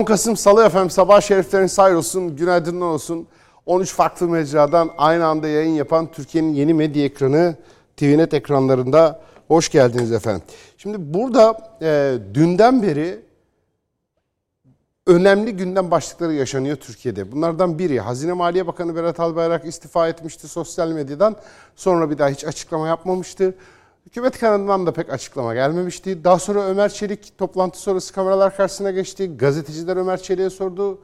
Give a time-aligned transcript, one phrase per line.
[0.00, 3.26] 10 Kasım Salı efendim sabah şeriflerin sayr olsun, günaydınlar olsun.
[3.66, 7.56] 13 farklı mecradan aynı anda yayın yapan Türkiye'nin yeni medya ekranı
[7.96, 10.42] TVNet ekranlarında hoş geldiniz efendim.
[10.78, 13.20] Şimdi burada e, dünden beri
[15.06, 17.32] önemli gündem başlıkları yaşanıyor Türkiye'de.
[17.32, 21.36] Bunlardan biri Hazine Maliye Bakanı Berat Albayrak istifa etmişti sosyal medyadan.
[21.76, 23.54] Sonra bir daha hiç açıklama yapmamıştı.
[24.06, 26.24] Hükümet kanadından da pek açıklama gelmemişti.
[26.24, 29.36] Daha sonra Ömer Çelik toplantı sonrası kameralar karşısına geçti.
[29.36, 30.98] Gazeteciler Ömer Çelik'e sordu.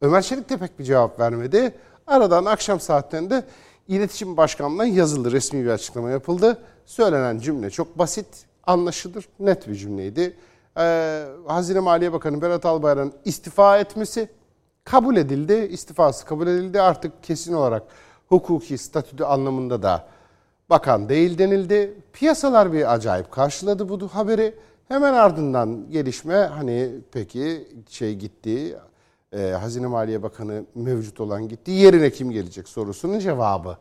[0.00, 1.74] Ömer Çelik de pek bir cevap vermedi.
[2.06, 3.44] Aradan akşam saatlerinde
[3.88, 6.58] İletişim Başkanlığı'ndan yazılı resmi bir açıklama yapıldı.
[6.86, 8.26] Söylenen cümle çok basit,
[8.66, 10.36] anlaşılır, net bir cümleydi.
[10.78, 14.28] Ee, Hazine Maliye Bakanı Berat Albayrak'ın istifa etmesi
[14.84, 15.68] kabul edildi.
[15.70, 16.80] İstifası kabul edildi.
[16.80, 17.82] Artık kesin olarak
[18.28, 20.06] hukuki statüdü anlamında da
[20.72, 21.94] bakan değil denildi.
[22.12, 24.54] Piyasalar bir acayip karşıladı bu haberi.
[24.88, 28.78] Hemen ardından gelişme hani peki şey gitti,
[29.32, 31.70] e, Hazine Maliye Bakanı mevcut olan gitti.
[31.70, 33.76] Yerine kim gelecek sorusunun cevabı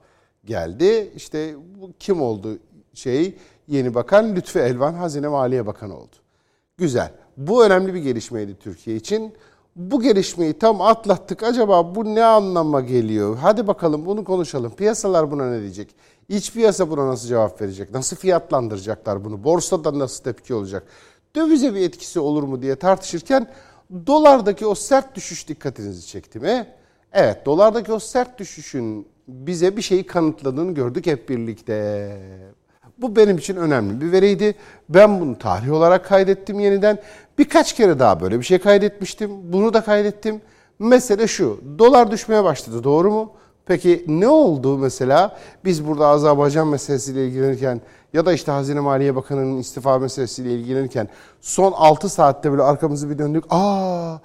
[0.45, 1.12] geldi.
[1.16, 2.58] İşte bu kim oldu
[2.94, 3.36] şey
[3.67, 6.16] yeni bakan Lütfü Elvan Hazine Maliye Bakanı oldu.
[6.78, 7.12] Güzel.
[7.38, 9.34] Bu önemli bir gelişmeydi Türkiye için.
[9.75, 11.44] Bu gelişmeyi tam atlattık.
[11.44, 13.38] Acaba bu ne anlama geliyor?
[13.42, 14.72] Hadi bakalım bunu konuşalım.
[14.75, 15.95] Piyasalar buna ne diyecek?
[16.30, 17.94] İç piyasa buna nasıl cevap verecek?
[17.94, 19.44] Nasıl fiyatlandıracaklar bunu?
[19.44, 20.83] Borsada nasıl tepki olacak?
[21.36, 23.47] Dövize bir etkisi olur mu diye tartışırken
[24.08, 26.67] dolardaki o sert düşüş dikkatinizi çekti mi?
[27.13, 32.17] Evet, dolardaki o sert düşüşün bize bir şeyi kanıtladığını gördük hep birlikte.
[32.97, 34.56] Bu benim için önemli bir veriydi.
[34.89, 37.00] Ben bunu tarih olarak kaydettim yeniden.
[37.38, 39.53] Birkaç kere daha böyle bir şey kaydetmiştim.
[39.53, 40.41] Bunu da kaydettim.
[40.79, 41.62] Mesele şu.
[41.79, 43.34] Dolar düşmeye başladı doğru mu?
[43.66, 45.38] Peki ne oldu mesela?
[45.66, 47.81] Biz burada Azerbaycan meselesiyle ilgilenirken
[48.13, 51.07] ya da işte Hazine Maliye Bakanı'nın istifa meselesiyle ilgilenirken
[51.41, 53.44] son 6 saatte böyle arkamızı bir döndük.
[53.49, 54.17] Aa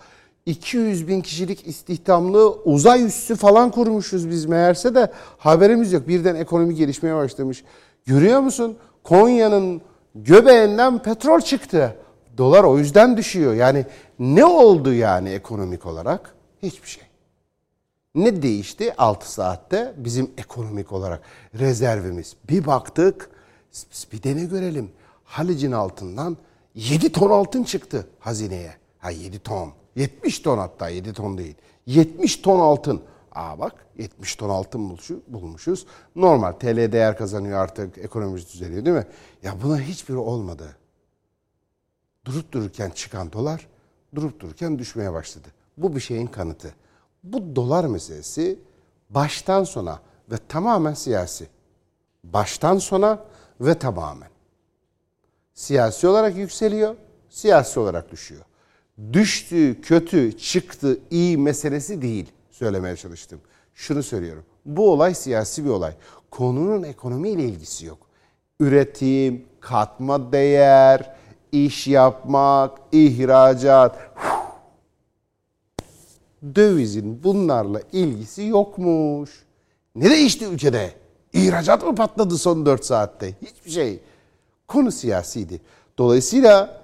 [0.46, 6.08] 200 bin kişilik istihdamlı uzay üssü falan kurmuşuz biz meğerse de haberimiz yok.
[6.08, 7.64] Birden ekonomi gelişmeye başlamış.
[8.06, 8.76] Görüyor musun?
[9.04, 9.82] Konya'nın
[10.14, 11.96] göbeğinden petrol çıktı.
[12.38, 13.54] Dolar o yüzden düşüyor.
[13.54, 13.86] Yani
[14.18, 16.34] ne oldu yani ekonomik olarak?
[16.62, 17.02] Hiçbir şey.
[18.16, 21.22] Ne değişti 6 saatte bizim ekonomik olarak
[21.54, 22.36] rezervimiz?
[22.48, 23.30] Bir baktık
[24.12, 24.90] bir de ne görelim?
[25.24, 26.36] Halic'in altından
[26.74, 28.74] 7 ton altın çıktı hazineye.
[28.98, 29.72] Ha 7 ton.
[29.96, 31.54] 70 ton hatta 7 ton değil.
[31.86, 33.02] 70 ton altın.
[33.32, 34.98] Aa bak 70 ton altın
[35.28, 35.86] bulmuşuz.
[36.16, 39.06] Normal TL değer kazanıyor artık ekonomimiz düzeliyor değil mi?
[39.42, 40.76] Ya buna hiçbiri olmadı.
[42.24, 43.66] Durup dururken çıkan dolar
[44.14, 45.48] durup dururken düşmeye başladı.
[45.76, 46.74] Bu bir şeyin kanıtı.
[47.26, 48.58] Bu dolar meselesi
[49.10, 50.00] baştan sona
[50.30, 51.46] ve tamamen siyasi.
[52.24, 53.18] Baştan sona
[53.60, 54.28] ve tamamen.
[55.54, 56.96] Siyasi olarak yükseliyor,
[57.28, 58.42] siyasi olarak düşüyor.
[59.12, 63.40] Düştü, kötü, çıktı, iyi meselesi değil söylemeye çalıştım.
[63.74, 64.44] Şunu söylüyorum.
[64.64, 65.92] Bu olay siyasi bir olay.
[66.30, 67.98] Konunun ekonomiyle ilgisi yok.
[68.60, 71.16] Üretim, katma değer,
[71.52, 73.98] iş yapmak, ihracat,
[76.54, 79.30] dövizin bunlarla ilgisi yokmuş.
[79.94, 80.90] Ne değişti ülkede?
[81.32, 83.34] İhracat mı patladı son 4 saatte?
[83.42, 84.00] Hiçbir şey.
[84.68, 85.60] Konu siyasiydi.
[85.98, 86.82] Dolayısıyla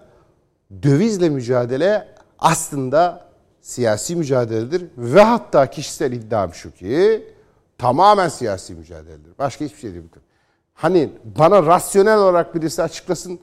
[0.82, 2.08] dövizle mücadele
[2.38, 3.28] aslında
[3.60, 7.24] siyasi mücadeledir ve hatta kişisel iddiam şu ki
[7.78, 9.38] tamamen siyasi mücadeledir.
[9.38, 10.04] Başka hiçbir şey değil.
[10.74, 13.40] Hani bana rasyonel olarak birisi açıklasın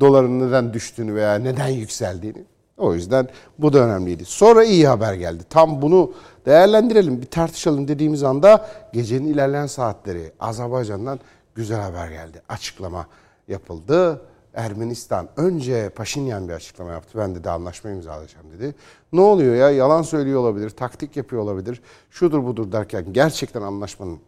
[0.00, 2.44] doların neden düştüğünü veya neden yükseldiğini.
[2.80, 4.24] O yüzden bu da önemliydi.
[4.24, 5.42] Sonra iyi haber geldi.
[5.50, 6.12] Tam bunu
[6.46, 11.20] değerlendirelim, bir tartışalım dediğimiz anda gecenin ilerleyen saatleri Azerbaycan'dan
[11.54, 12.42] güzel haber geldi.
[12.48, 13.06] Açıklama
[13.48, 14.22] yapıldı.
[14.54, 17.18] Ermenistan önce Paşinyan bir açıklama yaptı.
[17.18, 18.74] Ben de de anlaşma imzalayacağım dedi.
[19.12, 19.70] Ne oluyor ya?
[19.70, 21.82] Yalan söylüyor olabilir, taktik yapıyor olabilir.
[22.10, 24.18] Şudur budur derken gerçekten anlaşmanın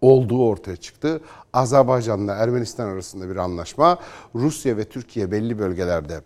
[0.00, 1.20] olduğu ortaya çıktı.
[1.52, 3.98] Azerbaycan'la Ermenistan arasında bir anlaşma.
[4.34, 6.20] Rusya ve Türkiye belli bölgelerde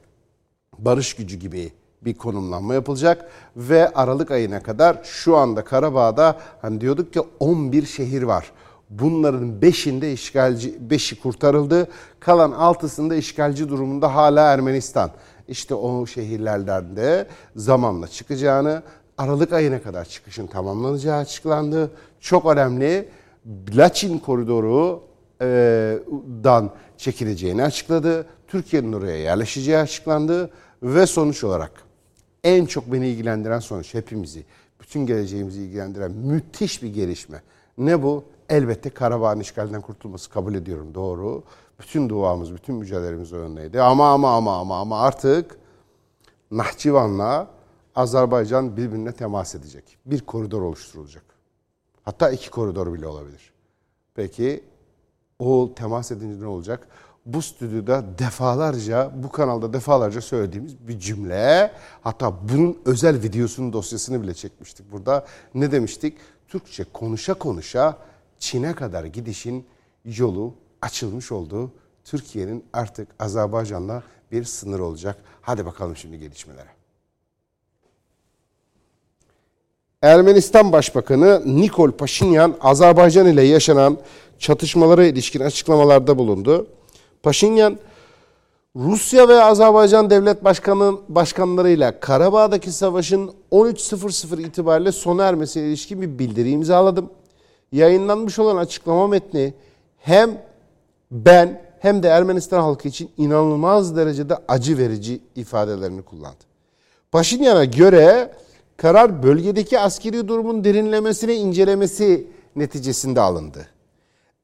[0.84, 1.72] barış gücü gibi
[2.02, 8.22] bir konumlanma yapılacak ve Aralık ayına kadar şu anda Karabağ'da hani diyorduk ki 11 şehir
[8.22, 8.52] var.
[8.90, 11.88] Bunların 5'inde işgalci 5'i kurtarıldı.
[12.20, 15.10] Kalan 6'sında işgalci durumunda hala Ermenistan.
[15.48, 18.82] İşte o şehirlerden de zamanla çıkacağını,
[19.18, 21.90] Aralık ayına kadar çıkışın tamamlanacağı açıklandı.
[22.20, 23.08] Çok önemli.
[23.74, 25.02] Laçin koridoru
[26.44, 28.26] dan çekileceğini açıkladı.
[28.48, 30.50] Türkiye'nin oraya yerleşeceği açıklandı
[30.82, 31.72] ve sonuç olarak
[32.44, 34.44] en çok beni ilgilendiren sonuç hepimizi,
[34.80, 37.42] bütün geleceğimizi ilgilendiren müthiş bir gelişme.
[37.78, 38.24] Ne bu?
[38.48, 41.42] Elbette Karabağ'ın işgalden kurtulması kabul ediyorum doğru.
[41.80, 43.82] Bütün duamız, bütün mücadelemiz o yöndeydi.
[43.82, 45.58] Ama ama ama ama ama artık
[46.50, 47.48] Nahçıvan'la
[47.94, 49.98] Azerbaycan birbirine temas edecek.
[50.06, 51.24] Bir koridor oluşturulacak.
[52.02, 53.52] Hatta iki koridor bile olabilir.
[54.14, 54.64] Peki
[55.38, 56.88] o temas edince ne olacak?
[57.26, 61.72] Bu stüdyoda defalarca, bu kanalda defalarca söylediğimiz bir cümle.
[62.02, 65.26] Hatta bunun özel videosunun dosyasını bile çekmiştik burada.
[65.54, 66.16] Ne demiştik?
[66.48, 67.96] Türkçe konuşa konuşa
[68.38, 69.66] Çin'e kadar gidişin
[70.04, 71.72] yolu açılmış olduğu
[72.04, 74.02] Türkiye'nin artık Azerbaycan'la
[74.32, 75.16] bir sınır olacak.
[75.42, 76.68] Hadi bakalım şimdi gelişmelere.
[80.02, 83.98] Ermenistan Başbakanı Nikol Paşinyan Azerbaycan ile yaşanan
[84.38, 86.66] çatışmalara ilişkin açıklamalarda bulundu.
[87.22, 87.78] Paşinyan
[88.76, 96.50] Rusya ve Azerbaycan devlet başkanı başkanlarıyla Karabağ'daki savaşın 13.00 itibariyle sona ermesine ilişkin bir bildiri
[96.50, 97.10] imzaladım.
[97.72, 99.54] Yayınlanmış olan açıklama metni
[99.98, 100.42] hem
[101.10, 106.44] ben hem de Ermenistan halkı için inanılmaz derecede acı verici ifadelerini kullandı.
[107.12, 108.32] Paşinyan'a göre
[108.76, 112.26] karar bölgedeki askeri durumun derinlemesine incelemesi
[112.56, 113.66] neticesinde alındı.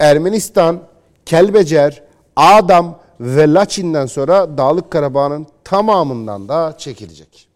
[0.00, 0.82] Ermenistan,
[1.26, 2.05] Kelbecer,
[2.36, 7.48] Adam ve Laçin'den sonra Dağlık Karabağ'ın tamamından da çekilecek.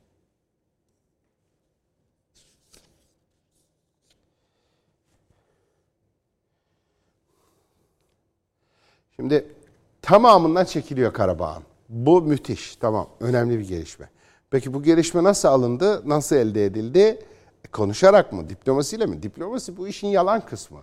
[9.17, 9.53] Şimdi
[10.03, 11.63] tamamından çekiliyor Karabağ'ın.
[11.89, 14.11] Bu müthiş, tamam, önemli bir gelişme.
[14.51, 16.99] Peki bu gelişme nasıl alındı, nasıl elde edildi?
[17.65, 19.23] E, konuşarak mı, diplomasiyle mi?
[19.23, 20.81] Diplomasi bu işin yalan kısmı.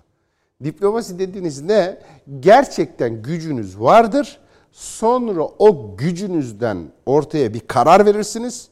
[0.64, 1.98] Diplomasi dediğiniz ne?
[2.40, 4.40] Gerçekten gücünüz vardır.
[4.72, 8.68] Sonra o gücünüzden ortaya bir karar verirsiniz.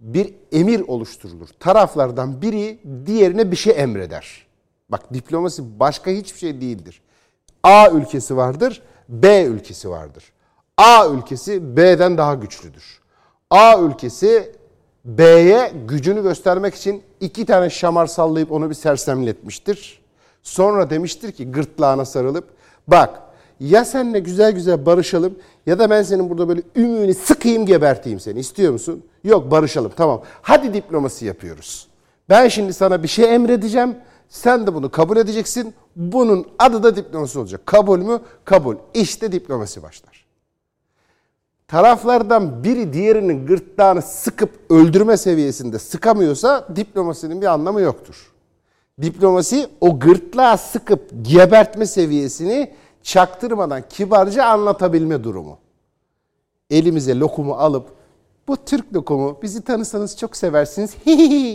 [0.00, 1.48] Bir emir oluşturulur.
[1.60, 4.46] Taraflardan biri diğerine bir şey emreder.
[4.88, 7.02] Bak diplomasi başka hiçbir şey değildir.
[7.62, 10.32] A ülkesi vardır, B ülkesi vardır.
[10.76, 13.00] A ülkesi B'den daha güçlüdür.
[13.50, 14.52] A ülkesi
[15.04, 20.05] B'ye gücünü göstermek için iki tane şamar sallayıp onu bir sersemletmiştir.
[20.46, 22.44] Sonra demiştir ki gırtlağına sarılıp
[22.88, 23.22] bak
[23.60, 28.38] ya seninle güzel güzel barışalım ya da ben senin burada böyle ümüğünü sıkayım geberteyim seni.
[28.38, 29.04] İstiyor musun?
[29.24, 30.22] Yok barışalım tamam.
[30.42, 31.88] Hadi diplomasi yapıyoruz.
[32.28, 33.96] Ben şimdi sana bir şey emredeceğim.
[34.28, 35.74] Sen de bunu kabul edeceksin.
[35.96, 37.66] Bunun adı da diplomasi olacak.
[37.66, 38.20] Kabul mü?
[38.44, 38.76] Kabul.
[38.94, 40.26] İşte diplomasi başlar.
[41.68, 48.35] Taraflardan biri diğerinin gırtlağını sıkıp öldürme seviyesinde sıkamıyorsa diplomasinin bir anlamı yoktur.
[49.02, 55.58] Diplomasi o gırtlağı sıkıp gebertme seviyesini çaktırmadan kibarca anlatabilme durumu.
[56.70, 57.88] Elimize lokumu alıp
[58.48, 60.96] bu Türk lokumu bizi tanısanız çok seversiniz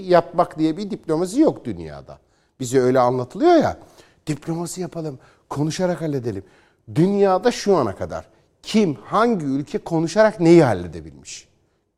[0.09, 2.19] yapmak diye bir diplomasi yok dünyada.
[2.59, 3.77] Bize öyle anlatılıyor ya.
[4.27, 6.43] Diplomasi yapalım, konuşarak halledelim.
[6.95, 8.25] Dünyada şu ana kadar
[8.63, 11.47] kim, hangi ülke konuşarak neyi halledebilmiş?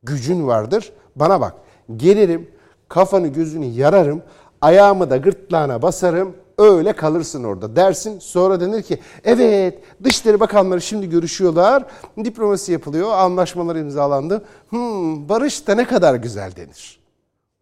[0.04, 0.94] Gücün vardır.
[1.16, 1.56] Bana bak.
[1.98, 2.52] Gelirim,
[2.90, 4.24] kafanı gözünü yararım,
[4.64, 8.20] ayağımı da gırtlağına basarım, öyle kalırsın orada dersin.
[8.20, 11.86] Sonra denir ki evet Dışişleri Bakanları şimdi görüşüyorlar.
[12.24, 13.12] Diplomasi yapılıyor.
[13.12, 14.46] Anlaşmalar imzalandı.
[14.70, 17.00] Hmm, barış da ne kadar güzel denir.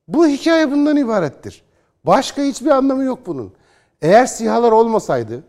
[0.08, 1.62] Bu hikaye bundan ibarettir.
[2.04, 3.54] Başka hiçbir anlamı yok bunun.
[4.02, 5.44] Eğer sihalar olmasaydı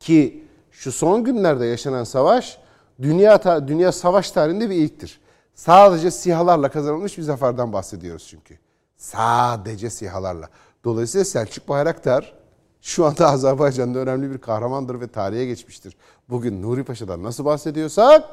[0.00, 2.58] ki şu son günlerde yaşanan savaş
[3.02, 5.20] dünya dünya savaş tarihinde bir ilktir.
[5.54, 8.58] Sadece sihalarla kazanılmış bir zaferden bahsediyoruz çünkü.
[9.00, 10.48] Sadece sihalarla.
[10.84, 12.32] Dolayısıyla Selçuk Bayraktar
[12.80, 15.96] şu anda Azerbaycan'da önemli bir kahramandır ve tarihe geçmiştir.
[16.28, 18.24] Bugün Nuri Paşa'dan nasıl bahsediyorsak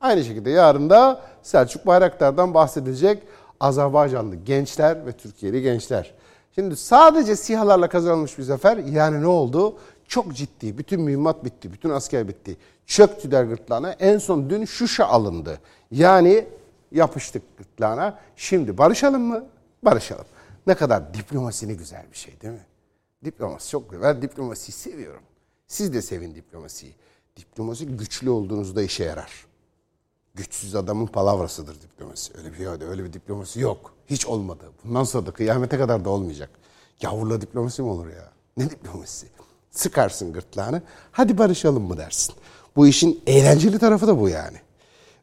[0.00, 3.22] aynı şekilde yarın da Selçuk Bayraktar'dan bahsedilecek
[3.60, 6.14] Azerbaycanlı gençler ve Türkiye'li gençler.
[6.54, 9.76] Şimdi sadece sihalarla kazanılmış bir zafer yani ne oldu?
[10.08, 10.78] Çok ciddi.
[10.78, 11.72] Bütün mühimmat bitti.
[11.72, 12.56] Bütün asker bitti.
[12.86, 13.92] Çöktü der gırtlağına.
[13.92, 15.58] En son dün Şuşa alındı.
[15.90, 16.46] Yani
[16.92, 18.18] yapıştık gırtlağına.
[18.36, 19.44] Şimdi barışalım mı?
[19.82, 20.26] Barışalım.
[20.66, 22.66] Ne kadar diplomasi ne güzel bir şey değil mi?
[23.24, 24.02] Diplomasi çok güzel.
[24.04, 25.22] Ben diplomasiyi seviyorum.
[25.66, 26.94] Siz de sevin diplomasiyi.
[27.36, 29.46] Diplomasi güçlü olduğunuzda işe yarar.
[30.34, 32.32] Güçsüz adamın palavrasıdır diplomasi.
[32.38, 33.94] Öyle bir öyle bir diplomasi yok.
[34.06, 34.64] Hiç olmadı.
[34.84, 36.50] Bundan sonra da kıyamete kadar da olmayacak.
[37.02, 38.32] Yavurla diplomasi mi olur ya?
[38.56, 39.26] Ne diplomasi?
[39.70, 40.82] Sıkarsın gırtlağını.
[41.12, 42.34] Hadi barışalım mı dersin.
[42.76, 44.56] Bu işin eğlenceli tarafı da bu yani.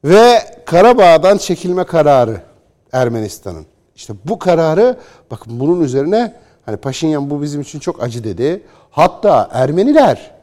[0.04, 2.44] Ve Karabağ'dan çekilme kararı
[2.92, 3.66] Ermenistan'ın.
[3.96, 4.98] İşte bu kararı
[5.32, 6.34] bakın bunun üzerine
[6.66, 8.64] hani Paşinyan bu bizim için çok acı dedi.
[8.92, 10.34] Hatta Ermeniler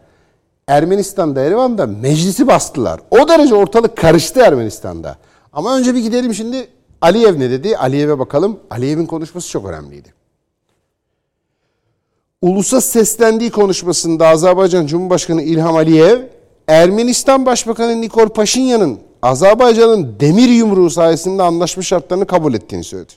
[0.68, 3.00] Ermenistan'da Erivan'da meclisi bastılar.
[3.10, 5.16] O derece ortalık karıştı Ermenistan'da.
[5.52, 6.68] Ama önce bir gidelim şimdi
[7.00, 7.76] Aliyev ne dedi?
[7.76, 8.60] Aliyev'e bakalım.
[8.70, 10.14] Aliyev'in konuşması çok önemliydi.
[12.42, 16.20] Ulusa seslendiği konuşmasında Azerbaycan Cumhurbaşkanı İlham Aliyev,
[16.68, 23.12] Ermenistan Başbakanı Nikol Paşinyan'ın Azerbaycan'ın demir yumruğu sayesinde anlaşma şartlarını kabul ettiğini söyledi.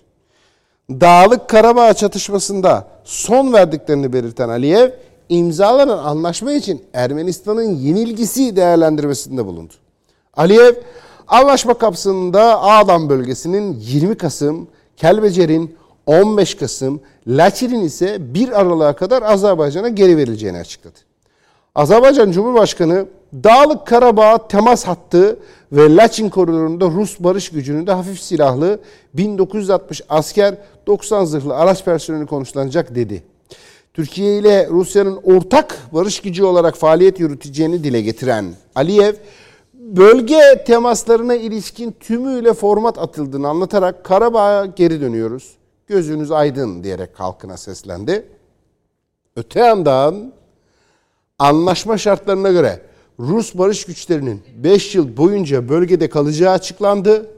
[1.01, 4.89] Dağlık Karabağ çatışmasında son verdiklerini belirten Aliyev,
[5.29, 9.73] imzalanan anlaşma için Ermenistan'ın yenilgisi değerlendirmesinde bulundu.
[10.33, 10.73] Aliyev,
[11.27, 19.89] anlaşma kapsamında Ağdam bölgesinin 20 Kasım, Kelbecer'in 15 Kasım, Laçin'in ise 1 Aralık'a kadar Azerbaycan'a
[19.89, 20.99] geri verileceğini açıkladı.
[21.75, 25.39] Azerbaycan Cumhurbaşkanı Dağlık Karabağ temas hattı
[25.71, 28.79] ve Laçin koridorunda Rus barış gücünün de hafif silahlı
[29.13, 30.55] 1960 asker
[30.87, 33.23] 90 zırhlı araç personeli konuşlanacak dedi.
[33.93, 39.13] Türkiye ile Rusya'nın ortak barış gücü olarak faaliyet yürüteceğini dile getiren Aliyev,
[39.73, 45.53] bölge temaslarına ilişkin tümüyle format atıldığını anlatarak Karabağ'a geri dönüyoruz.
[45.87, 48.25] Gözünüz aydın diyerek halkına seslendi.
[49.35, 50.33] Öte yandan
[51.39, 52.81] anlaşma şartlarına göre
[53.19, 57.29] Rus barış güçlerinin 5 yıl boyunca bölgede kalacağı açıklandı.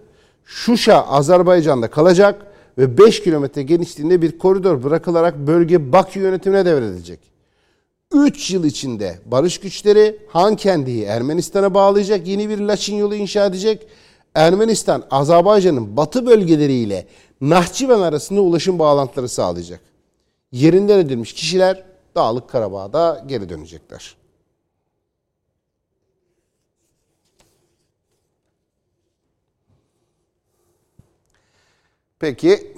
[0.45, 2.45] Şuşa Azerbaycan'da kalacak
[2.77, 7.19] ve 5 kilometre genişliğinde bir koridor bırakılarak bölge Bakü yönetimine devredilecek.
[8.13, 13.87] 3 yıl içinde barış güçleri Hankendi'yi Ermenistan'a bağlayacak yeni bir Laçin yolu inşa edecek.
[14.35, 17.07] Ermenistan, Azerbaycan'ın batı bölgeleriyle
[17.41, 19.79] Nahçıvan arasında ulaşım bağlantıları sağlayacak.
[20.51, 21.83] Yerinden edilmiş kişiler
[22.15, 24.15] Dağlık Karabağ'da geri dönecekler.
[32.25, 32.73] Peki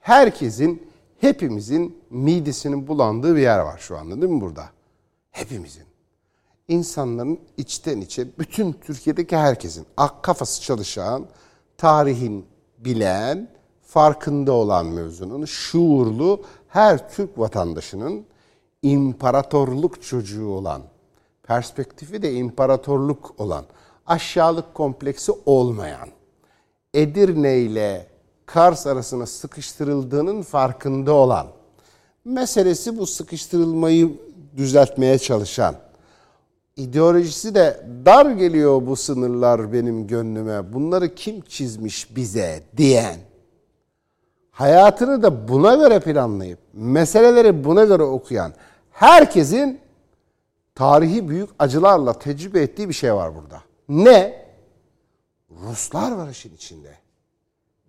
[0.00, 0.88] herkesin,
[1.20, 4.64] hepimizin midesinin bulandığı bir yer var şu anda değil mi burada?
[5.30, 5.84] Hepimizin.
[6.68, 11.26] İnsanların içten içe, bütün Türkiye'deki herkesin ak kafası çalışan,
[11.76, 12.46] tarihin
[12.78, 13.48] bilen,
[13.82, 18.26] farkında olan mevzunun, şuurlu her Türk vatandaşının
[18.82, 20.82] imparatorluk çocuğu olan,
[21.42, 23.64] perspektifi de imparatorluk olan,
[24.06, 26.08] aşağılık kompleksi olmayan,
[26.94, 28.17] Edirne ile
[28.48, 31.46] Kars arasına sıkıştırıldığının farkında olan,
[32.24, 34.20] meselesi bu sıkıştırılmayı
[34.56, 35.74] düzeltmeye çalışan,
[36.76, 43.16] ideolojisi de dar geliyor bu sınırlar benim gönlüme, bunları kim çizmiş bize diyen,
[44.50, 48.52] hayatını da buna göre planlayıp, meseleleri buna göre okuyan
[48.90, 49.80] herkesin
[50.74, 53.62] tarihi büyük acılarla tecrübe ettiği bir şey var burada.
[53.88, 54.48] Ne?
[55.50, 57.07] Ruslar var işin içinde.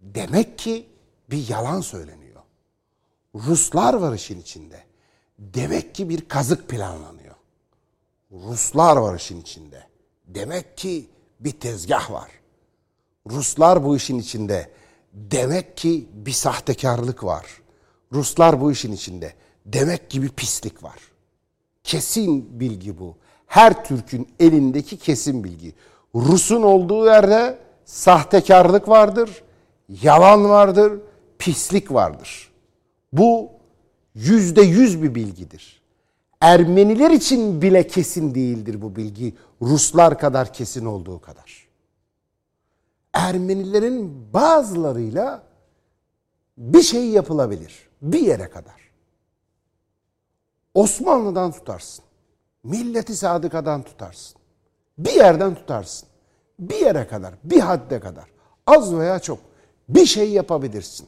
[0.02, 0.90] Demek ki
[1.30, 2.42] bir yalan söyleniyor.
[3.36, 4.84] Ruslar var işin içinde.
[5.40, 7.36] Demek ki bir kazık planlanıyor.
[8.32, 9.88] Ruslar var işin içinde.
[10.28, 12.32] Demek ki bir tezgah var.
[13.30, 14.72] Ruslar bu işin içinde.
[15.14, 17.46] Demek ki bir sahtekarlık var.
[18.12, 19.34] Ruslar bu işin içinde.
[19.66, 21.00] Demek ki bir pislik var.
[21.84, 23.18] Kesin bilgi bu.
[23.48, 25.74] Her Türk'ün elindeki kesin bilgi.
[26.16, 29.44] Rus'un olduğu yerde sahtekarlık vardır
[29.90, 31.00] yalan vardır,
[31.40, 32.52] pislik vardır.
[33.14, 33.50] Bu
[34.16, 35.82] yüzde yüz bir bilgidir.
[36.42, 39.36] Ermeniler için bile kesin değildir bu bilgi.
[39.62, 41.68] Ruslar kadar kesin olduğu kadar.
[43.14, 45.44] Ermenilerin bazılarıyla
[46.58, 47.90] bir şey yapılabilir.
[48.02, 48.80] Bir yere kadar.
[50.74, 52.06] Osmanlı'dan tutarsın.
[52.64, 54.42] Milleti sadıkadan tutarsın.
[54.98, 56.10] Bir yerden tutarsın.
[56.60, 58.26] Bir yere kadar, bir hadde kadar.
[58.68, 59.49] Az veya çok
[59.90, 61.08] bir şey yapabilirsin.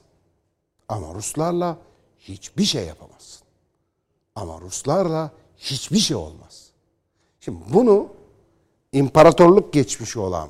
[0.87, 1.77] Ama Ruslarla
[2.19, 3.47] hiçbir şey yapamazsın.
[4.35, 6.69] Ama Ruslarla hiçbir şey olmaz.
[7.39, 8.07] Şimdi bunu
[8.91, 10.49] imparatorluk geçmişi olan,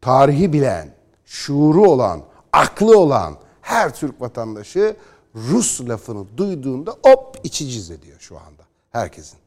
[0.00, 2.22] tarihi bilen, şuuru olan,
[2.52, 4.96] aklı olan her Türk vatandaşı
[5.34, 9.38] Rus lafını duyduğunda hop içi ciz ediyor şu anda herkesin.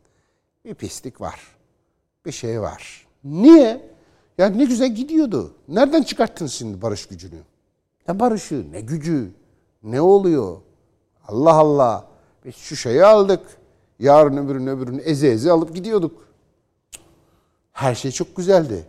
[0.65, 1.41] Bir pislik var.
[2.25, 3.07] Bir şey var.
[3.23, 3.93] Niye?
[4.37, 5.53] Ya ne güzel gidiyordu.
[5.67, 7.39] Nereden çıkarttınız şimdi barış gücünü?
[8.07, 9.31] Ne barışı, ne gücü,
[9.83, 10.57] ne oluyor?
[11.27, 12.07] Allah Allah.
[12.45, 13.41] Biz şu şeyi aldık.
[13.99, 16.27] Yarın öbürün öbürünü eze eze alıp gidiyorduk.
[17.71, 18.85] Her şey çok güzeldi.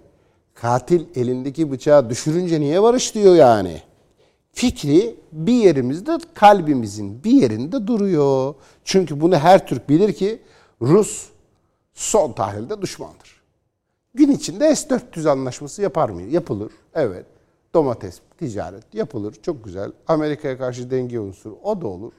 [0.54, 3.82] Katil elindeki bıçağı düşürünce niye barış diyor yani.
[4.52, 8.54] Fikri bir yerimizde kalbimizin bir yerinde duruyor.
[8.84, 10.42] Çünkü bunu her Türk bilir ki
[10.82, 11.28] Rus
[11.94, 13.42] son tahlilde düşmandır.
[14.14, 16.22] Gün içinde S-400 anlaşması yapar mı?
[16.22, 16.72] Yapılır.
[16.94, 17.26] Evet
[17.74, 19.34] domates ticaret yapılır.
[19.42, 19.92] Çok güzel.
[20.08, 22.12] Amerika'ya karşı denge unsuru o da olur.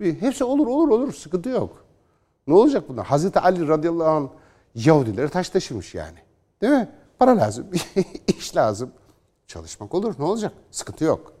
[0.00, 1.84] Bir, hepsi olur olur olur sıkıntı yok.
[2.46, 3.06] Ne olacak bunlar?
[3.06, 4.28] Hazreti Ali radıyallahu anh
[4.74, 6.18] Yahudileri taş taşımış yani.
[6.60, 6.88] Değil mi?
[7.18, 7.66] Para lazım,
[8.26, 8.92] iş lazım.
[9.46, 10.52] Çalışmak olur ne olacak?
[10.70, 11.32] Sıkıntı yok.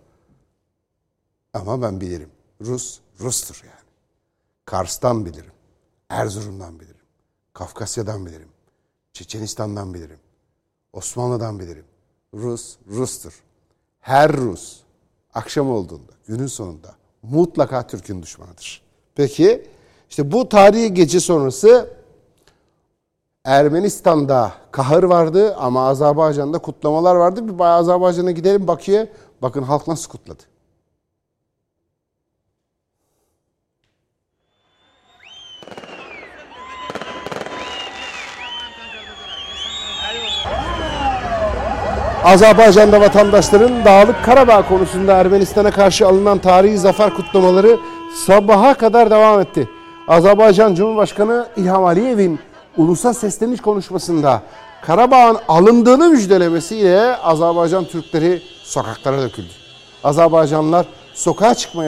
[1.52, 2.30] Ama ben bilirim.
[2.60, 3.90] Rus, Rus'tur yani.
[4.64, 5.52] Kars'tan bilirim.
[6.08, 7.04] Erzurum'dan bilirim.
[7.52, 8.48] Kafkasya'dan bilirim.
[9.12, 10.18] Çeçenistan'dan bilirim.
[10.92, 11.84] Osmanlı'dan bilirim.
[12.34, 13.43] Rus, Rus'tur.
[14.04, 14.80] Her Rus
[15.34, 18.82] akşam olduğunda, günün sonunda mutlaka Türk'ün düşmanıdır.
[19.14, 19.66] Peki
[20.10, 21.90] işte bu tarihi gece sonrası
[23.44, 27.48] Ermenistan'da kahır vardı ama Azerbaycan'da kutlamalar vardı.
[27.48, 29.12] Bir Azerbaycan'a gidelim Bakü'ye.
[29.42, 30.42] Bakın halk nasıl kutladı.
[42.24, 47.78] Azerbaycan'da vatandaşların Dağlık Karabağ konusunda Ermenistan'a karşı alınan tarihi zafer kutlamaları
[48.26, 49.68] sabaha kadar devam etti.
[50.08, 52.38] Azerbaycan Cumhurbaşkanı İlham Aliyev'in
[52.76, 54.42] ulusal sesleniş konuşmasında
[54.82, 59.52] Karabağ'ın alındığını müjdelemesiyle Azerbaycan Türkleri sokaklara döküldü.
[60.04, 61.84] Azerbaycanlılar sokağa çıkma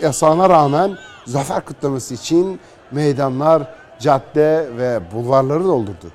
[0.00, 3.62] yasağına rağmen zafer kutlaması için meydanlar,
[4.00, 6.06] cadde ve bulvarları doldurdu.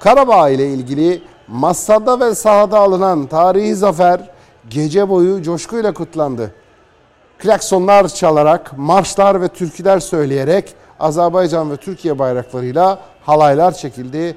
[0.00, 4.30] Karabağ ile ilgili masada ve sahada alınan tarihi zafer
[4.68, 6.54] gece boyu coşkuyla kutlandı.
[7.38, 14.36] Klaksonlar çalarak, marşlar ve türküler söyleyerek Azerbaycan ve Türkiye bayraklarıyla halaylar çekildi.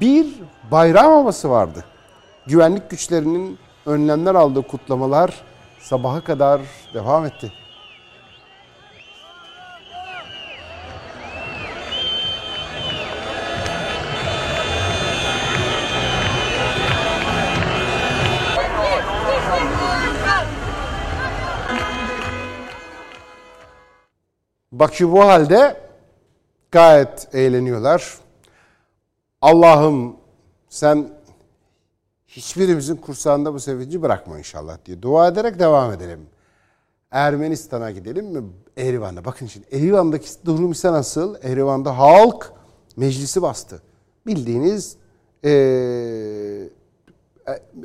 [0.00, 0.26] Bir
[0.70, 1.84] bayram havası vardı.
[2.46, 5.34] Güvenlik güçlerinin önlemler aldığı kutlamalar
[5.80, 6.60] sabaha kadar
[6.94, 7.52] devam etti.
[24.78, 25.76] Bakü bu halde
[26.70, 28.18] gayet eğleniyorlar.
[29.40, 30.16] Allah'ım
[30.68, 31.08] sen
[32.26, 36.26] hiçbirimizin kursağında bu sevinci bırakma inşallah diye dua ederek devam edelim.
[37.10, 38.44] Ermenistan'a gidelim mi?
[38.76, 39.24] Erivan'da.
[39.24, 41.36] Bakın şimdi Erivan'daki durum ise nasıl?
[41.42, 42.52] Erivan'da halk
[42.96, 43.82] meclisi bastı.
[44.26, 44.96] Bildiğiniz
[45.44, 46.68] ee,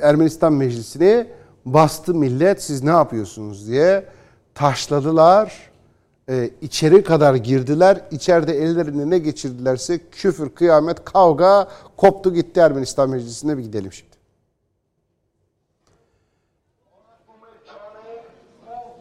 [0.02, 1.28] Ermenistan meclisini
[1.66, 4.06] bastı millet siz ne yapıyorsunuz diye
[4.56, 5.73] taşladılar
[6.30, 8.02] e, içeri kadar girdiler.
[8.12, 14.14] İçeride ellerine ne geçirdilerse küfür, kıyamet, kavga koptu gitti Ermenistan Meclisi'ne bir gidelim şimdi.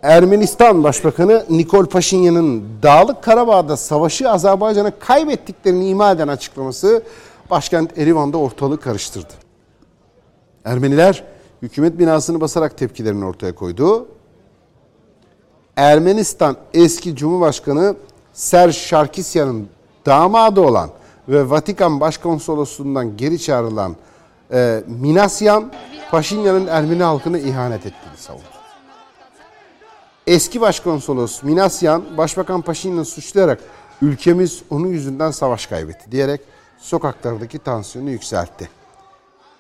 [0.03, 7.03] Ermenistan Başbakanı Nikol Paşinyan'ın Dağlık Karabağ'da savaşı Azerbaycan'a kaybettiklerini ima eden açıklaması
[7.51, 9.33] başkent Erivan'da ortalığı karıştırdı.
[10.65, 11.25] Ermeniler
[11.63, 14.09] hükümet binasını basarak tepkilerini ortaya koydu.
[15.77, 17.97] Ermenistan eski Cumhurbaşkanı
[18.33, 19.69] Serj Sarkisyan'ın
[20.07, 20.91] damadı olan
[21.29, 23.97] ve Vatikan Başkonsolosluğundan geri çağrılan
[24.53, 25.73] e, Minasyan,
[26.11, 28.45] Paşinyan'ın Ermeni halkına ihanet ettiğini savundu.
[30.27, 33.61] Eski Başkonsolos Minasyan, Başbakan Paşinyan'ı suçlayarak
[34.03, 36.41] ülkemiz onun yüzünden savaş kaybetti diyerek
[36.79, 38.69] sokaklardaki tansiyonu yükseltti.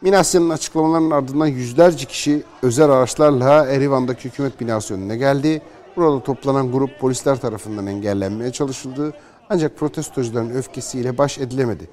[0.00, 5.62] Minasyan'ın açıklamalarının ardından yüzlerce kişi özel araçlarla Erivan'daki hükümet binası önüne geldi
[5.96, 9.12] Burada toplanan grup polisler tarafından engellenmeye çalışıldı.
[9.50, 11.88] Ancak protestocuların öfkesiyle baş edilemedi.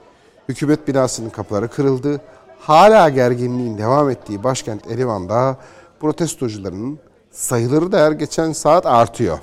[0.49, 2.21] Hükümet binasının kapıları kırıldı.
[2.59, 5.57] Hala gerginliğin devam ettiği başkent Erivan'da
[5.99, 6.99] protestocuların
[7.31, 9.39] sayıları da her geçen saat artıyor.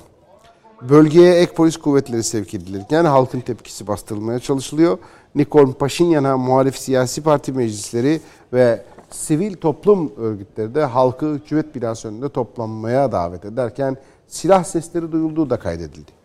[0.81, 4.97] Bölgeye ek polis kuvvetleri sevk edilirken halkın tepkisi bastırılmaya çalışılıyor.
[5.35, 8.21] Nikol Paşinyan'a muhalif siyasi parti meclisleri
[8.53, 15.49] ve sivil toplum örgütleri de halkı hükümet binası önünde toplanmaya davet ederken silah sesleri duyulduğu
[15.49, 16.17] da kaydedildi.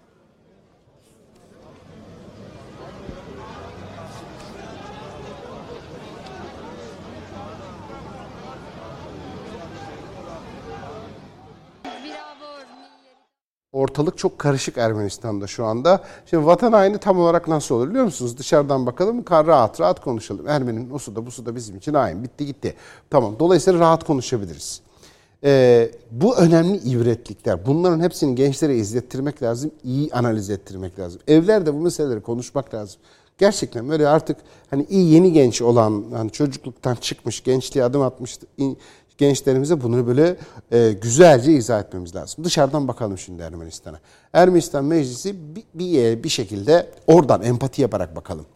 [13.72, 16.00] Ortalık çok karışık Ermenistan'da şu anda.
[16.26, 18.38] Şimdi vatan haini tam olarak nasıl olur biliyor musunuz?
[18.38, 20.48] Dışarıdan bakalım, rahat rahat konuşalım.
[20.48, 22.24] Ermeninin o su da bu su da bizim için hain.
[22.24, 22.74] Bitti gitti.
[23.10, 23.36] Tamam.
[23.38, 24.82] Dolayısıyla rahat konuşabiliriz.
[25.44, 27.66] Ee, bu önemli ibretlikler.
[27.66, 29.70] Bunların hepsini gençlere izlettirmek lazım.
[29.84, 31.20] iyi analiz ettirmek lazım.
[31.28, 33.00] Evlerde bu meseleleri konuşmak lazım.
[33.38, 34.36] Gerçekten böyle artık
[34.70, 38.38] hani iyi yeni genç olan, hani çocukluktan çıkmış, gençliğe adım atmış
[39.18, 40.36] gençlerimize bunu böyle
[40.72, 42.44] e, güzelce izah etmemiz lazım.
[42.44, 44.00] Dışarıdan bakalım şimdi Ermenistan'a.
[44.32, 48.46] Ermenistan Meclisi bir, bir, bir şekilde oradan empati yaparak bakalım.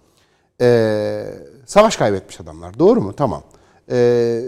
[0.61, 1.25] Ee,
[1.67, 2.79] savaş kaybetmiş adamlar.
[2.79, 3.13] Doğru mu?
[3.17, 3.43] Tamam.
[3.91, 4.43] Ee,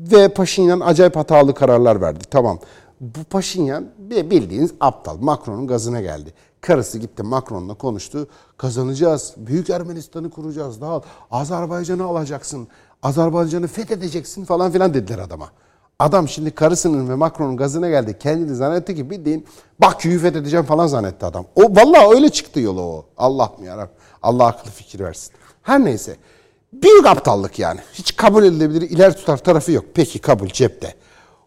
[0.00, 2.24] ve Paşinyan acayip hatalı kararlar verdi.
[2.30, 2.58] Tamam.
[3.00, 5.18] Bu Paşinyan bildiğiniz aptal.
[5.18, 6.34] Macron'un gazına geldi.
[6.60, 8.28] Karısı gitti Macron'la konuştu.
[8.56, 9.34] Kazanacağız.
[9.36, 10.80] Büyük Ermenistan'ı kuracağız.
[10.80, 12.68] Daha Azerbaycan'ı alacaksın.
[13.02, 15.48] Azerbaycan'ı fethedeceksin falan filan dediler adama.
[15.98, 18.18] Adam şimdi karısının ve Macron'un gazına geldi.
[18.18, 19.46] Kendini zannetti ki bildiğin
[19.80, 21.44] Bakü'yü fethedeceğim falan zannetti adam.
[21.56, 23.04] O vallahi öyle çıktı yolu o.
[23.16, 23.96] Allah mı yarabbim.
[24.22, 25.32] Allah akıllı fikir versin.
[25.62, 26.16] Her neyse.
[26.72, 27.80] Büyük aptallık yani.
[27.92, 29.84] Hiç kabul edilebilir ileri tutar tarafı yok.
[29.94, 30.94] Peki kabul cepte.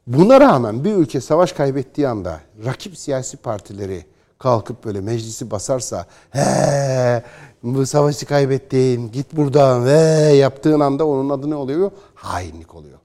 [0.07, 4.05] Buna rağmen bir ülke savaş kaybettiği anda rakip siyasi partileri
[4.39, 7.23] kalkıp böyle meclisi basarsa he
[7.63, 9.91] bu savaşı kaybettin git buradan ve
[10.35, 11.91] yaptığın anda onun adı ne oluyor?
[12.15, 12.99] Hainlik oluyor.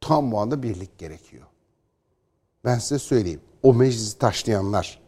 [0.00, 1.46] Tam bu anda birlik gerekiyor.
[2.64, 3.40] Ben size söyleyeyim.
[3.62, 5.00] O meclisi taşlayanlar,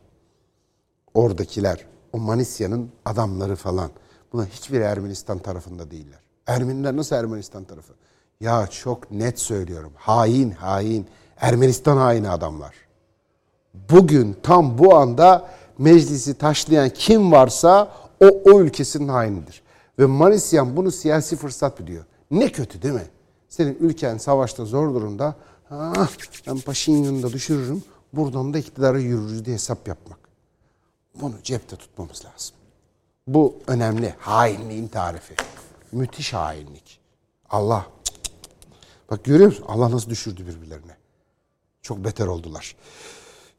[1.14, 3.90] oradakiler, o Manisya'nın adamları falan.
[4.32, 6.23] Buna hiçbir Ermenistan tarafında değiller.
[6.46, 7.92] Ermeniler nasıl Ermenistan tarafı?
[8.40, 9.92] Ya çok net söylüyorum.
[9.96, 11.06] Hain, hain.
[11.36, 12.74] Ermenistan haini adamlar.
[13.90, 19.62] Bugün tam bu anda meclisi taşlayan kim varsa o, o ülkesinin hainidir.
[19.98, 22.04] Ve Manisyan bunu siyasi fırsat biliyor.
[22.30, 23.06] Ne kötü değil mi?
[23.48, 25.34] Senin ülken savaşta zor durumda.
[25.70, 26.08] Ah,
[26.46, 27.82] ben Paşinyan'ı da düşürürüm.
[28.12, 30.18] Buradan da iktidara yürürüz diye hesap yapmak.
[31.20, 32.56] Bunu cepte tutmamız lazım.
[33.26, 34.14] Bu önemli.
[34.18, 35.34] Hainliğin tarifi.
[35.94, 37.00] Müthiş hainlik.
[37.50, 37.86] Allah.
[39.10, 39.64] Bak görüyor musun?
[39.68, 40.96] Allah nasıl düşürdü birbirlerine.
[41.82, 42.76] Çok beter oldular.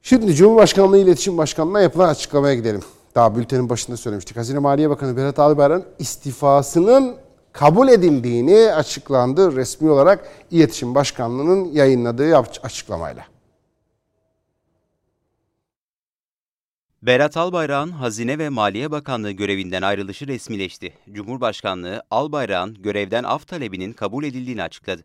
[0.01, 2.81] Şimdi Cumhurbaşkanlığı İletişim Başkanlığı'na yapılan açıklamaya gidelim.
[3.15, 4.37] Daha bültenin başında söylemiştik.
[4.37, 7.15] Hazine Maliye Bakanı Berat Albayrak'ın istifasının
[7.53, 13.25] kabul edildiğini açıklandı resmi olarak İletişim Başkanlığı'nın yayınladığı açıklamayla.
[17.05, 20.93] Berat Albayrak'ın Hazine ve Maliye Bakanlığı görevinden ayrılışı resmileşti.
[21.11, 25.03] Cumhurbaşkanlığı Albayrak'ın görevden af talebinin kabul edildiğini açıkladı.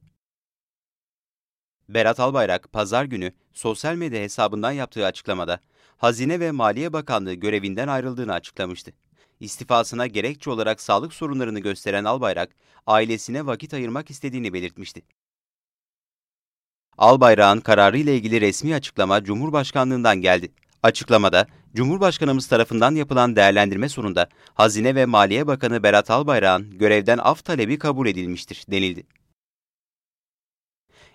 [1.89, 5.61] Berat Albayrak pazar günü sosyal medya hesabından yaptığı açıklamada
[5.97, 8.93] Hazine ve Maliye Bakanlığı görevinden ayrıldığını açıklamıştı.
[9.41, 12.51] İstifasına gerekçe olarak sağlık sorunlarını gösteren Albayrak,
[12.87, 15.03] ailesine vakit ayırmak istediğini belirtmişti.
[16.99, 20.53] Albayrak'ın kararı ile ilgili resmi açıklama Cumhurbaşkanlığından geldi.
[20.83, 27.79] Açıklamada, Cumhurbaşkanımız tarafından yapılan değerlendirme sonunda Hazine ve Maliye Bakanı Berat Albayrak'ın görevden af talebi
[27.79, 29.07] kabul edilmiştir denildi.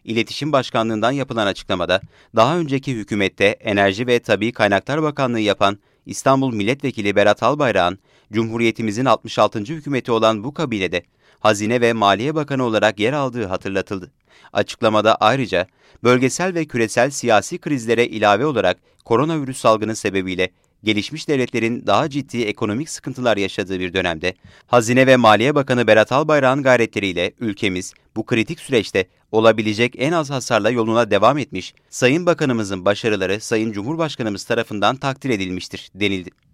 [0.04, 2.02] İletişim Başkanlığından yapılan açıklamada,
[2.36, 8.00] daha önceki hükümette Enerji ve Tabi Kaynaklar Bakanlığı yapan İstanbul Milletvekili Berat Albayrak'ın,
[8.34, 9.60] Cumhuriyetimizin 66.
[9.60, 11.04] hükümeti olan bu kabilede
[11.39, 14.12] Hazine ve Maliye Bakanı olarak yer aldığı hatırlatıldı.
[14.54, 15.67] Açıklamada ayrıca,
[16.04, 20.50] bölgesel ve küresel siyasi krizlere ilave olarak koronavirüs salgını sebebiyle
[20.86, 24.34] gelişmiş devletlerin daha ciddi ekonomik sıkıntılar yaşadığı bir dönemde,
[24.67, 30.69] Hazine ve Maliye Bakanı Berat Albayrak'ın gayretleriyle ülkemiz bu kritik süreçte olabilecek en az hasarla
[30.69, 36.44] yoluna devam etmiş, Sayın Bakanımızın başarıları Sayın Cumhurbaşkanımız tarafından takdir edilmiştir denildi.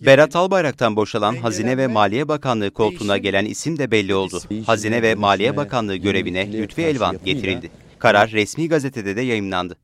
[0.00, 4.40] Berat Albayrak'tan boşalan Hazine ve Maliye Bakanlığı koltuğuna gelen isim de belli oldu.
[4.66, 7.70] Hazine ve Maliye Bakanlığı görevine Lütfi Elvan getirildi.
[7.98, 9.76] Karar resmi gazetede de yayımlandı.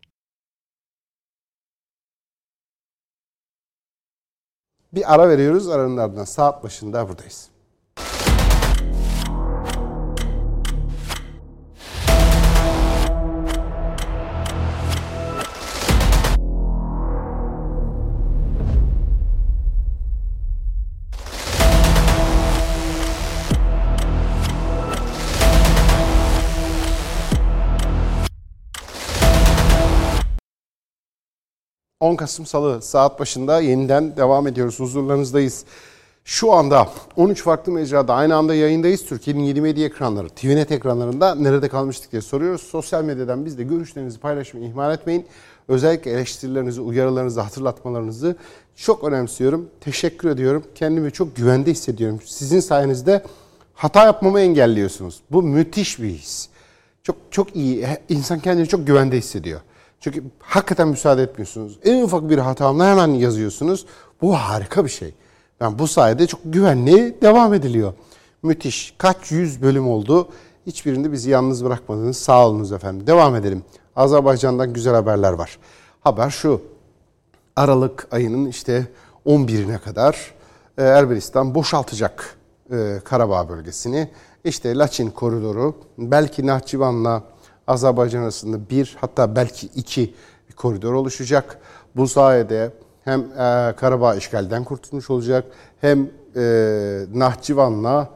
[4.93, 5.69] Bir ara veriyoruz.
[5.69, 7.51] Aranın ardından saat başında buradayız.
[32.01, 34.81] 10 Kasım Salı saat başında yeniden devam ediyoruz.
[34.81, 35.65] Huzurlarınızdayız.
[36.25, 39.07] Şu anda 13 farklı mecrada aynı anda yayındayız.
[39.07, 42.63] Türkiye'nin 7 medya ekranları, TVNet ekranlarında nerede kalmıştık diye soruyoruz.
[42.63, 45.27] Sosyal medyadan biz de görüşlerinizi paylaşmayı ihmal etmeyin.
[45.69, 48.37] Özellikle eleştirilerinizi, uyarılarınızı, hatırlatmalarınızı
[48.77, 49.71] çok önemsiyorum.
[49.81, 50.65] Teşekkür ediyorum.
[50.75, 52.21] Kendimi çok güvende hissediyorum.
[52.25, 53.25] Sizin sayenizde
[53.75, 55.21] hata yapmamı engelliyorsunuz.
[55.31, 56.49] Bu müthiş bir his.
[57.03, 57.87] Çok çok iyi.
[58.09, 59.61] İnsan kendini çok güvende hissediyor.
[60.01, 61.79] Çünkü hakikaten müsaade etmiyorsunuz.
[61.85, 63.87] En ufak bir hatamla hemen yazıyorsunuz.
[64.23, 65.15] Bu harika bir şey.
[65.61, 67.93] Yani bu sayede çok güvenli devam ediliyor.
[68.43, 68.95] Müthiş.
[68.99, 70.29] Kaç yüz bölüm oldu.
[70.67, 72.17] Hiçbirinde bizi yalnız bırakmadınız.
[72.17, 73.07] Sağ olunuz efendim.
[73.07, 73.63] Devam edelim.
[73.97, 75.59] Azerbaycan'dan güzel haberler var.
[76.01, 76.63] Haber şu.
[77.57, 78.87] Aralık ayının işte
[79.27, 80.35] 11'ine kadar
[80.79, 82.37] e, Ermenistan boşaltacak
[82.73, 84.11] e, Karabağ bölgesini.
[84.45, 87.23] İşte Laçin koridoru belki Nahçıvan'la
[87.67, 90.15] Azerbaycan arasında bir hatta belki iki
[90.57, 91.59] koridor oluşacak.
[91.97, 92.73] Bu sayede
[93.05, 95.45] hem e, Karabağ işgalden kurtulmuş olacak
[95.81, 96.43] hem e,
[97.15, 98.09] Nahçıvan'la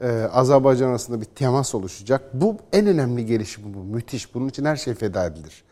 [0.00, 2.22] e, Azerbaycan arasında bir temas oluşacak.
[2.32, 3.78] Bu en önemli gelişim bu.
[3.78, 4.34] Müthiş.
[4.34, 5.64] Bunun için her şey feda edilir.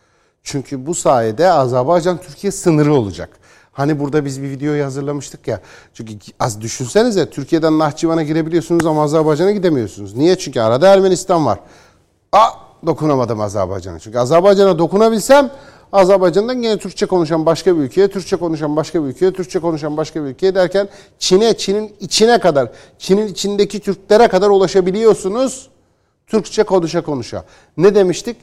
[0.42, 3.30] Çünkü bu sayede Azerbaycan-Türkiye sınırı olacak.
[3.72, 5.60] Hani burada biz bir videoyu hazırlamıştık ya.
[5.94, 10.16] Çünkü az düşünsenize Türkiye'den Nahçıvan'a girebiliyorsunuz ama Azerbaycan'a gidemiyorsunuz.
[10.16, 10.38] Niye?
[10.38, 11.60] Çünkü arada Ermenistan var.
[12.32, 12.50] Aa,
[12.86, 13.98] dokunamadım Azerbaycan'a.
[13.98, 15.50] Çünkü Azerbaycan'a dokunabilsem
[15.92, 20.24] Azerbaycan'dan yine Türkçe konuşan başka bir ülkeye, Türkçe konuşan başka bir ülkeye, Türkçe konuşan başka
[20.24, 25.68] bir ülkeye derken Çin'e, Çin'in içine kadar, Çin'in içindeki Türklere kadar ulaşabiliyorsunuz.
[26.26, 27.44] Türkçe konuşa konuşa.
[27.76, 28.36] Ne demiştik?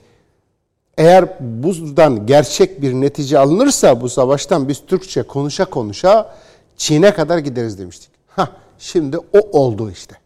[0.98, 6.36] Eğer buradan gerçek bir netice alınırsa bu savaştan biz Türkçe konuşa konuşa
[6.78, 8.10] Çin'e kadar gideriz demiştik.
[8.28, 8.48] Hah,
[8.80, 10.19] şimdi o oldu işte.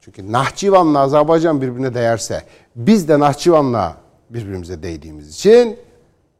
[0.00, 2.42] Çünkü Nahçıvan'la Azerbaycan birbirine değerse
[2.76, 3.96] biz de Nahçıvan'la
[4.30, 5.76] birbirimize değdiğimiz için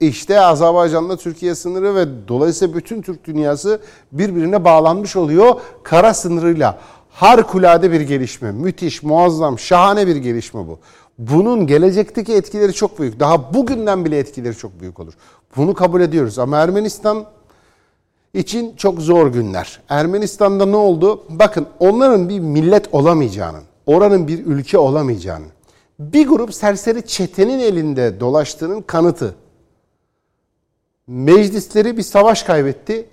[0.01, 3.81] işte Azerbaycan'la Türkiye sınırı ve dolayısıyla bütün Türk dünyası
[4.13, 6.79] birbirine bağlanmış oluyor kara sınırıyla.
[7.11, 10.79] Harikulade bir gelişme, müthiş, muazzam, şahane bir gelişme bu.
[11.19, 13.21] Bunun gelecekteki etkileri çok büyük.
[13.21, 15.13] Daha bugünden bile etkileri çok büyük olur.
[15.57, 17.27] Bunu kabul ediyoruz ama Ermenistan
[18.35, 19.81] için çok zor günler.
[19.89, 21.25] Ermenistan'da ne oldu?
[21.29, 25.49] Bakın onların bir millet olamayacağının, oranın bir ülke olamayacağının,
[25.99, 29.35] bir grup serseri çetenin elinde dolaştığının kanıtı.
[31.07, 33.09] Meclisleri bir savaş kaybetti.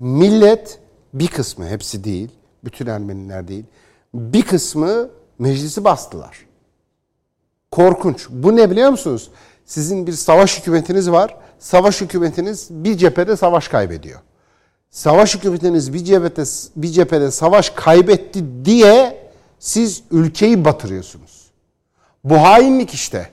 [0.00, 0.78] Millet
[1.14, 2.30] bir kısmı, hepsi değil,
[2.64, 3.64] bütün Ermeniler değil,
[4.14, 6.46] bir kısmı meclisi bastılar.
[7.70, 8.26] Korkunç.
[8.30, 9.30] Bu ne biliyor musunuz?
[9.66, 11.36] Sizin bir savaş hükümetiniz var.
[11.58, 14.20] Savaş hükümetiniz bir cephede savaş kaybediyor.
[14.94, 16.44] Savaş hükümetiniz bir cephede,
[16.76, 19.28] bir cephede savaş kaybetti diye
[19.58, 21.50] siz ülkeyi batırıyorsunuz.
[22.24, 23.28] Bu hainlik işte.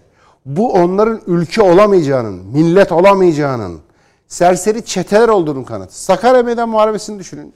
[0.46, 3.82] Bu onların ülke olamayacağının, millet olamayacağının,
[4.28, 6.04] serseri çeteler olduğunun kanıtı.
[6.04, 7.54] Sakarya Meydan Muharebesi'ni düşünün.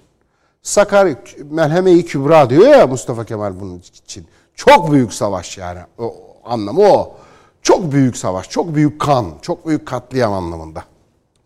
[0.61, 1.15] Sakarya
[1.49, 4.27] Melheme-i Kübra diyor ya Mustafa Kemal bunun için.
[4.55, 5.79] Çok büyük savaş yani.
[5.97, 7.15] O, anlamı o.
[7.61, 10.83] Çok büyük savaş, çok büyük kan, çok büyük katliam anlamında.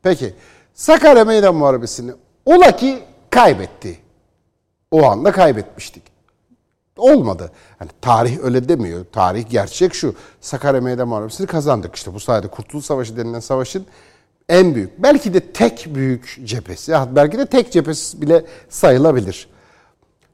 [0.03, 0.33] Peki
[0.73, 2.11] Sakarya Meydan Muharebesi'ni
[2.45, 3.99] ola ki kaybetti.
[4.91, 6.03] O anda kaybetmiştik.
[6.97, 7.51] Olmadı.
[7.81, 9.05] Yani tarih öyle demiyor.
[9.11, 10.15] Tarih gerçek şu.
[10.41, 11.95] Sakarya Meydan Muharebesi'ni kazandık.
[11.95, 13.85] İşte bu sayede Kurtuluş Savaşı denilen savaşın
[14.49, 19.49] en büyük, belki de tek büyük cephesi, belki de tek cephesi bile sayılabilir.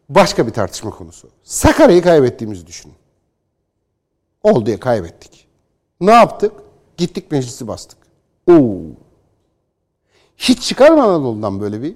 [0.10, 1.30] Başka bir tartışma konusu.
[1.44, 2.96] Sakarya'yı kaybettiğimizi düşünün.
[4.44, 5.48] Oldu ya kaybettik.
[6.02, 6.52] Ne yaptık?
[6.98, 7.98] Gittik meclisi bastık.
[8.48, 8.78] Oo.
[10.38, 11.96] Hiç çıkar mı Anadolu'dan böyle bir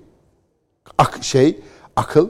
[0.97, 1.59] ak şey,
[1.95, 2.29] akıl?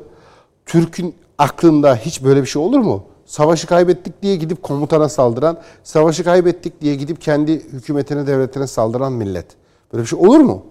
[0.66, 3.06] Türk'ün aklında hiç böyle bir şey olur mu?
[3.26, 9.46] Savaşı kaybettik diye gidip komutana saldıran, savaşı kaybettik diye gidip kendi hükümetine, devletine saldıran millet.
[9.94, 10.66] Böyle bir şey olur mu?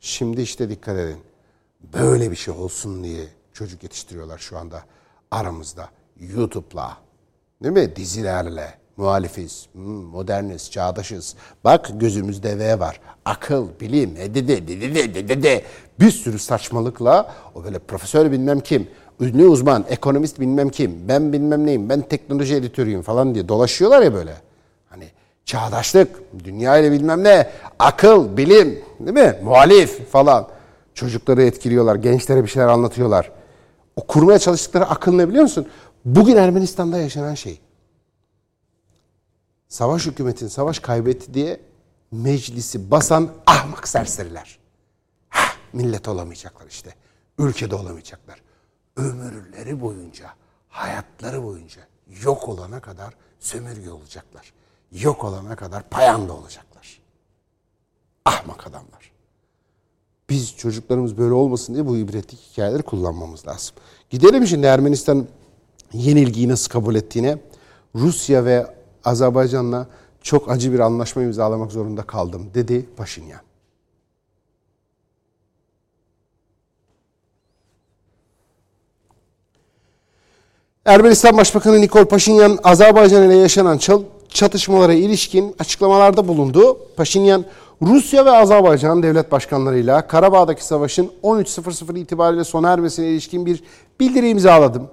[0.00, 1.18] Şimdi işte dikkat edin.
[1.92, 4.82] Böyle bir şey olsun diye çocuk yetiştiriyorlar şu anda
[5.30, 5.88] aramızda.
[6.20, 6.96] YouTube'la,
[7.62, 7.96] değil mi?
[7.96, 11.34] Dizilerle, muhalifiz, hmm, moderniz, çağdaşız.
[11.64, 13.00] Bak gözümüzde V var.
[13.24, 15.62] Akıl, bilim, edede, dedede, dedede.
[16.00, 18.88] Bir sürü saçmalıkla o böyle profesör bilmem kim,
[19.20, 24.14] ünlü uzman, ekonomist bilmem kim, ben bilmem neyim, ben teknoloji editörüyüm falan diye dolaşıyorlar ya
[24.14, 24.34] böyle.
[24.90, 25.04] Hani
[25.44, 29.34] çağdaşlık, dünya ile bilmem ne, akıl, bilim, değil mi?
[29.44, 30.48] Muhalif falan.
[30.94, 33.30] Çocukları etkiliyorlar, gençlere bir şeyler anlatıyorlar.
[33.96, 35.66] O kurmaya çalıştıkları akıl ne biliyor musun?
[36.04, 37.60] Bugün Ermenistan'da yaşanan şey.
[39.68, 41.60] Savaş hükümetin savaş kaybetti diye
[42.10, 44.58] meclisi basan ahmak serseriler.
[45.28, 46.94] Hah, millet olamayacaklar işte.
[47.38, 48.42] Ülkede olamayacaklar.
[48.96, 50.30] Ömürleri boyunca,
[50.68, 51.80] hayatları boyunca
[52.22, 54.52] yok olana kadar sömürge olacaklar.
[54.92, 57.00] Yok olana kadar payanda olacaklar.
[58.24, 59.12] Ahmak adamlar.
[60.30, 63.76] Biz çocuklarımız böyle olmasın diye bu ibretlik hikayeleri kullanmamız lazım.
[64.10, 65.28] Gidelim şimdi Ermenistan
[65.92, 67.38] yenilgiyi nasıl kabul ettiğine.
[67.94, 69.86] Rusya ve Azerbaycan'la
[70.22, 73.40] çok acı bir anlaşma imzalamak zorunda kaldım dedi Paşinyan.
[80.84, 83.78] Ermenistan Başbakanı Nikol Paşinyan Azerbaycan ile yaşanan
[84.28, 86.78] çatışmalara ilişkin açıklamalarda bulundu.
[86.96, 87.44] Paşinyan
[87.82, 93.62] Rusya ve Azerbaycan devlet başkanlarıyla Karabağ'daki savaşın 13.00 itibariyle sona ermesine ilişkin bir
[94.00, 94.88] bildiri imzaladım.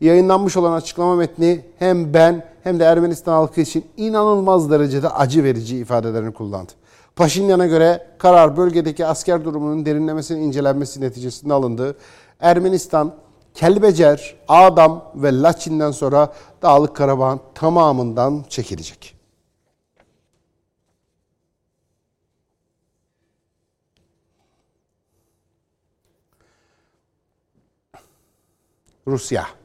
[0.00, 5.76] Yayınlanmış olan açıklama metni hem ben hem de Ermenistan halkı için inanılmaz derecede acı verici
[5.76, 6.72] ifadelerini kullandı.
[7.16, 11.96] Paşinyan'a göre karar bölgedeki asker durumunun derinlemesine incelenmesi neticesinde alındı.
[12.40, 13.14] Ermenistan,
[13.54, 19.20] Kelbecer, Adam ve Laçin'den sonra Dağlık Karabağ'ın tamamından çekilecek.
[29.06, 29.59] Rusya.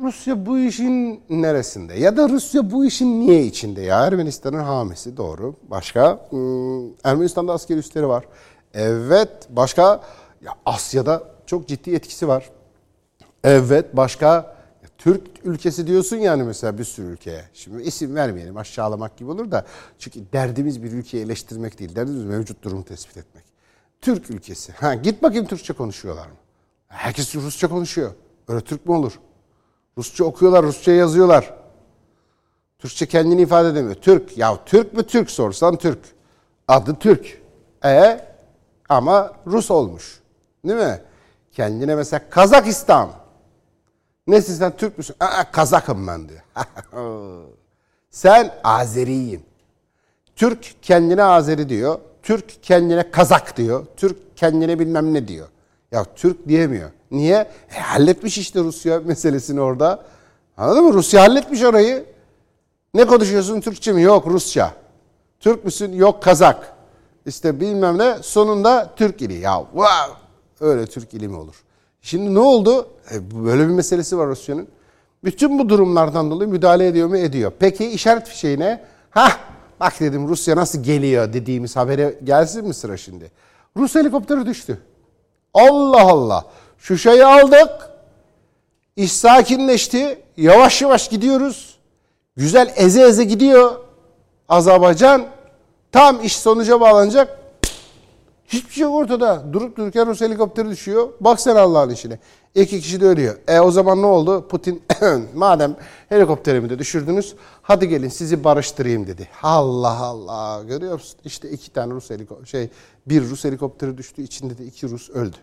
[0.00, 1.94] Rusya bu işin neresinde?
[1.94, 3.80] Ya da Rusya bu işin niye içinde?
[3.80, 5.54] Ya Ermenistan'ın hamisi doğru.
[5.62, 6.26] Başka?
[6.30, 8.24] Hmm, Ermenistan'da asker üsleri var.
[8.74, 9.30] Evet.
[9.50, 10.00] Başka?
[10.44, 12.50] Ya Asya'da çok ciddi etkisi var.
[13.44, 13.96] Evet.
[13.96, 14.56] Başka?
[14.98, 17.44] Türk ülkesi diyorsun yani mesela bir sürü ülkeye.
[17.54, 19.66] Şimdi isim vermeyelim aşağılamak gibi olur da.
[19.98, 21.96] Çünkü derdimiz bir ülkeyi eleştirmek değil.
[21.96, 23.44] Derdimiz mevcut durumu tespit etmek.
[24.00, 24.72] Türk ülkesi.
[24.72, 26.34] Ha, git bakayım Türkçe konuşuyorlar mı?
[26.88, 28.12] Herkes Rusça konuşuyor.
[28.48, 29.12] Öyle Türk mü olur?
[30.00, 31.54] Rusça okuyorlar, Rusça yazıyorlar.
[32.78, 33.94] Türkçe kendini ifade edemiyor.
[33.94, 34.38] Türk.
[34.38, 35.98] Ya Türk mü Türk sorsan Türk.
[36.68, 37.42] Adı Türk.
[37.84, 38.20] E
[38.88, 40.20] ama Rus olmuş.
[40.64, 41.00] Değil mi?
[41.52, 43.10] Kendine mesela Kazakistan.
[44.26, 45.16] Nesin sen Türk müsün?
[45.20, 46.40] Aa, Kazakım ben diyor.
[48.10, 49.42] sen Azeriyim.
[50.36, 51.98] Türk kendine Azeri diyor.
[52.22, 53.86] Türk kendine Kazak diyor.
[53.96, 55.48] Türk kendine bilmem ne diyor.
[55.92, 56.90] Ya Türk diyemiyor.
[57.10, 57.50] Niye?
[57.76, 60.04] E, halletmiş işte Rusya meselesini orada.
[60.56, 60.92] Anladın mı?
[60.94, 62.04] Rusya halletmiş orayı.
[62.94, 64.02] Ne konuşuyorsun Türkçe mi?
[64.02, 64.74] Yok Rusça.
[65.40, 65.92] Türk müsün?
[65.92, 66.72] Yok Kazak.
[67.26, 69.34] İşte bilmem ne sonunda Türk ili.
[69.34, 70.14] Ya wow!
[70.60, 71.54] öyle Türk ili mi olur?
[72.02, 72.88] Şimdi ne oldu?
[73.14, 74.68] E, böyle bir meselesi var Rusya'nın.
[75.24, 77.16] Bütün bu durumlardan dolayı müdahale ediyor mu?
[77.16, 77.52] Ediyor.
[77.58, 79.28] Peki işaret fişeğine ha
[79.80, 83.30] bak dedim Rusya nasıl geliyor dediğimiz habere gelsin mi sıra şimdi?
[83.76, 84.78] Rus helikopteri düştü.
[85.54, 86.44] Allah Allah.
[86.80, 87.90] Şu şeyi aldık.
[88.96, 90.22] İş sakinleşti.
[90.36, 91.78] Yavaş yavaş gidiyoruz.
[92.36, 93.80] Güzel eze eze gidiyor.
[94.48, 95.26] Azerbaycan
[95.92, 97.40] tam iş sonuca bağlanacak.
[98.48, 99.52] Hiçbir şey yok ortada.
[99.52, 101.08] Durup dururken Rus helikopteri düşüyor.
[101.20, 102.18] Bak sen Allah'ın işine.
[102.54, 103.38] İki kişi de ölüyor.
[103.48, 104.48] E o zaman ne oldu?
[104.48, 104.82] Putin
[105.34, 105.76] madem
[106.08, 109.28] helikopterimi de düşürdünüz hadi gelin sizi barıştırayım dedi.
[109.42, 111.20] Allah Allah görüyor musun?
[111.24, 112.70] İşte iki tane Rus helikopter şey
[113.06, 115.36] bir Rus helikopteri düştü içinde de iki Rus öldü.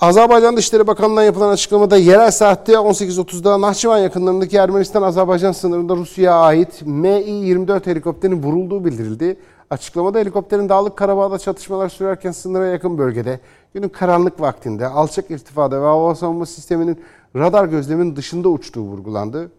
[0.00, 7.86] Azerbaycan Dışişleri Bakanlığı'ndan yapılan açıklamada yerel saatte 18.30'da Nahçıvan yakınlarındaki Ermenistan-Azerbaycan sınırında Rusya'ya ait Mi-24
[7.86, 9.36] helikopterinin vurulduğu bildirildi.
[9.70, 13.40] Açıklamada helikopterin Dağlık Karabağ'da çatışmalar sürerken sınıra yakın bölgede
[13.74, 17.00] günün karanlık vaktinde alçak irtifada ve hava savunma sisteminin
[17.36, 19.50] radar gözleminin dışında uçtuğu vurgulandı.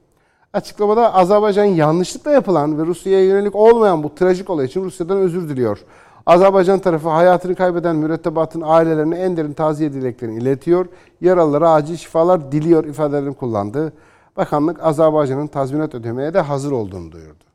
[0.54, 5.80] Açıklamada Azerbaycan yanlışlıkla yapılan ve Rusya'ya yönelik olmayan bu trajik olay için Rusya'dan özür diliyor.
[6.28, 10.86] Azerbaycan tarafı hayatını kaybeden mürettebatın ailelerine en derin taziye dileklerini iletiyor.
[11.22, 13.94] Yaralılara acil şifalar diliyor ifadelerini kullandı.
[14.38, 17.47] Bakanlık Azerbaycan'ın tazminat ödemeye de hazır olduğunu duyurdu.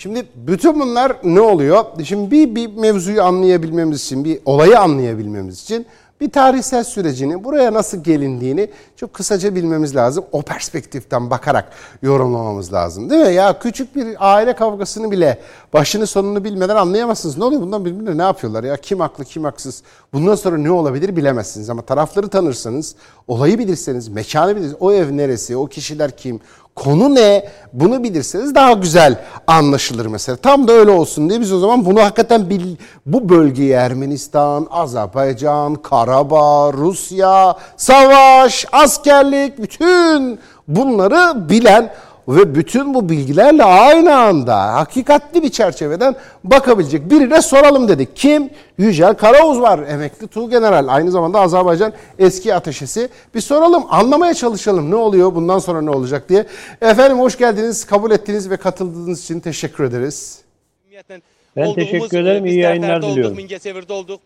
[0.00, 1.84] Şimdi bütün bunlar ne oluyor?
[2.04, 5.86] Şimdi bir, bir mevzuyu anlayabilmemiz için, bir olayı anlayabilmemiz için
[6.20, 10.24] bir tarihsel sürecini, buraya nasıl gelindiğini çok kısaca bilmemiz lazım.
[10.32, 13.10] O perspektiften bakarak yorumlamamız lazım.
[13.10, 13.34] Değil mi?
[13.34, 15.38] Ya küçük bir aile kavgasını bile
[15.72, 17.38] başını sonunu bilmeden anlayamazsınız.
[17.38, 18.76] Ne oluyor bundan birbirine ne yapıyorlar ya?
[18.76, 19.82] Kim haklı kim haksız?
[20.12, 21.70] Bundan sonra ne olabilir bilemezsiniz.
[21.70, 22.94] Ama tarafları tanırsanız,
[23.28, 26.40] olayı bilirseniz, mekanı bilirseniz, o ev neresi, o kişiler kim,
[26.78, 30.36] konu ne bunu bilirseniz daha güzel anlaşılır mesela.
[30.36, 35.74] Tam da öyle olsun diye biz o zaman bunu hakikaten bil, bu bölgeyi Ermenistan, Azerbaycan,
[35.74, 40.38] Karabağ, Rusya, savaş, askerlik bütün
[40.68, 41.90] bunları bilen
[42.28, 48.16] ve bütün bu bilgilerle aynı anda hakikatli bir çerçeveden bakabilecek birine soralım dedik.
[48.16, 48.50] Kim?
[48.78, 49.78] Yücel Karaoğuz var.
[49.78, 50.88] Emekli Tuğ General.
[50.88, 53.08] Aynı zamanda Azerbaycan eski ateşesi.
[53.34, 56.46] Bir soralım, anlamaya çalışalım ne oluyor, bundan sonra ne olacak diye.
[56.82, 60.38] Efendim hoş geldiniz, kabul ettiğiniz ve katıldığınız için teşekkür ederiz.
[61.56, 62.46] Ben teşekkür ederim.
[62.46, 63.38] İyi yayınlar diliyorum.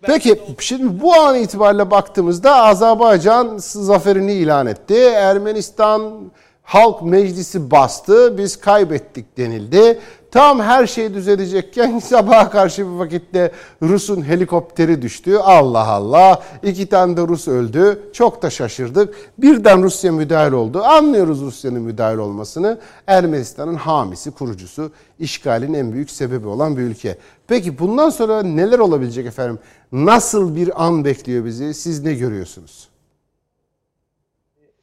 [0.03, 4.95] Peki şimdi bu an itibariyle baktığımızda Azerbaycan zaferini ilan etti.
[4.97, 6.13] Ermenistan
[6.63, 9.99] Halk meclisi bastı, biz kaybettik denildi.
[10.31, 15.37] Tam her şey düzelecekken sabaha karşı bir vakitte Rus'un helikopteri düştü.
[15.37, 16.43] Allah Allah.
[16.63, 18.03] iki tane de Rus öldü.
[18.13, 19.15] Çok da şaşırdık.
[19.39, 20.83] Birden Rusya müdahil oldu.
[20.83, 22.79] Anlıyoruz Rusya'nın müdahil olmasını.
[23.07, 27.19] Ermenistan'ın hamisi, kurucusu, işgalin en büyük sebebi olan bir ülke.
[27.47, 29.59] Peki bundan sonra neler olabilecek efendim?
[29.93, 31.75] Nasıl bir an bekliyor bizi?
[31.75, 32.92] Siz ne görüyorsunuz?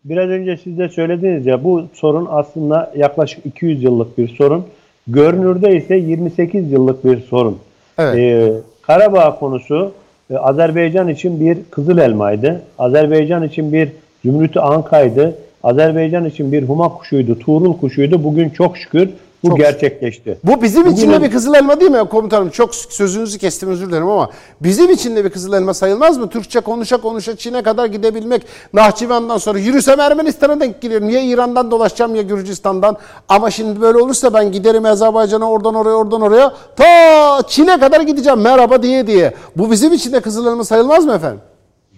[0.06, 4.66] Biraz önce siz de söylediniz ya bu sorun aslında yaklaşık 200 yıllık bir sorun.
[5.08, 7.58] Görünürde ise 28 yıllık bir sorun.
[7.98, 8.18] Evet.
[8.18, 9.92] Ee, Karabağ konusu
[10.32, 12.62] e, Azerbaycan için bir kızıl elmaydı.
[12.78, 13.90] Azerbaycan için bir
[14.26, 15.36] zümrütü ankaydı.
[15.64, 18.24] Azerbaycan için bir huma kuşuydu, tuğrul kuşuydu.
[18.24, 19.10] Bugün çok şükür
[19.44, 20.38] bu çok, gerçekleşti.
[20.44, 22.50] Bu bizim Bugün için de bir kızıl elma değil mi komutanım?
[22.50, 24.30] Çok sözünüzü kestim özür dilerim ama
[24.62, 26.30] bizim için de bir kızıl elma sayılmaz mı?
[26.30, 28.42] Türkçe konuşa konuşa Çin'e kadar gidebilmek.
[28.74, 31.10] Nahçıvan'dan sonra yürüsem Ermenistan'a denk giderim.
[31.10, 32.98] Ya İran'dan dolaşacağım ya Gürcistan'dan.
[33.30, 36.54] Ama şimdi böyle olursa ben giderim Azerbaycan'a oradan oraya oradan oraya.
[36.76, 39.34] Ta Çin'e kadar gideceğim merhaba diye diye.
[39.56, 41.40] Bu bizim için de kızıl elma sayılmaz mı efendim?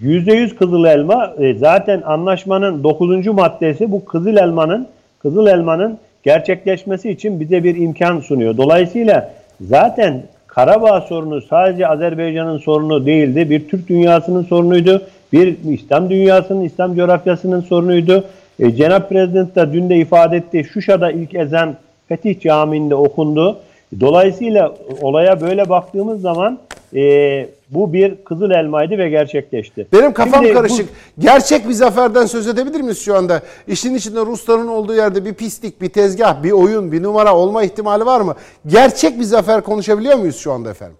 [0.02, 1.34] %100 kızıl elma.
[1.38, 3.28] E, zaten anlaşmanın 9.
[3.28, 4.88] maddesi bu kızıl elmanın
[5.22, 8.58] kızıl elmanın gerçekleşmesi için bize bir imkan sunuyor.
[8.58, 13.50] Dolayısıyla zaten Karabağ sorunu sadece Azerbaycan'ın sorunu değildi.
[13.50, 15.02] Bir Türk dünyasının sorunuydu.
[15.34, 18.24] Bir İslam dünyasının, İslam coğrafyasının sorunuydu.
[18.60, 20.68] E, Cenab Prezident de dün de ifade etti.
[20.74, 21.76] Şuşa'da ilk ezan
[22.08, 23.58] Fetih Camii'nde okundu.
[24.00, 26.60] Dolayısıyla olaya böyle baktığımız zaman
[26.96, 29.88] e, bu bir kızıl elmaydı ve gerçekleşti.
[29.94, 30.89] Benim kafam Şimdi bu- karışık.
[31.20, 33.42] Gerçek bir zaferden söz edebilir miyiz şu anda?
[33.68, 38.06] İşin içinde Rusların olduğu yerde bir pislik, bir tezgah, bir oyun, bir numara olma ihtimali
[38.06, 38.36] var mı?
[38.68, 40.98] Gerçek bir zafer konuşabiliyor muyuz şu anda efendim?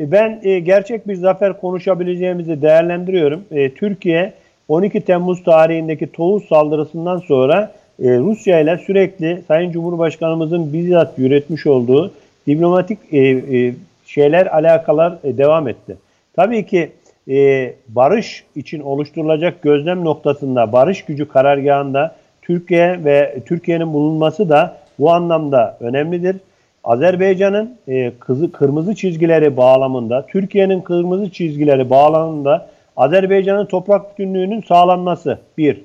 [0.00, 3.40] E, Ben e, gerçek bir zafer konuşabileceğimizi değerlendiriyorum.
[3.50, 4.32] E, Türkiye
[4.68, 7.72] 12 Temmuz tarihindeki Toğuz saldırısından sonra
[8.02, 12.12] e, Rusya ile sürekli Sayın Cumhurbaşkanımızın bizzat yürütmüş olduğu
[12.46, 13.74] diplomatik e, e,
[14.08, 15.96] şeyler, alakalar e, devam etti.
[16.36, 16.92] Tabii ki
[17.30, 25.10] e, barış için oluşturulacak gözlem noktasında, barış gücü karargahında Türkiye ve Türkiye'nin bulunması da bu
[25.10, 26.36] anlamda önemlidir.
[26.84, 35.80] Azerbaycan'ın e, kızı, kırmızı çizgileri bağlamında, Türkiye'nin kırmızı çizgileri bağlamında Azerbaycan'ın toprak bütünlüğünün sağlanması bir.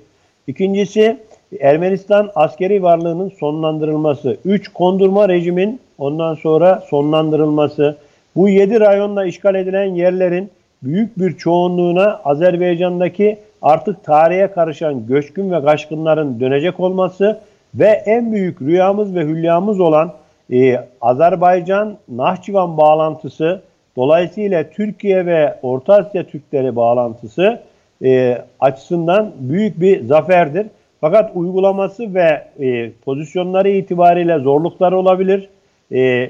[0.47, 1.17] İkincisi
[1.59, 4.37] Ermenistan askeri varlığının sonlandırılması.
[4.45, 7.97] Üç kondurma rejimin ondan sonra sonlandırılması.
[8.35, 10.51] Bu yedi rayonla işgal edilen yerlerin
[10.83, 17.39] büyük bir çoğunluğuna Azerbaycan'daki artık tarihe karışan göçkün ve kaçkınların dönecek olması
[17.75, 20.13] ve en büyük rüyamız ve hülyamız olan
[20.51, 23.61] e, Azerbaycan-Nahçıvan bağlantısı
[23.95, 27.59] dolayısıyla Türkiye ve Orta Asya Türkleri bağlantısı
[28.03, 30.67] e, açısından büyük bir zaferdir.
[31.01, 35.49] Fakat uygulaması ve e, pozisyonları itibariyle zorluklar olabilir.
[35.91, 36.29] E,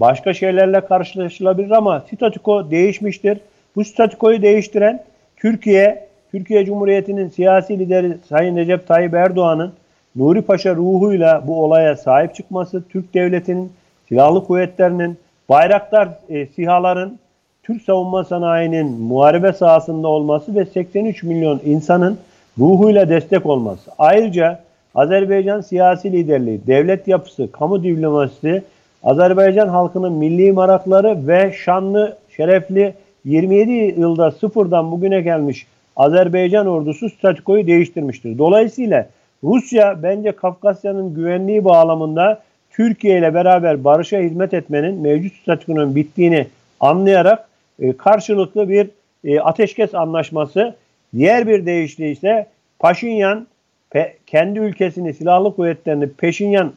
[0.00, 3.38] başka şeylerle karşılaşılabilir ama statüko değişmiştir.
[3.76, 5.02] Bu statükoyu değiştiren
[5.36, 9.72] Türkiye, Türkiye Cumhuriyeti'nin siyasi lideri Sayın Recep Tayyip Erdoğan'ın
[10.16, 13.72] Nuri Paşa ruhuyla bu olaya sahip çıkması, Türk Devleti'nin,
[14.08, 15.18] silahlı kuvvetlerinin,
[15.48, 17.18] bayraktar e, sihaların,
[17.62, 22.18] Türk savunma sanayinin muharebe sahasında olması ve 83 milyon insanın
[22.58, 23.90] ruhuyla destek olması.
[23.98, 24.60] Ayrıca
[24.94, 28.62] Azerbaycan siyasi liderliği, devlet yapısı, kamu diplomasisi,
[29.04, 32.94] Azerbaycan halkının milli marakları ve şanlı, şerefli
[33.24, 38.38] 27 yılda sıfırdan bugüne gelmiş Azerbaycan ordusu statükoyu değiştirmiştir.
[38.38, 39.08] Dolayısıyla
[39.44, 46.46] Rusya bence Kafkasya'nın güvenliği bağlamında Türkiye ile beraber barışa hizmet etmenin mevcut statükonun bittiğini
[46.80, 47.48] anlayarak
[47.80, 48.90] e, karşılıklı bir
[49.24, 50.74] e, ateşkes anlaşması
[51.14, 52.46] diğer bir deyişle ise
[52.78, 53.46] Paşinyan
[53.92, 56.72] pe- kendi ülkesini silahlı kuvvetlerini peşinyan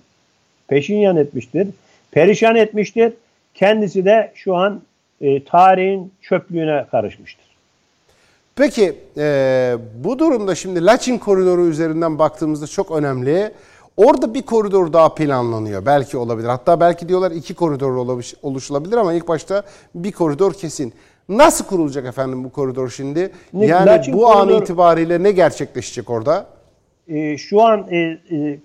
[0.67, 1.67] peşinyan etmiştir.
[2.17, 3.13] Perişan etmiştir.
[3.53, 4.81] Kendisi de şu an
[5.21, 7.45] e, tarihin çöplüğüne karışmıştır.
[8.55, 13.51] Peki e, bu durumda şimdi Laçin koridoru üzerinden baktığımızda çok önemli.
[13.97, 15.85] Orada bir koridor daha planlanıyor.
[15.85, 16.47] Belki olabilir.
[16.47, 19.63] Hatta belki diyorlar iki koridor oluşulabilir ama ilk başta
[19.95, 20.93] bir koridor kesin.
[21.29, 23.31] Nasıl kurulacak efendim bu koridor şimdi?
[23.53, 26.45] Ne- Yani Laçin bu an koridor- itibariyle ne gerçekleşecek orada?
[27.07, 28.17] E, şu an e, e,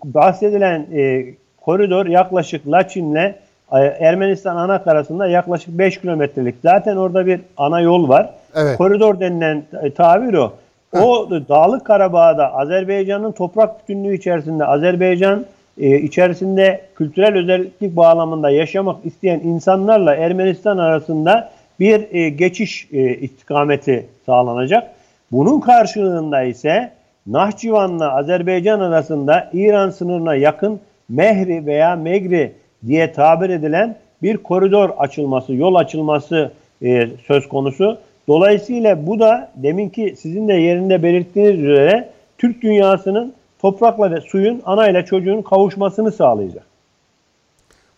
[0.05, 1.25] bahsedilen e,
[1.61, 3.35] koridor yaklaşık Laçin'le
[3.81, 6.55] Ermenistan ana karasında yaklaşık 5 kilometrelik.
[6.63, 8.31] Zaten orada bir ana yol var.
[8.55, 8.79] Evet.
[8.79, 9.63] Koridor denilen
[9.97, 10.53] tabir o.
[11.01, 15.45] O Dağlık Karabağ'da Azerbaycan'ın toprak bütünlüğü içerisinde Azerbaycan
[15.79, 21.51] e, içerisinde kültürel özellik bağlamında yaşamak isteyen insanlarla Ermenistan arasında
[21.81, 24.91] bir e, geçiş e, istikameti sağlanacak.
[25.33, 26.93] Bunun karşılığında ise
[27.27, 32.53] Nahçıvan'la Azerbaycan arasında İran sınırına yakın Mehri veya Megri
[32.87, 36.53] diye tabir edilen bir koridor açılması, yol açılması
[36.83, 37.99] e, söz konusu.
[38.29, 42.09] Dolayısıyla bu da deminki sizin de yerinde belirttiğiniz üzere
[42.39, 46.73] Türk dünyasının toprakla ve suyun ana ile çocuğun kavuşmasını sağlayacak.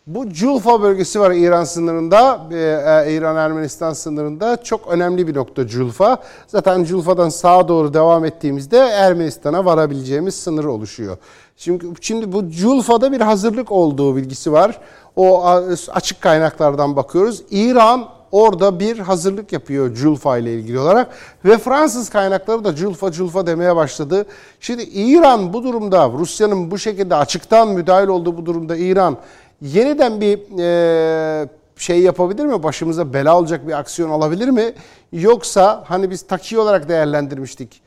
[0.07, 4.63] Bu Culfa bölgesi var İran sınırında, e, İran-Ermenistan sınırında.
[4.63, 6.19] Çok önemli bir nokta Culfa.
[6.47, 11.17] Zaten Culfa'dan sağa doğru devam ettiğimizde Ermenistan'a varabileceğimiz sınır oluşuyor.
[11.57, 14.81] Şimdi, şimdi bu Culfa'da bir hazırlık olduğu bilgisi var.
[15.17, 15.47] O
[15.93, 17.43] açık kaynaklardan bakıyoruz.
[17.51, 21.09] İran orada bir hazırlık yapıyor Culfa ile ilgili olarak
[21.45, 24.27] ve Fransız kaynakları da Culfa Culfa demeye başladı.
[24.61, 29.17] Şimdi İran bu durumda Rusya'nın bu şekilde açıktan müdahil olduğu bu durumda İran
[29.63, 32.63] yeniden bir e, şey yapabilir mi?
[32.63, 34.73] Başımıza bela olacak bir aksiyon alabilir mi?
[35.13, 37.83] Yoksa hani biz taki olarak değerlendirmiştik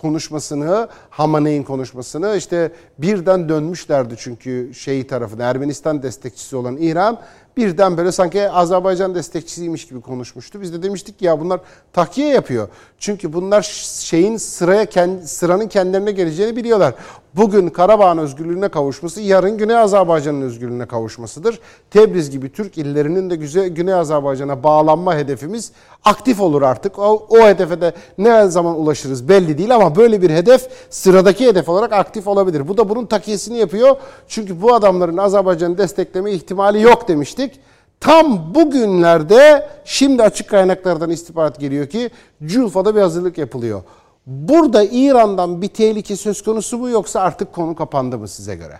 [0.00, 7.20] konuşmasını, Hamaney'in konuşmasını işte birden dönmüşlerdi çünkü şeyi tarafına Ermenistan destekçisi olan İran
[7.56, 10.60] birden böyle sanki Azerbaycan destekçisiymiş gibi konuşmuştu.
[10.60, 11.60] Biz de demiştik ki ya bunlar
[11.92, 12.68] takiye yapıyor.
[12.98, 13.62] Çünkü bunlar
[14.00, 14.86] şeyin sıraya
[15.24, 16.94] sıranın kendilerine geleceğini biliyorlar.
[17.36, 21.58] Bugün Karabağ'ın özgürlüğüne kavuşması yarın Güney Azerbaycan'ın özgürlüğüne kavuşmasıdır.
[21.90, 23.36] Tebriz gibi Türk illerinin de
[23.68, 25.72] Güney Azerbaycan'a bağlanma hedefimiz
[26.04, 26.98] aktif olur artık.
[26.98, 31.68] O, o hedefe de ne zaman ulaşırız belli değil ama böyle bir hedef sıradaki hedef
[31.68, 32.68] olarak aktif olabilir.
[32.68, 33.96] Bu da bunun takiyesini yapıyor.
[34.28, 37.60] Çünkü bu adamların Azerbaycan'ı destekleme ihtimali yok demiştik.
[38.00, 42.10] Tam bugünlerde şimdi açık kaynaklardan istihbarat geliyor ki
[42.46, 43.82] Culfa'da bir hazırlık yapılıyor.
[44.26, 48.74] Burada İran'dan bir tehlike söz konusu mu yoksa artık konu kapandı mı size göre?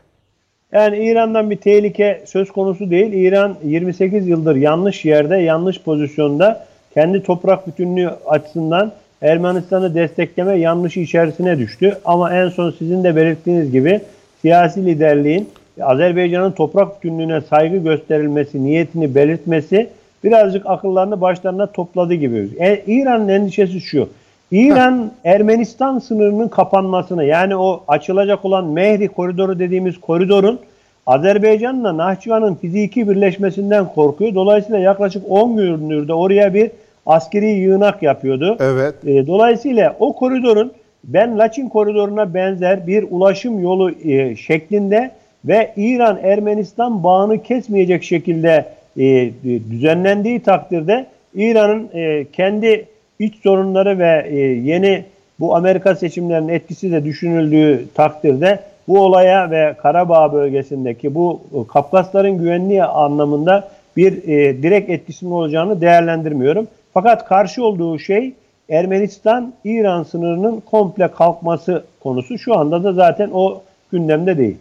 [0.73, 3.13] Yani İran'dan bir tehlike söz konusu değil.
[3.13, 11.59] İran 28 yıldır yanlış yerde, yanlış pozisyonda kendi toprak bütünlüğü açısından Ermenistan'ı destekleme yanlışı içerisine
[11.59, 11.99] düştü.
[12.05, 14.01] Ama en son sizin de belirttiğiniz gibi
[14.43, 15.49] siyasi liderliğin
[15.81, 19.91] Azerbaycan'ın toprak bütünlüğüne saygı gösterilmesi, niyetini belirtmesi
[20.25, 22.49] birazcık akıllarını başlarına topladı gibi.
[22.59, 24.09] E, İran'ın endişesi şu.
[24.53, 30.61] İran Ermenistan sınırının kapanmasını yani o açılacak olan Mehri koridoru dediğimiz koridorun
[31.07, 34.35] Azerbaycan'la Nahçıvan'ın fiziki birleşmesinden korkuyor.
[34.35, 36.71] Dolayısıyla yaklaşık 10 gündür de oraya bir
[37.07, 38.57] askeri yığınak yapıyordu.
[38.61, 38.95] Evet.
[39.07, 40.73] E, dolayısıyla o koridorun
[41.05, 45.11] ben Laçin koridoruna benzer bir ulaşım yolu e, şeklinde
[45.45, 48.65] ve İran-Ermenistan bağını kesmeyecek şekilde
[48.99, 52.87] e, düzenlendiği takdirde İran'ın e, kendi
[53.21, 55.05] iç sorunları ve e, yeni
[55.41, 62.39] bu Amerika seçimlerinin etkisi de düşünüldüğü takdirde bu olaya ve Karabağ bölgesindeki bu e, Kafkasların
[62.39, 66.69] güvenliği anlamında bir e, direkt etkisinin olacağını değerlendirmiyorum.
[66.95, 68.33] Fakat karşı olduğu şey
[68.71, 72.39] Ermenistan-İran sınırının komple kalkması konusu.
[72.39, 73.63] Şu anda da zaten o
[73.93, 74.57] gündemde değil.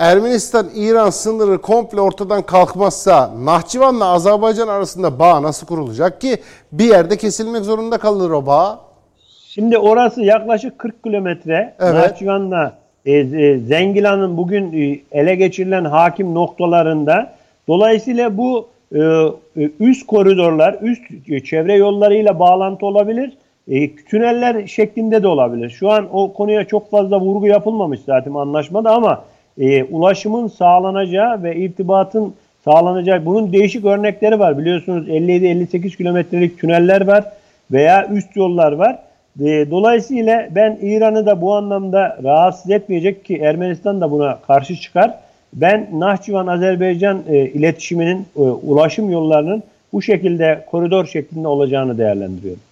[0.00, 6.36] Ermenistan-İran sınırı komple ortadan kalkmazsa Nahçıvan'la Azerbaycan arasında bağ nasıl kurulacak ki
[6.72, 8.80] bir yerde kesilmek zorunda kalır o bağ?
[9.48, 11.74] Şimdi orası yaklaşık 40 kilometre.
[11.80, 11.94] Evet.
[11.94, 17.32] Nahçıvan'la e, e, Zengilan'ın bugün e, ele geçirilen hakim noktalarında.
[17.68, 18.98] Dolayısıyla bu e,
[19.56, 23.32] e üst koridorlar, üst e, çevre yollarıyla bağlantı olabilir.
[23.68, 25.70] E, tüneller şeklinde de olabilir.
[25.70, 29.24] Şu an o konuya çok fazla vurgu yapılmamış zaten anlaşmada ama
[29.60, 32.34] e, ulaşımın sağlanacağı ve irtibatın
[32.64, 34.58] sağlanacağı bunun değişik örnekleri var.
[34.58, 37.24] Biliyorsunuz 57-58 kilometrelik tüneller var
[37.72, 38.98] veya üst yollar var.
[39.40, 45.14] E, dolayısıyla ben İran'ı da bu anlamda rahatsız etmeyecek ki Ermenistan da buna karşı çıkar.
[45.52, 52.62] Ben Nahçıvan-Azerbaycan e, iletişiminin, e, ulaşım yollarının bu şekilde koridor şeklinde olacağını değerlendiriyorum.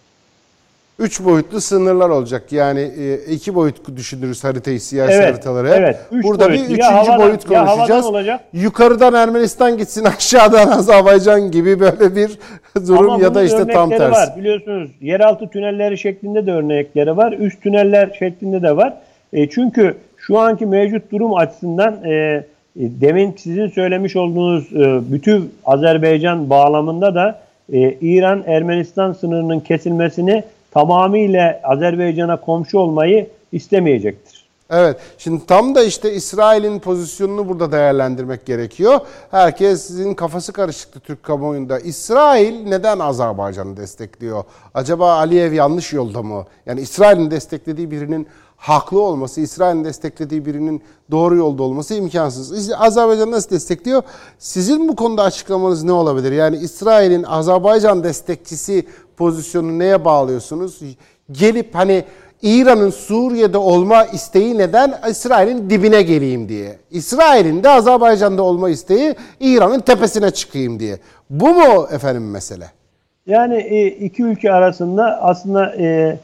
[0.99, 2.53] Üç boyutlu sınırlar olacak.
[2.53, 5.69] Yani e, iki boyut düşünürüz haritayı, siyasi evet, haritaları.
[5.69, 5.99] Evet.
[6.13, 6.61] Üç Burada boyut.
[6.61, 8.07] bir üçüncü havadan, boyut konuşacağız.
[8.07, 8.41] olacak.
[8.53, 12.39] Yukarıdan Ermenistan gitsin, aşağıdan Azerbaycan gibi böyle bir
[12.87, 14.13] durum Ama ya da işte tam tersi.
[14.13, 14.29] var.
[14.37, 17.33] Biliyorsunuz yeraltı tünelleri şeklinde de örnekleri var.
[17.33, 18.95] Üst tüneller şeklinde de var.
[19.33, 22.45] E, çünkü şu anki mevcut durum açısından e, e
[22.77, 27.39] demin sizin söylemiş olduğunuz e, bütün Azerbaycan bağlamında da
[27.73, 34.49] e, İran-Ermenistan sınırının kesilmesini tamamıyla Azerbaycan'a komşu olmayı istemeyecektir.
[34.71, 34.97] Evet.
[35.19, 39.01] Şimdi tam da işte İsrail'in pozisyonunu burada değerlendirmek gerekiyor.
[39.31, 41.79] Herkesin kafası karışıktı Türk kamuoyunda.
[41.79, 44.45] İsrail neden Azerbaycan'ı destekliyor?
[44.75, 46.45] Acaba Aliyev yanlış yolda mı?
[46.67, 52.73] Yani İsrail'in desteklediği birinin haklı olması, İsrail'in desteklediği birinin doğru yolda olması imkansız.
[52.73, 54.03] Azerbaycan nasıl destekliyor?
[54.39, 56.33] Sizin bu konuda açıklamanız ne olabilir?
[56.33, 58.87] Yani İsrail'in Azerbaycan destekçisi
[59.19, 60.81] pozisyonu neye bağlıyorsunuz?
[61.33, 62.05] Gelip hani
[62.43, 64.95] İran'ın Suriye'de olma isteği neden?
[65.11, 66.77] İsrail'in dibine geleyim diye.
[66.91, 70.99] İsrail'in de Azerbaycan'da olma isteği İran'ın tepesine çıkayım diye.
[71.31, 72.65] Bu mu efendim mesele?
[73.27, 76.19] Yani e, iki ülke arasında aslında e,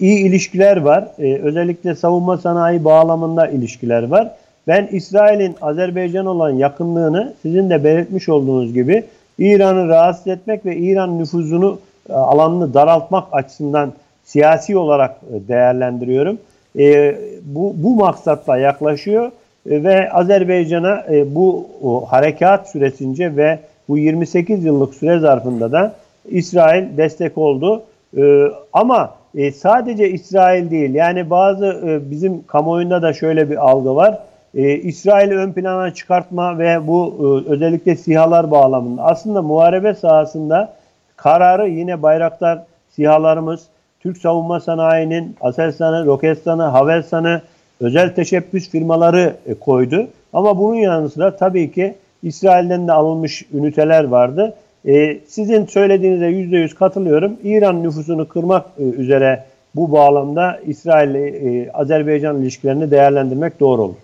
[0.00, 1.08] iyi ilişkiler var.
[1.18, 4.34] E, özellikle savunma sanayi bağlamında ilişkiler var.
[4.66, 9.04] Ben İsrail'in Azerbaycan olan yakınlığını sizin de belirtmiş olduğunuz gibi
[9.38, 11.78] İran'ı rahatsız etmek ve İran nüfuzunu
[12.12, 13.92] alanını daraltmak açısından
[14.24, 16.38] siyasi olarak e, değerlendiriyorum.
[16.78, 19.26] E, bu, bu maksatla yaklaşıyor
[19.70, 25.94] e, ve Azerbaycan'a e, bu o, harekat süresince ve bu 28 yıllık süre zarfında da
[26.28, 27.82] İsrail destek oldu.
[28.16, 33.96] E, ama e, sadece İsrail değil yani bazı e, bizim kamuoyunda da şöyle bir algı
[33.96, 34.18] var.
[34.54, 40.72] E, İsrail'i ön plana çıkartma ve bu e, özellikle sihalar bağlamında aslında muharebe sahasında
[41.16, 43.66] kararı yine Bayraktar sihalarımız,
[44.00, 47.42] Türk savunma sanayinin Aselsan'ı, Roketsan'ı, Havelsan'ı
[47.80, 50.06] özel teşebbüs firmaları e, koydu.
[50.32, 54.54] Ama bunun yanı sıra tabii ki İsrail'den de alınmış üniteler vardı.
[54.84, 57.36] E, sizin söylediğinize %100 katılıyorum.
[57.44, 59.44] İran nüfusunu kırmak e, üzere
[59.74, 63.94] bu bağlamda İsrail-Azerbaycan e, ilişkilerini değerlendirmek doğru olur.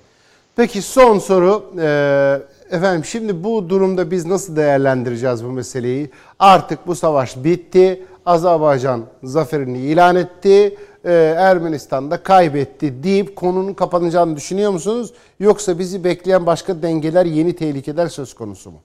[0.56, 1.64] Peki son soru.
[1.80, 2.38] Ee,
[2.72, 6.10] efendim şimdi bu durumda biz nasıl değerlendireceğiz bu meseleyi?
[6.38, 8.02] Artık bu savaş bitti.
[8.26, 10.76] Azerbaycan zaferini ilan etti.
[11.04, 15.12] Ee, Ermenistan da kaybetti deyip konunun kapanacağını düşünüyor musunuz?
[15.40, 18.78] Yoksa bizi bekleyen başka dengeler, yeni tehlikeler söz konusu mu?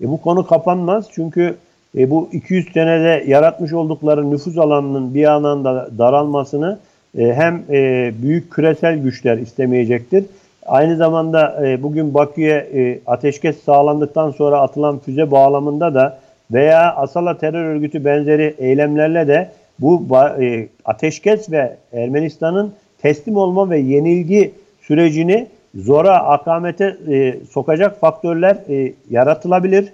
[0.00, 1.56] E, bu konu kapanmaz çünkü
[1.98, 6.78] e, bu 200 senede yaratmış oldukları nüfus alanının bir anında daralmasını
[7.18, 10.24] e, hem e, büyük küresel güçler istemeyecektir.
[10.66, 16.18] Aynı zamanda e, bugün Bakü'ye e, ateşkes sağlandıktan sonra atılan füze bağlamında da
[16.52, 20.06] veya Asala terör örgütü benzeri eylemlerle de bu
[20.40, 24.52] e, ateşkes ve Ermenistan'ın teslim olma ve yenilgi
[24.82, 29.92] sürecini zora, akamete e, sokacak faktörler e, yaratılabilir.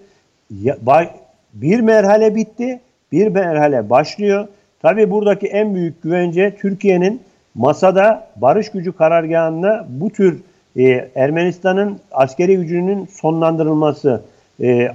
[0.63, 1.11] Ya, bay,
[1.55, 2.81] bir merhale bitti,
[3.13, 4.49] bir merhale başlıyor.
[4.83, 7.21] Tabii buradaki en büyük güvence Türkiye'nin
[7.55, 10.41] masada barış gücü karargahında bu tür
[10.77, 14.23] e, Ermenistan'ın askeri gücünün sonlandırılması,
[14.61, 14.93] e, e,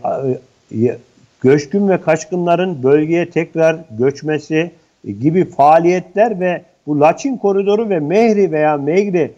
[1.42, 4.72] göçkün ve kaçkınların bölgeye tekrar göçmesi
[5.08, 9.32] e, gibi faaliyetler ve bu Laçin koridoru ve Mehri veya Megri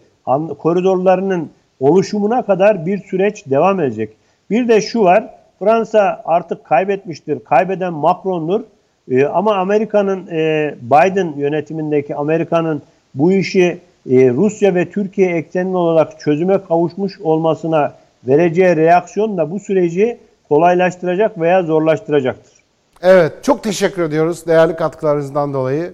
[0.58, 4.10] koridorlarının oluşumuna kadar bir süreç devam edecek.
[4.50, 5.28] Bir de şu var,
[5.58, 8.60] Fransa artık kaybetmiştir, kaybeden Macron'dur.
[9.10, 12.82] Ee, ama Amerika'nın, e, Biden yönetimindeki Amerika'nın
[13.14, 13.78] bu işi
[14.10, 17.94] e, Rusya ve Türkiye eksenli olarak çözüme kavuşmuş olmasına
[18.28, 22.52] vereceği reaksiyon da bu süreci kolaylaştıracak veya zorlaştıracaktır.
[23.02, 25.92] Evet, çok teşekkür ediyoruz değerli katkılarınızdan dolayı.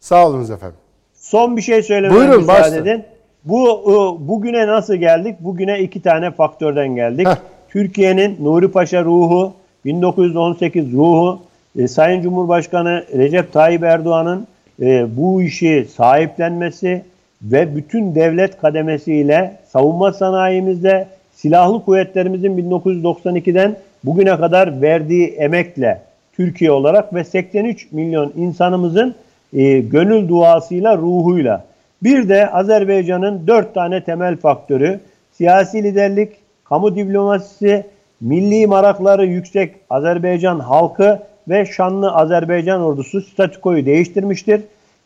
[0.00, 0.76] Sağ olunuz efendim.
[1.14, 2.76] Son bir şey söylemeye Buyurun, müsaade başla.
[2.76, 3.04] edin.
[3.44, 5.36] Bu e, bugüne nasıl geldik?
[5.40, 7.28] Bugüne iki tane faktörden geldik.
[7.68, 9.52] Türkiye'nin Nuri Paşa ruhu,
[9.84, 11.38] 1918 ruhu,
[11.78, 14.46] e, Sayın Cumhurbaşkanı Recep Tayyip Erdoğan'ın
[14.82, 17.04] e, bu işi sahiplenmesi
[17.44, 26.00] ve bütün devlet kademesiyle savunma sanayimizde silahlı kuvvetlerimizin 1992'den bugüne kadar verdiği emekle
[26.32, 29.14] Türkiye olarak ve 83 milyon insanımızın
[29.52, 31.64] e, gönül duasıyla, ruhuyla
[32.02, 35.00] bir de Azerbaycan'ın dört tane temel faktörü
[35.32, 36.32] siyasi liderlik,
[36.64, 37.86] kamu diplomasisi,
[38.20, 41.18] milli marakları yüksek Azerbaycan halkı
[41.48, 44.60] ve şanlı Azerbaycan ordusu statükoyu değiştirmiştir.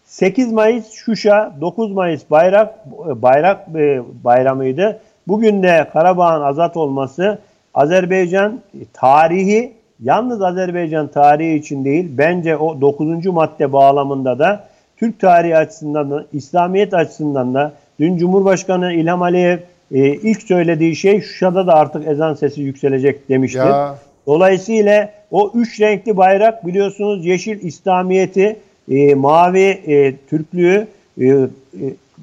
[0.09, 2.91] 8 Mayıs Şuşa, 9 Mayıs bayrak
[3.23, 5.01] bayrak e, bayramıydı.
[5.29, 7.39] Bugün de Karabağ'ın azat olması
[7.75, 8.61] Azerbaycan
[8.93, 13.27] tarihi yalnız Azerbaycan tarihi için değil bence o 9.
[13.27, 14.65] madde bağlamında da
[14.97, 19.59] Türk tarihi açısından da, İslamiyet açısından da dün Cumhurbaşkanı İlham Aliyev
[19.93, 23.59] e, ilk söylediği şey Şuşa'da da artık ezan sesi yükselecek demiştir.
[23.59, 23.95] Ya.
[24.27, 28.57] Dolayısıyla o üç renkli bayrak biliyorsunuz yeşil İslamiyeti,
[28.91, 30.87] e, mavi e, Türklüğü,
[31.21, 31.47] e, e,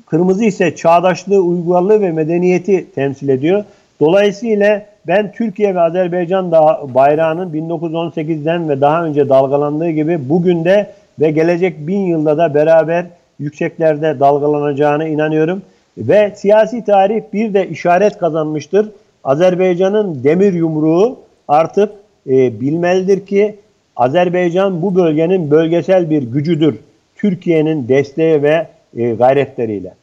[0.06, 3.64] kırmızı ise çağdaşlığı, uygarlığı ve medeniyeti temsil ediyor.
[4.00, 10.92] Dolayısıyla ben Türkiye ve Azerbaycan da bayrağının 1918'den ve daha önce dalgalandığı gibi bugün de
[11.20, 13.06] ve gelecek bin yılda da beraber
[13.40, 15.62] yükseklerde dalgalanacağına inanıyorum.
[15.98, 18.90] Ve siyasi tarih bir de işaret kazanmıştır.
[19.24, 21.92] Azerbaycan'ın demir yumruğu artık
[22.28, 23.56] e, bilmelidir ki
[23.96, 26.76] Azerbaycan bu bölgenin bölgesel bir gücüdür.
[27.16, 29.94] Türkiye'nin desteği ve e, gayretleriyle.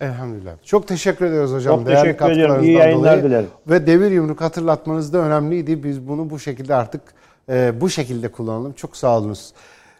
[0.00, 0.52] Elhamdülillah.
[0.64, 1.78] Çok teşekkür ediyoruz hocam.
[1.78, 2.64] Çok Değerli teşekkür ediyorum.
[2.64, 3.22] İyi yayınlar dolayı.
[3.22, 3.48] dilerim.
[3.66, 5.84] Ve devir yumruk hatırlatmanız da önemliydi.
[5.84, 7.00] Biz bunu bu şekilde artık
[7.48, 8.72] e, bu şekilde kullanalım.
[8.72, 9.52] Çok sağ olunuz.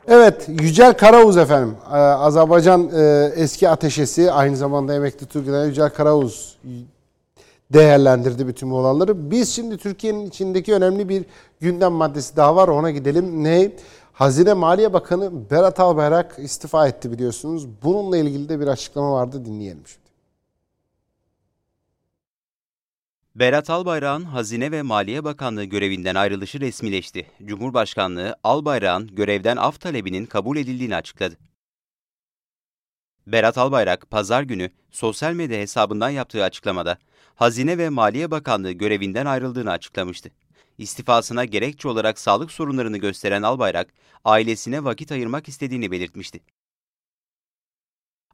[0.09, 1.75] Evet, Yücel Karauz efendim.
[1.93, 6.57] Ee, Azerbaycan e, eski ateşesi, aynı zamanda emekli Türk'den Yücel Karauz
[7.73, 9.31] değerlendirdi bütün bu olanları.
[9.31, 11.25] Biz şimdi Türkiye'nin içindeki önemli bir
[11.61, 12.69] gündem maddesi daha var.
[12.69, 13.45] Ona gidelim.
[13.45, 13.73] Ne?
[14.13, 17.69] Hazine Maliye Bakanı Berat Albayrak istifa etti biliyorsunuz.
[17.83, 19.45] Bununla ilgili de bir açıklama vardı.
[19.45, 20.03] Dinleyelim şimdi.
[23.35, 27.27] Berat Albayrak'ın Hazine ve Maliye Bakanlığı görevinden ayrılışı resmileşti.
[27.45, 31.35] Cumhurbaşkanlığı Albayrak'ın görevden af talebinin kabul edildiğini açıkladı.
[33.27, 36.99] Berat Albayrak pazar günü sosyal medya hesabından yaptığı açıklamada
[37.35, 40.31] Hazine ve Maliye Bakanlığı görevinden ayrıldığını açıklamıştı.
[40.79, 43.89] İstifasına gerekçe olarak sağlık sorunlarını gösteren Albayrak,
[44.25, 46.41] ailesine vakit ayırmak istediğini belirtmişti.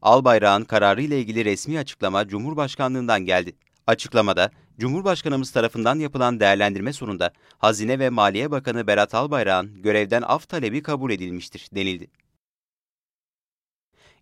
[0.03, 3.53] Albayrak'ın kararı ile ilgili resmi açıklama Cumhurbaşkanlığından geldi.
[3.86, 10.82] Açıklamada, Cumhurbaşkanımız tarafından yapılan değerlendirme sonunda Hazine ve Maliye Bakanı Berat Albayrak'ın görevden af talebi
[10.82, 12.09] kabul edilmiştir denildi.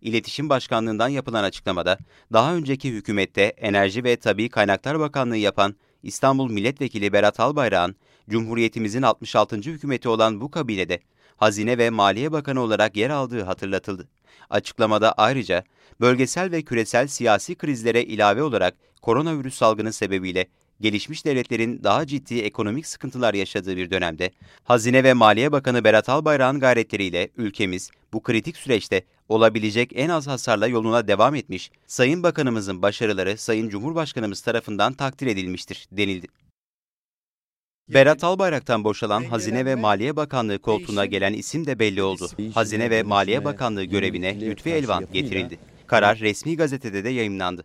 [0.01, 1.99] İletişim Başkanlığından yapılan açıklamada,
[2.32, 7.97] daha önceki hükümette Enerji ve Tabi Kaynaklar Bakanlığı yapan İstanbul Milletvekili Berat Albayrak'ın
[8.30, 9.57] Cumhuriyetimizin 66.
[9.57, 11.01] hükümeti olan bu kabinede
[11.36, 14.09] Hazine ve Maliye Bakanı olarak yer aldığı hatırlatıldı.
[14.51, 15.64] Açıklamada ayrıca
[16.01, 20.47] bölgesel ve küresel siyasi krizlere ilave olarak koronavirüs salgını sebebiyle
[20.80, 24.30] gelişmiş devletlerin daha ciddi ekonomik sıkıntılar yaşadığı bir dönemde
[24.64, 30.66] Hazine ve Maliye Bakanı Berat Albayrak'ın gayretleriyle ülkemiz bu kritik süreçte olabilecek en az hasarla
[30.66, 36.26] yoluna devam etmiş, Sayın Bakanımızın başarıları Sayın Cumhurbaşkanımız tarafından takdir edilmiştir denildi.
[37.88, 42.28] Berat Albayrak'tan boşalan Hazine ve Maliye Bakanlığı koltuğuna gelen isim de belli oldu.
[42.54, 45.58] Hazine ve Maliye Bakanlığı görevine Lütfi Elvan getirildi.
[45.86, 47.64] Karar resmi gazetede de yayımlandı.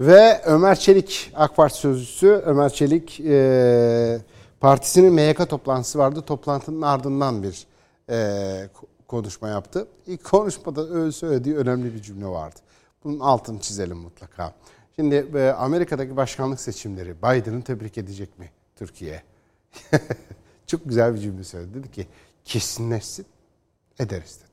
[0.00, 4.18] Ve Ömer Çelik, AK Parti sözcüsü Ömer Çelik e,
[4.60, 6.22] partisinin MYK toplantısı vardı.
[6.22, 7.66] Toplantının ardından bir
[8.10, 8.68] e,
[9.08, 9.88] konuşma yaptı.
[10.06, 12.60] İlk konuşmada öyle söylediği önemli bir cümle vardı.
[13.04, 14.54] Bunun altını çizelim mutlaka.
[14.96, 19.22] Şimdi e, Amerika'daki başkanlık seçimleri Biden'ı tebrik edecek mi Türkiye?
[20.66, 21.74] Çok güzel bir cümle söyledi.
[21.74, 22.06] Dedi ki
[22.44, 23.26] kesinleşsin
[23.98, 24.45] ederiz dedi.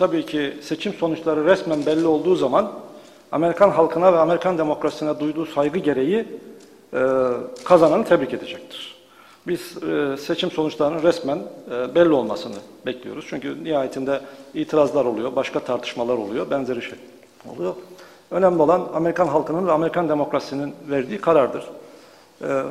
[0.00, 2.72] Tabii ki seçim sonuçları resmen belli olduğu zaman
[3.32, 6.26] Amerikan halkına ve Amerikan demokrasisine duyduğu saygı gereği
[6.94, 7.00] e,
[7.64, 8.96] kazananı tebrik edecektir.
[9.46, 11.38] Biz e, seçim sonuçlarının resmen
[11.70, 12.54] e, belli olmasını
[12.86, 13.24] bekliyoruz.
[13.28, 14.20] Çünkü nihayetinde
[14.54, 16.98] itirazlar oluyor, başka tartışmalar oluyor, benzeri şey
[17.56, 17.74] oluyor.
[18.30, 21.64] Önemli olan Amerikan halkının ve Amerikan demokrasisinin verdiği karardır.
[22.42, 22.62] E,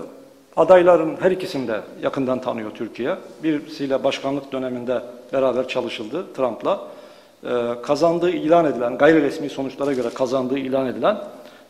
[0.56, 3.16] adayların her ikisini de yakından tanıyor Türkiye.
[3.44, 5.02] Birisiyle başkanlık döneminde
[5.34, 6.99] beraber çalışıldı Trump'la.
[7.44, 11.18] E, kazandığı ilan edilen, gayri resmi sonuçlara göre kazandığı ilan edilen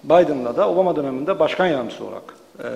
[0.03, 2.23] Biden'la da Obama döneminde başkan yardımcısı olarak
[2.63, 2.67] e,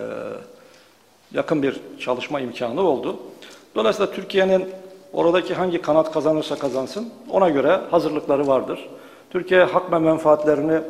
[1.34, 3.18] yakın bir çalışma imkanı oldu.
[3.76, 4.70] Dolayısıyla Türkiye'nin
[5.14, 8.90] oradaki hangi kanat kazanırsa kazansın ona göre hazırlıkları vardır.
[9.30, 10.82] Türkiye hak ve menfaatlerini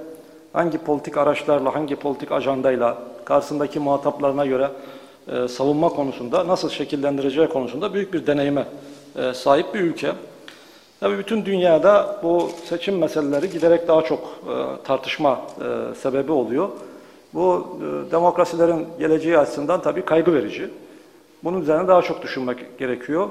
[0.54, 4.70] hangi politik araçlarla, hangi politik ajandayla karşısındaki muhataplarına göre
[5.28, 8.68] e, savunma konusunda nasıl şekillendireceği konusunda büyük bir deneyime
[9.16, 10.12] e, sahip bir ülke.
[11.04, 16.70] Tabii bütün dünyada bu seçim meseleleri giderek daha çok e, tartışma e, sebebi oluyor.
[17.34, 20.70] Bu e, demokrasilerin geleceği açısından tabii kaygı verici.
[21.44, 23.30] Bunun üzerine daha çok düşünmek gerekiyor.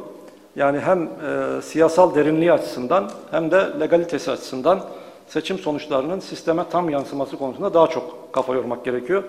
[0.56, 4.80] Yani hem e, siyasal derinliği açısından hem de legalitesi açısından
[5.28, 9.22] seçim sonuçlarının sisteme tam yansıması konusunda daha çok kafa yormak gerekiyor.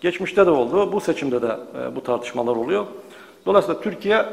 [0.00, 2.86] Geçmişte de oldu, bu seçimde de e, bu tartışmalar oluyor.
[3.46, 4.24] Dolayısıyla Türkiye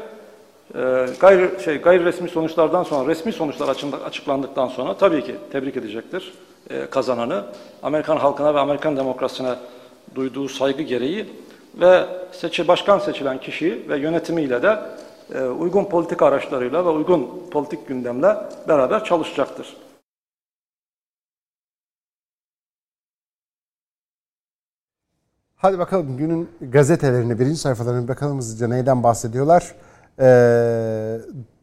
[1.20, 6.32] gayri, şey, gayri resmi sonuçlardan sonra, resmi sonuçlar açıklandıktan sonra tabii ki tebrik edecektir
[6.70, 7.44] e, kazananı.
[7.82, 9.54] Amerikan halkına ve Amerikan demokrasisine
[10.14, 11.26] duyduğu saygı gereği
[11.80, 14.78] ve seçi, başkan seçilen kişi ve yönetimiyle de
[15.34, 18.36] e, uygun politik araçlarıyla ve uygun politik gündemle
[18.68, 19.76] beraber çalışacaktır.
[25.56, 29.74] Hadi bakalım günün gazetelerine, birinci sayfalarına bakalım hızlıca neyden bahsediyorlar.
[30.20, 31.18] Ee,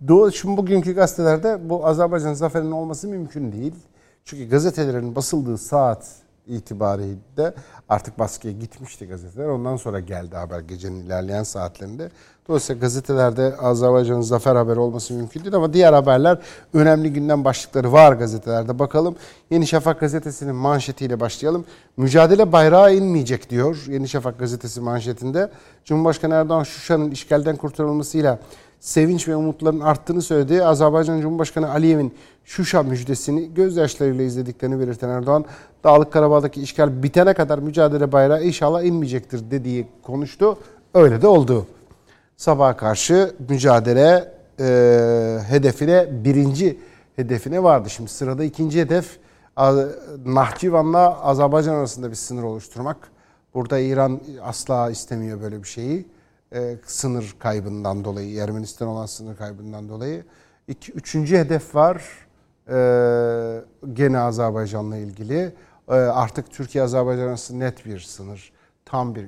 [0.08, 3.74] Doğu, şimdi bugünkü gazetelerde bu Azerbaycan zaferinin olması mümkün değil.
[4.26, 7.54] Çünkü gazetelerin basıldığı saat itibariyle
[7.90, 9.48] artık baskıya gitmişti gazeteler.
[9.48, 12.10] Ondan sonra geldi haber gecenin ilerleyen saatlerinde.
[12.48, 16.38] Dolayısıyla gazetelerde Azerbaycan'ın zafer haberi olması mümkün değil ama diğer haberler
[16.74, 18.80] önemli gündem başlıkları var gazetelerde.
[18.80, 19.16] Bakalım
[19.50, 21.66] Yeni Şafak gazetesinin manşetiyle başlayalım.
[21.98, 25.52] Mücadele bayrağı inmeyecek diyor Yeni Şafak gazetesi manşetinde.
[25.86, 28.40] Cumhurbaşkanı Erdoğan Şuşa'nın işgalden kurtarılmasıyla
[28.80, 30.64] sevinç ve umutların arttığını söyledi.
[30.64, 32.14] Azerbaycan Cumhurbaşkanı Aliyev'in
[32.46, 35.46] Şuşa müjdesini gözyaşlarıyla izlediklerini belirten Erdoğan,
[35.84, 40.58] Dağlık Karabağ'daki işgal bitene kadar mücadele bayrağı inşallah inmeyecektir dediği konuştu.
[40.94, 41.68] Öyle de oldu.
[42.38, 44.66] Sabaha karşı mücadele e,
[45.48, 46.80] hedefine birinci
[47.16, 47.90] hedefine vardı.
[47.90, 49.18] Şimdi sırada ikinci hedef
[50.26, 52.98] Nahçıvan'la Azerbaycan arasında bir sınır oluşturmak.
[53.54, 56.06] Burada İran asla istemiyor böyle bir şeyi
[56.54, 60.24] e, sınır kaybından dolayı, Ermenistan olan sınır kaybından dolayı.
[60.68, 62.04] İki, üçüncü hedef var
[63.94, 65.56] gene Azerbaycan'la ilgili.
[65.90, 68.54] E, artık Türkiye-Azerbaycan arasında net bir sınır,
[68.86, 69.28] tam bir,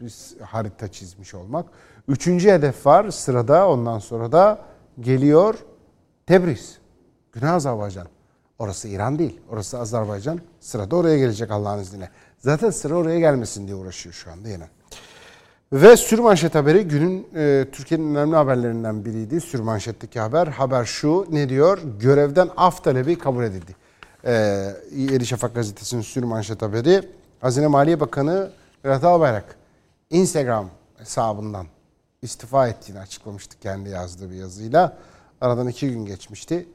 [0.00, 1.66] bir harita çizmiş olmak.
[2.08, 4.58] Üçüncü hedef var sırada, ondan sonra da
[5.00, 5.54] geliyor
[6.26, 6.78] Tebriz,
[7.32, 8.06] Güney Azerbaycan.
[8.58, 10.40] Orası İran değil, orası Azerbaycan.
[10.60, 12.10] Sırada oraya gelecek Allah'ın izniyle.
[12.38, 14.68] Zaten sıra oraya gelmesin diye uğraşıyor şu anda yine.
[15.72, 19.40] Ve sürmanşet haberi günün e, Türkiye'nin önemli haberlerinden biriydi.
[19.40, 20.46] Sürmanşetteki haber.
[20.46, 21.78] Haber şu ne diyor?
[22.00, 23.76] Görevden af talebi kabul edildi.
[24.24, 24.32] E,
[24.96, 27.08] Yeni Şafak gazetesinin sürmanşet haberi.
[27.40, 28.50] Hazine Maliye Bakanı
[28.84, 29.56] Berat Albayrak
[30.10, 31.66] Instagram hesabından
[32.22, 34.96] istifa ettiğini açıklamıştı kendi yazdığı bir yazıyla.
[35.40, 36.66] Aradan iki gün geçmişti.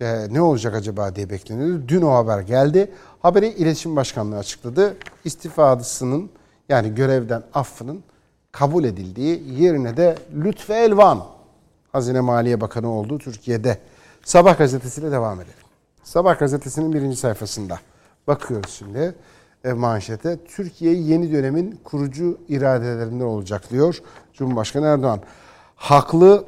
[0.00, 1.88] Ee, ne olacak acaba diye bekleniyordu.
[1.88, 2.92] Dün o haber geldi.
[3.22, 4.96] Haberi İletişim Başkanlığı açıkladı.
[5.24, 6.30] İstifadısının
[6.68, 8.02] yani görevden affının
[8.52, 11.24] kabul edildiği yerine de Lütfü Elvan
[11.92, 13.78] Hazine Maliye Bakanı oldu Türkiye'de.
[14.24, 15.54] Sabah gazetesiyle devam edelim.
[16.02, 17.78] Sabah gazetesinin birinci sayfasında
[18.26, 19.14] bakıyoruz şimdi
[19.64, 20.38] manşete.
[20.44, 24.02] Türkiye yeni dönemin kurucu iradelerinden olacak diyor
[24.34, 25.20] Cumhurbaşkanı Erdoğan.
[25.76, 26.44] Haklı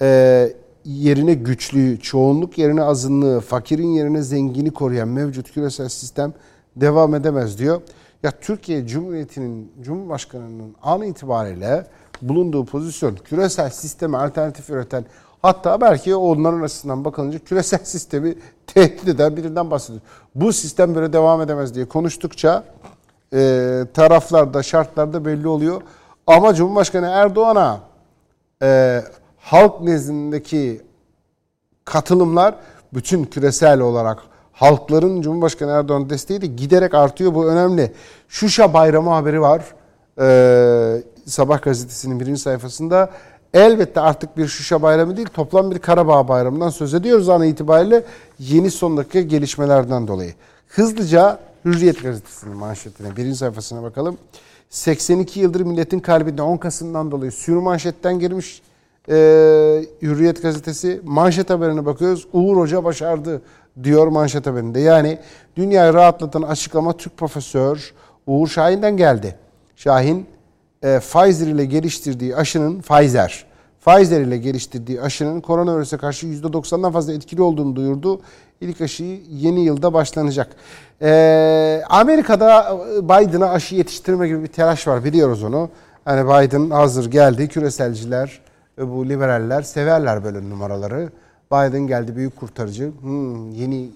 [0.00, 0.52] e,
[0.84, 6.32] yerine güçlüyü, çoğunluk yerine azınlığı, fakirin yerine zengini koruyan mevcut küresel sistem
[6.76, 7.82] devam edemez diyor.
[8.22, 11.86] Ya Türkiye Cumhuriyeti'nin Cumhurbaşkanı'nın an itibariyle
[12.22, 15.04] bulunduğu pozisyon küresel sisteme alternatif üreten
[15.42, 18.34] hatta belki onların açısından bakılınca küresel sistemi
[18.66, 20.00] tehdit eden birinden bahsediyor.
[20.34, 22.64] Bu sistem böyle devam edemez diye konuştukça
[23.34, 25.82] e, taraflarda, şartlarda belli oluyor.
[26.26, 27.80] Ama Cumhurbaşkanı Erdoğan'a
[28.62, 29.02] e,
[29.38, 30.80] halk nezdindeki
[31.84, 32.54] katılımlar
[32.94, 34.18] bütün küresel olarak
[34.58, 37.34] halkların Cumhurbaşkanı Erdoğan desteği de giderek artıyor.
[37.34, 37.92] Bu önemli.
[38.28, 39.64] Şuşa Bayramı haberi var.
[40.20, 43.10] Ee, Sabah gazetesinin birinci sayfasında.
[43.54, 48.04] Elbette artık bir Şuşa Bayramı değil toplam bir Karabağ Bayramı'ndan söz ediyoruz an itibariyle
[48.38, 50.34] yeni son dakika gelişmelerden dolayı.
[50.68, 54.18] Hızlıca Hürriyet gazetesinin manşetine birinci sayfasına bakalım.
[54.70, 58.62] 82 yıldır milletin kalbinde 10 Kasım'dan dolayı sürü manşetten girmiş
[59.08, 59.14] e,
[60.02, 61.00] Hürriyet gazetesi.
[61.04, 62.26] Manşet haberine bakıyoruz.
[62.32, 63.42] Uğur Hoca başardı
[63.84, 64.80] diyor manşet haberinde.
[64.80, 65.18] Yani
[65.56, 67.94] dünyayı rahatlatan açıklama Türk profesör
[68.26, 69.36] Uğur Şahin'den geldi.
[69.76, 70.26] Şahin
[70.82, 73.48] e, Pfizer ile geliştirdiği aşının Pfizer
[73.84, 78.20] Pfizer ile geliştirdiği aşının koronavirüse karşı %90'dan fazla etkili olduğunu duyurdu.
[78.60, 80.48] İlk aşıyı yeni yılda başlanacak.
[81.02, 85.70] Ee, Amerika'da Biden'a aşı yetiştirme gibi bir telaş var biliyoruz onu.
[86.04, 87.48] Hani Biden hazır geldi.
[87.48, 88.40] Küreselciler,
[88.78, 91.08] bu liberaller severler böyle numaraları.
[91.52, 92.92] Biden geldi büyük kurtarıcı.
[93.00, 93.90] Hmm, yeni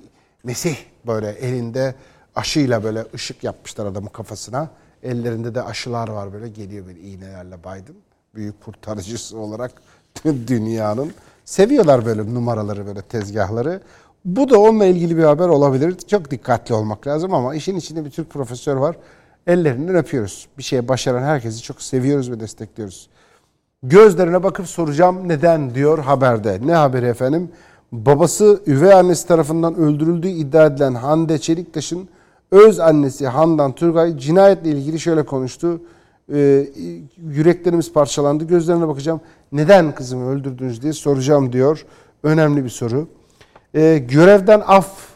[0.44, 0.76] Mesih
[1.06, 1.94] böyle elinde
[2.34, 4.70] aşıyla böyle ışık yapmışlar adamın kafasına.
[5.02, 7.96] Ellerinde de aşılar var böyle geliyor böyle iğnelerle Biden.
[8.34, 9.72] Büyük kurtarıcısı olarak
[10.24, 11.12] dünyanın.
[11.44, 13.80] Seviyorlar böyle numaraları böyle tezgahları.
[14.24, 15.98] Bu da onunla ilgili bir haber olabilir.
[15.98, 18.96] Çok dikkatli olmak lazım ama işin içinde bir Türk profesör var.
[19.46, 20.48] Ellerinden öpüyoruz.
[20.58, 23.08] Bir şeye başaran herkesi çok seviyoruz ve destekliyoruz.
[23.82, 26.58] Gözlerine bakıp soracağım neden diyor haberde.
[26.64, 27.50] Ne haberi efendim?
[27.92, 32.08] Babası üvey annesi tarafından öldürüldüğü iddia edilen Hande Çeliktaş'ın
[32.50, 35.80] öz annesi Handan Turgay cinayetle ilgili şöyle konuştu.
[36.32, 36.66] Ee,
[37.18, 38.44] yüreklerimiz parçalandı.
[38.44, 39.20] Gözlerine bakacağım.
[39.52, 41.86] Neden kızımı öldürdünüz diye soracağım diyor.
[42.22, 43.08] Önemli bir soru.
[43.74, 45.08] Ee, görevden af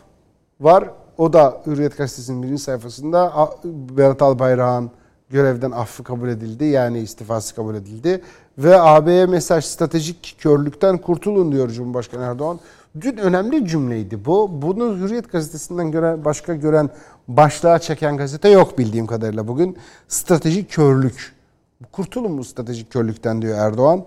[0.61, 0.91] var.
[1.19, 4.91] O da Hürriyet Gazetesi'nin birinci sayfasında Berat Albayrak'ın
[5.31, 6.65] görevden affı kabul edildi.
[6.65, 8.23] Yani istifası kabul edildi.
[8.59, 12.61] Ve AB'ye mesaj stratejik körlükten kurtulun diyor Cumhurbaşkanı Erdoğan.
[13.01, 14.63] Dün önemli cümleydi bu.
[14.63, 16.91] Bunu Hürriyet gazetesinden gören, başka gören
[17.29, 19.77] başlığa çeken gazete yok bildiğim kadarıyla bugün.
[20.09, 21.35] Stratejik körlük.
[21.93, 24.05] Kurtulun bu stratejik körlükten diyor Erdoğan.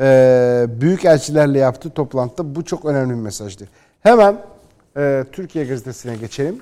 [0.00, 3.68] Ee, büyük elçilerle yaptığı toplantıda bu çok önemli bir mesajdı.
[4.00, 4.36] Hemen
[4.96, 6.60] e, Türkiye gazetesine geçelim.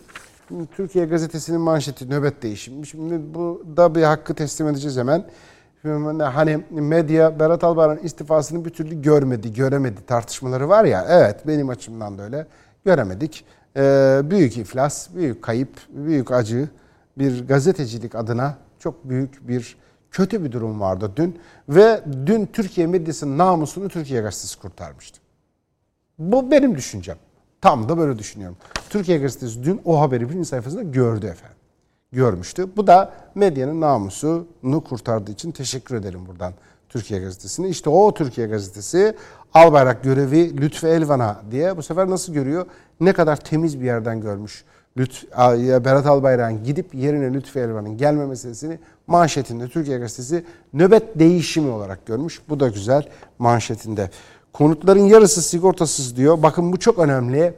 [0.77, 2.87] Türkiye gazetesinin manşeti nöbet değişimi.
[2.87, 5.25] Şimdi bu da bir hakkı teslim edeceğiz hemen.
[5.83, 11.07] Hani medya Berat Albayrak'ın istifasını bir türlü görmedi, göremedi tartışmaları var ya.
[11.09, 12.47] Evet benim açımdan da öyle.
[12.85, 13.45] Göremedik.
[13.77, 16.69] Ee, büyük iflas, büyük kayıp, büyük acı
[17.19, 19.77] bir gazetecilik adına çok büyük bir
[20.11, 21.39] kötü bir durum vardı dün.
[21.69, 25.21] Ve dün Türkiye medyasının namusunu Türkiye gazetesi kurtarmıştı.
[26.19, 27.17] Bu benim düşüncem.
[27.61, 28.57] Tam da böyle düşünüyorum.
[28.91, 31.59] Türkiye gazetesi dün o haberi birinci sayfasında gördü efendim
[32.13, 32.77] görmüştü.
[32.77, 36.53] Bu da medyanın namusunu kurtardığı için teşekkür ederim buradan
[36.89, 37.69] Türkiye Gazetesi'ne.
[37.69, 39.17] İşte o Türkiye Gazetesi
[39.55, 42.67] Albayrak görevi Lütfü Elvan'a diye bu sefer nasıl görüyor?
[43.01, 44.65] Ne kadar temiz bir yerden görmüş.
[44.97, 45.25] Lüt,
[45.85, 52.41] Berat Albayrak'ın gidip yerine Lütfü Elvan'ın gelme meselesini manşetinde Türkiye Gazetesi nöbet değişimi olarak görmüş.
[52.49, 53.09] Bu da güzel
[53.39, 54.11] manşetinde.
[54.53, 56.43] Konutların yarısı sigortasız diyor.
[56.43, 57.55] Bakın bu çok önemli.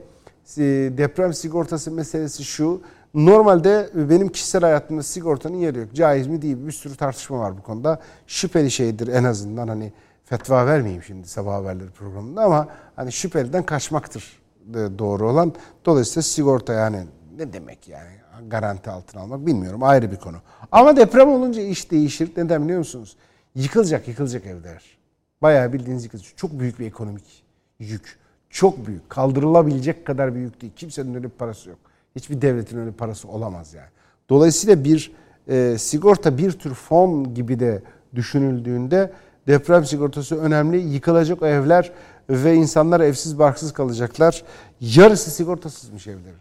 [0.99, 2.81] Deprem sigortası meselesi şu.
[3.15, 5.89] Normalde benim kişisel hayatımda sigortanın yeri yok.
[5.95, 6.67] Caiz mi değil mi?
[6.67, 8.01] Bir sürü tartışma var bu konuda.
[8.27, 9.93] Şüpheli şeydir en azından hani
[10.25, 14.41] fetva vermeyeyim şimdi sabah haberleri programında ama hani şüpheliden kaçmaktır
[14.75, 15.53] doğru olan.
[15.87, 17.05] Dolayısıyla sigorta yani
[17.37, 18.11] ne demek yani
[18.49, 20.37] garanti altına almak bilmiyorum ayrı bir konu.
[20.73, 22.33] Ama deprem olunca iş değişir.
[22.37, 23.17] Neden biliyor musunuz?
[23.55, 24.99] Yıkılacak yıkılacak evler.
[25.43, 26.37] Bayağı bildiğiniz yıkılacak.
[26.37, 27.45] Çok büyük bir ekonomik
[27.79, 28.19] yük.
[28.51, 29.11] Çok büyük.
[29.11, 30.73] Kaldırılabilecek kadar büyük değil.
[30.77, 31.79] Kimsenin öyle bir parası yok.
[32.17, 33.89] Hiçbir devletin öyle parası olamaz yani.
[34.29, 35.13] Dolayısıyla bir
[35.49, 37.83] e, sigorta bir tür fon gibi de
[38.15, 39.13] düşünüldüğünde
[39.47, 40.77] deprem sigortası önemli.
[40.77, 41.93] Yıkılacak evler
[42.31, 44.43] ve insanlar evsiz barksız kalacaklar.
[44.81, 46.41] Yarısı sigortasızmış evlerin.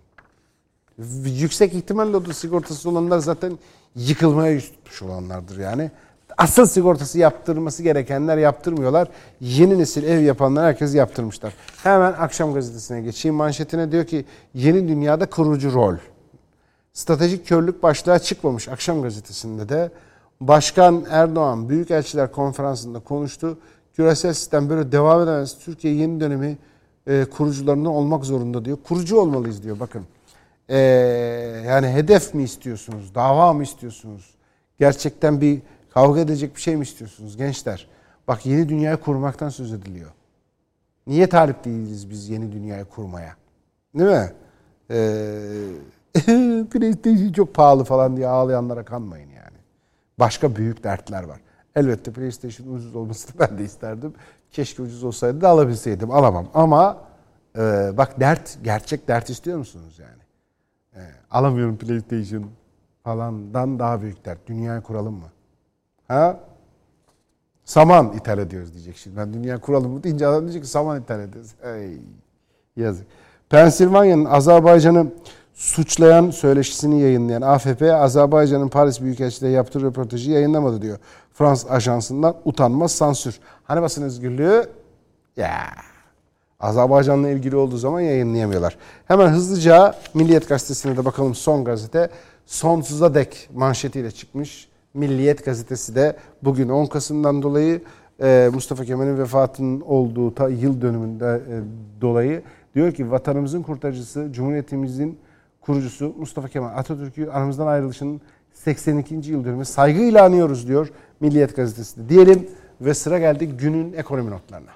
[1.26, 3.58] Yüksek ihtimalle o da sigortası olanlar zaten
[3.96, 5.92] yıkılmaya yüz tutmuş olanlardır yani.
[6.40, 9.08] Asıl sigortası yaptırması gerekenler yaptırmıyorlar.
[9.42, 11.54] Yeni nesil ev yapanlar herkes yaptırmışlar.
[11.84, 13.36] Hemen akşam gazetesine geçeyim.
[13.36, 15.96] Manşetine diyor ki yeni dünyada kurucu rol.
[16.94, 19.92] Stratejik körlük başlığa çıkmamış akşam gazetesinde de.
[20.42, 23.58] Başkan Erdoğan Büyükelçiler Konferansı'nda konuştu.
[23.94, 25.58] Küresel sistem böyle devam edemez.
[25.60, 26.58] Türkiye yeni dönemi
[27.08, 28.78] e, kurucularından olmak zorunda diyor.
[28.88, 30.04] Kurucu olmalıyız diyor bakın.
[30.70, 30.78] E,
[31.68, 33.16] yani hedef mi istiyorsunuz?
[33.16, 34.36] Dava mı istiyorsunuz?
[34.80, 37.88] Gerçekten bir kavga edecek bir şey mi istiyorsunuz gençler?
[38.28, 40.12] Bak yeni dünyayı kurmaktan söz ediliyor.
[41.08, 43.36] Niye talip değiliz biz yeni dünyayı kurmaya?
[43.96, 44.34] Değil mi?
[44.92, 49.58] Ee, PlayStation çok pahalı falan diye ağlayanlara kanmayın yani.
[50.20, 51.40] Başka büyük dertler var.
[51.76, 54.14] Elbette PlayStation ucuz olmasını ben de isterdim.
[54.52, 56.12] Keşke ucuz olsaydı da alabilseydim.
[56.12, 56.48] Alamam.
[56.54, 56.98] Ama
[57.56, 57.62] e,
[57.98, 60.22] bak dert, gerçek dert istiyor musunuz yani?
[60.96, 62.46] E, alamıyorum PlayStation
[63.04, 64.48] falandan daha büyük dert.
[64.48, 65.28] Dünyayı kuralım mı?
[66.10, 66.40] Ha?
[67.66, 69.18] Saman ithal ediyoruz diyecek şimdi.
[69.18, 71.52] Ben dünya kuralım mı deyince adam diyecek ki saman ithal ediyoruz.
[71.64, 71.98] Ey,
[72.78, 73.08] yazık.
[73.50, 75.08] Pensilvanya'nın Azerbaycan'ı
[75.54, 80.98] suçlayan söyleşisini yayınlayan AFP, Azerbaycan'ın Paris Büyükelçiliği yaptığı röportajı yayınlamadı diyor.
[81.34, 83.40] Fransız ajansından utanmaz sansür.
[83.64, 84.70] Hani basın özgürlüğü?
[85.38, 85.60] Ya.
[86.60, 88.78] Azerbaycan'la ilgili olduğu zaman yayınlayamıyorlar.
[89.08, 92.10] Hemen hızlıca Milliyet Gazetesi'ne de bakalım son gazete.
[92.46, 94.69] Sonsuza dek manşetiyle çıkmış.
[94.94, 97.82] Milliyet Gazetesi de bugün 10 Kasım'dan dolayı
[98.22, 101.56] e, Mustafa Kemal'in vefatının olduğu ta yıl dönümünde e,
[102.02, 102.42] dolayı
[102.76, 105.20] diyor ki vatanımızın kurtarıcısı, Cumhuriyetimizin
[105.62, 108.22] kurucusu Mustafa Kemal Atatürk'ü aramızdan ayrılışının
[108.54, 109.16] 82.
[109.16, 112.10] yıl dönümü saygıyla anıyoruz diyor Milliyet Gazetesi.
[112.10, 112.50] Diyelim
[112.82, 114.72] ve sıra geldi günün ekonomi notlarına.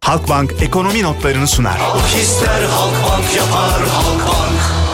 [0.00, 1.78] Halkbank ekonomi notlarını sunar.
[1.78, 4.85] Halk ister Halkbank yapar Halkbank.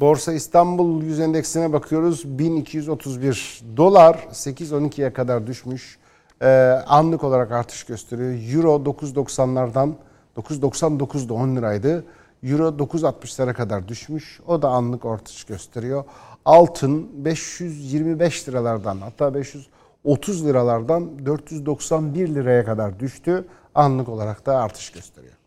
[0.00, 2.38] Borsa İstanbul Yüz Endeksine bakıyoruz.
[2.38, 5.98] 1231 dolar 8.12'ye kadar düşmüş.
[6.42, 6.46] Ee,
[6.86, 8.54] anlık olarak artış gösteriyor.
[8.54, 9.92] Euro 9.90'lardan
[10.36, 12.04] 9.99'da 10 liraydı.
[12.42, 14.40] Euro 9.60'lara kadar düşmüş.
[14.46, 16.04] O da anlık artış gösteriyor.
[16.44, 23.44] Altın 525 liralardan hatta 530 liralardan 491 liraya kadar düştü.
[23.74, 25.39] Anlık olarak da artış gösteriyor.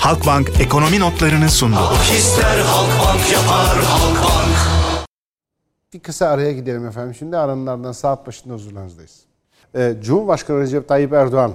[0.00, 1.76] Halkbank ekonomi notlarını sundu.
[1.76, 4.56] Halk ister Halkbank yapar Halkbank.
[5.92, 7.14] Bir kısa araya gidelim efendim.
[7.14, 9.20] Şimdi aranlardan saat başında huzurlarınızdayız.
[9.74, 11.52] Ee, Cumhurbaşkanı Recep Tayyip Erdoğan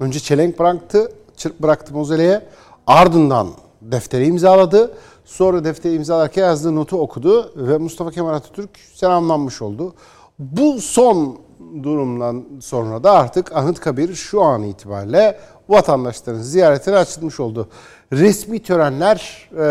[0.00, 2.46] önce çelenk bıraktı, çırp bıraktı mozeleye.
[2.86, 3.48] Ardından
[3.82, 4.94] defteri imzaladı.
[5.24, 9.94] Sonra defteri imzalarken yazdığı notu okudu ve Mustafa Kemal Atatürk selamlanmış oldu.
[10.38, 11.38] Bu son
[11.82, 15.38] durumdan sonra da artık Anıtkabir şu an itibariyle
[15.68, 17.68] vatandaşların ziyaretine açılmış oldu.
[18.12, 19.64] Resmi törenler e,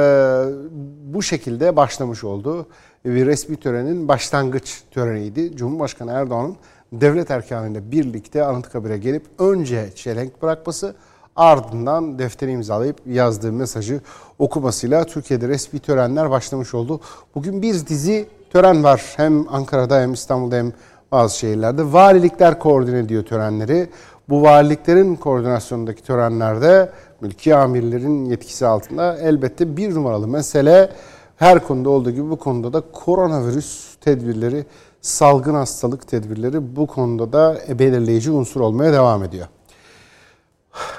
[1.14, 2.68] bu şekilde başlamış oldu.
[3.06, 5.58] Bir resmi törenin başlangıç töreniydi.
[5.58, 6.56] Cumhurbaşkanı Erdoğan'ın
[6.92, 10.96] devlet erkanıyla birlikte Anıtkabir'e gelip önce çelenk bırakması
[11.36, 14.02] ardından defteri imzalayıp yazdığı mesajı
[14.40, 17.02] okumasıyla Türkiye'de resmi törenler başlamış oldu.
[17.36, 19.14] Bugün bir dizi tören var.
[19.18, 20.74] Hem Ankara'da hem İstanbul'da hem
[21.12, 21.94] bazı şehirlerde.
[21.94, 23.90] Valilikler koordine ediyor törenleri.
[24.30, 26.90] Bu valiliklerin koordinasyonundaki törenlerde
[27.22, 30.90] mülki amirlerin yetkisi altında elbette bir numaralı mesele
[31.38, 34.66] her konuda olduğu gibi bu konuda da koronavirüs tedbirleri,
[35.02, 39.48] salgın hastalık tedbirleri bu konuda da belirleyici unsur olmaya devam ediyor.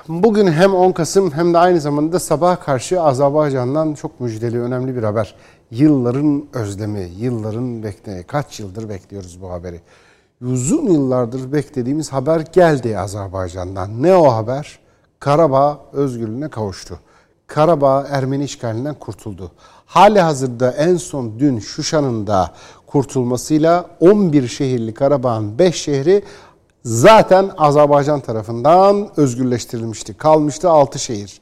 [0.09, 5.03] Bugün hem 10 Kasım hem de aynı zamanda sabah karşı Azerbaycan'dan çok müjdeli önemli bir
[5.03, 5.35] haber.
[5.71, 9.81] Yılların özlemi, yılların beklediği, kaç yıldır bekliyoruz bu haberi.
[10.43, 14.03] Uzun yıllardır beklediğimiz haber geldi Azerbaycan'dan.
[14.03, 14.79] Ne o haber?
[15.21, 16.99] Karabağ özgürlüğüne kavuştu.
[17.47, 19.51] Karabağ Ermeni işgalinden kurtuldu.
[19.87, 22.53] Hali hazırda en son dün Şuşa'nın da
[22.87, 26.23] kurtulmasıyla 11 şehirli Karabağ'ın 5 şehri
[26.85, 30.15] zaten Azerbaycan tarafından özgürleştirilmişti.
[30.15, 31.41] Kalmıştı 6 şehir.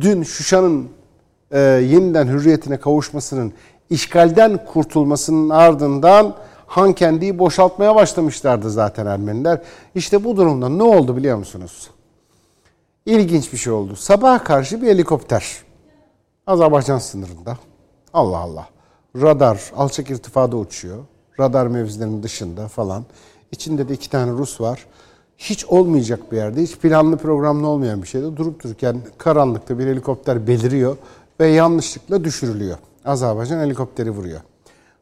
[0.00, 0.88] Dün Şuşa'nın
[1.50, 3.52] e, yeniden hürriyetine kavuşmasının,
[3.90, 6.36] işgalden kurtulmasının ardından
[6.66, 9.62] Hankendi'yi boşaltmaya başlamışlardı zaten Ermeniler.
[9.94, 11.90] İşte bu durumda ne oldu biliyor musunuz?
[13.06, 13.96] İlginç bir şey oldu.
[13.96, 15.46] Sabah karşı bir helikopter
[16.46, 17.58] Azerbaycan sınırında.
[18.12, 18.68] Allah Allah.
[19.16, 20.98] Radar alçak irtifada uçuyor.
[21.40, 23.04] Radar mevzilerinin dışında falan.
[23.52, 24.86] İçinde de iki tane Rus var.
[25.38, 30.46] Hiç olmayacak bir yerde, hiç planlı programlı olmayan bir şeyde durup dururken karanlıkta bir helikopter
[30.46, 30.96] beliriyor
[31.40, 32.78] ve yanlışlıkla düşürülüyor.
[33.04, 34.40] Azerbaycan helikopteri vuruyor.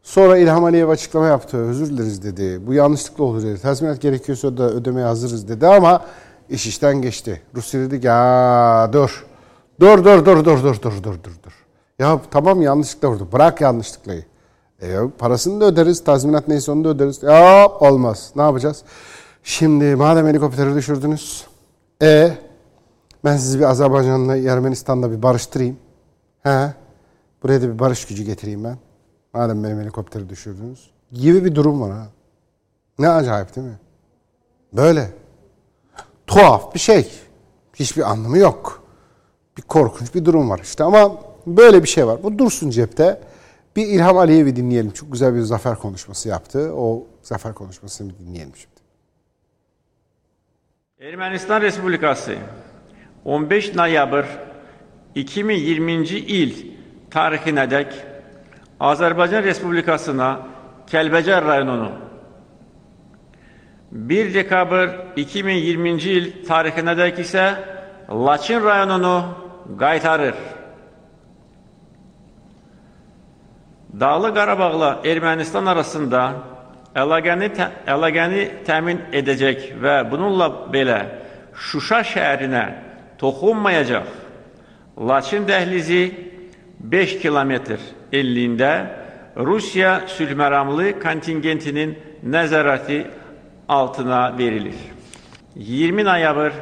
[0.03, 1.57] Sonra İlham Aliyev açıklama yaptı.
[1.57, 2.67] Özür dileriz dedi.
[2.67, 3.61] Bu yanlışlıkla olur dedi.
[3.61, 6.05] Tazminat gerekiyorsa da ödemeye hazırız dedi ama
[6.49, 7.43] iş işten geçti.
[7.55, 9.27] Rusya dedi ki ya dur.
[9.81, 11.67] Dur dur dur dur dur dur dur dur dur.
[11.99, 13.29] Ya tamam yanlışlıkla vurdu.
[13.33, 14.25] Bırak yanlışlıklayı.
[14.83, 16.05] E, parasını da öderiz.
[16.05, 17.23] Tazminat neyse onu da öderiz.
[17.23, 18.31] Ya olmaz.
[18.37, 18.83] Ne yapacağız?
[19.43, 21.45] Şimdi madem helikopteri düşürdünüz.
[22.03, 22.31] E
[23.25, 25.77] ben sizi bir Azerbaycan'la Ermenistan'da bir barıştırayım.
[26.47, 26.75] He.
[27.43, 28.79] Buraya da bir barış gücü getireyim ben.
[29.33, 30.91] Madem benim helikopteri düşürdünüz.
[31.13, 32.07] Gibi bir durum var ha.
[32.99, 33.79] Ne acayip değil mi?
[34.73, 35.11] Böyle.
[36.27, 37.13] Tuhaf bir şey.
[37.75, 38.83] Hiçbir anlamı yok.
[39.57, 42.23] Bir korkunç bir durum var işte ama böyle bir şey var.
[42.23, 43.21] Bu dursun cepte.
[43.77, 44.91] Bir İlham Aliyev'i dinleyelim.
[44.91, 46.73] Çok güzel bir zafer konuşması yaptı.
[46.75, 48.77] O zafer konuşmasını dinleyelim şimdi.
[51.01, 52.37] Ermənistan Respublikası
[53.25, 54.46] 15 noyabr
[55.17, 56.53] 2020-ci il
[57.13, 57.95] tarixinədək
[58.85, 60.29] Azərbaycan Respublikasına
[60.91, 61.89] Kəlbəcər rayonunu.
[64.11, 67.47] 1 dekabr 2020-ci il tarixinədək isə
[68.11, 69.17] Laçın rayonunu
[69.81, 70.37] qaytarır.
[74.01, 76.21] Dağlı Qarabağla Ermənistan arasında
[76.95, 81.01] əlaqəni, tə, əlaqəni təmin edəcək və bununla belə
[81.57, 82.65] Şuşa şəhərinə
[83.19, 84.26] toxunmayacaq
[84.99, 86.11] Laçın dəhlizi
[86.81, 87.81] 5 kilometr
[88.13, 88.71] enliyində
[89.37, 91.93] Rusiya sülhməramlı kontingentinin
[92.25, 93.03] nəzarəti
[93.69, 94.79] altına verilir.
[95.57, 96.53] 20 noyabr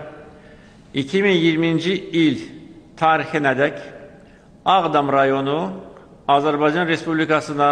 [0.95, 2.43] 2020-ci il
[2.99, 3.79] tarixinədək
[4.65, 5.71] Ağdam rayonu
[6.29, 7.71] Azərbaycan Respublikasına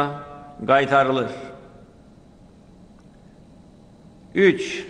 [0.66, 1.30] qaytarılır.
[4.34, 4.84] 3.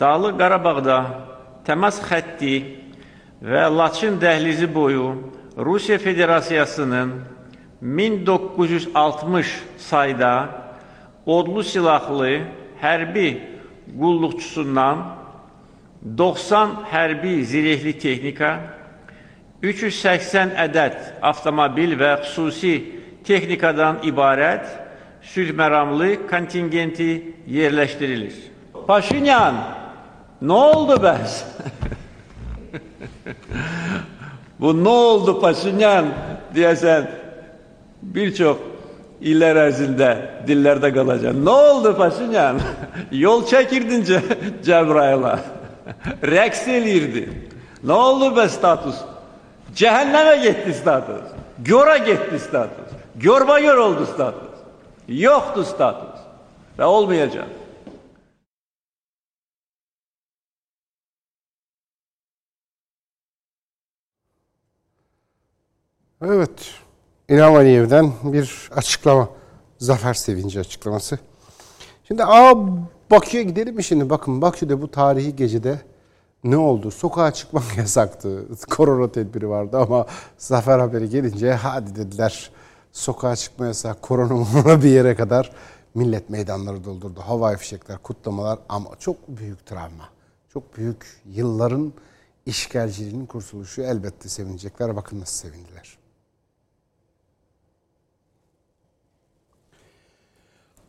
[0.00, 0.98] Dağlıq Qarabağda
[1.66, 2.85] təmas xətti
[3.42, 7.12] və Laçın dəhlizi boyu Rusiya Federasiyasının
[7.82, 10.48] 1960 sayda
[11.26, 12.40] odlu silahlı
[12.82, 13.40] hərbi
[14.00, 15.04] qulluqçusundan
[16.18, 18.50] 90 hərbi zirehli texnika,
[19.62, 22.74] 380 ədəd avtomobil və xüsusi
[23.26, 24.68] texnikadan ibarət
[25.32, 27.10] sülhməramlı kontingenti
[27.50, 28.36] yerləşdirilir.
[28.86, 29.58] Paşinyan,
[30.42, 31.42] ne oldu bəs?
[34.60, 36.06] Bu ne oldu Paşinyan
[36.54, 37.10] diyesen
[38.02, 38.58] birçok
[39.20, 40.10] iller ərzində
[40.46, 41.36] dillərdə qalacaq.
[41.36, 42.60] Ne oldu Paşinyan?
[43.24, 44.22] Yol çəkirdin Ce
[44.64, 45.38] Cebrail'a.
[46.22, 47.28] Eləyirdi.
[47.84, 48.96] Ne oldu be status?
[49.74, 51.24] Cehenneme gitti status.
[51.58, 52.90] Göra gitti status.
[53.16, 54.56] Görba gör oldu status.
[55.08, 56.20] Yoktu status.
[56.78, 57.46] Ve olmayacak.
[66.22, 66.74] Evet.
[67.28, 69.28] İlham Aliyev'den bir açıklama.
[69.78, 71.18] Zafer sevinci açıklaması.
[72.04, 72.54] Şimdi aa
[73.10, 74.10] Bakü'ye gidelim mi şimdi?
[74.10, 75.80] Bakın Bakü'de bu tarihi gecede
[76.44, 76.90] ne oldu?
[76.90, 78.44] Sokağa çıkmak yasaktı.
[78.70, 80.06] Korona tedbiri vardı ama
[80.38, 82.50] zafer haberi gelince hadi dediler.
[82.92, 85.52] Sokağa çıkma yasak, korona bir yere kadar
[85.94, 87.20] millet meydanları doldurdu.
[87.20, 90.08] Havai fişekler, kutlamalar ama çok büyük travma.
[90.52, 91.92] Çok büyük yılların
[92.46, 94.96] işgalciliğinin kurtuluşu elbette sevinecekler.
[94.96, 96.05] Bakın nasıl sevindiler.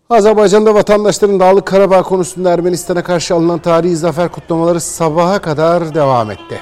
[0.10, 6.60] Azerbaycan'da vatandaşların Dağlık Karabağ konusunda Ermenistan'a karşı alınan tarihi zafer kutlamaları sabaha kadar devam etti.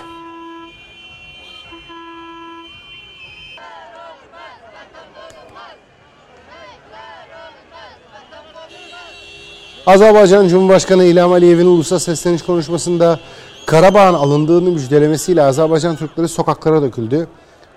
[9.86, 13.20] Azerbaycan Cumhurbaşkanı İlham Aliyev'in ulusa sesleniş konuşmasında
[13.66, 17.28] Karabağ'ın alındığını müjdelemesiyle Azerbaycan Türkleri sokaklara döküldü.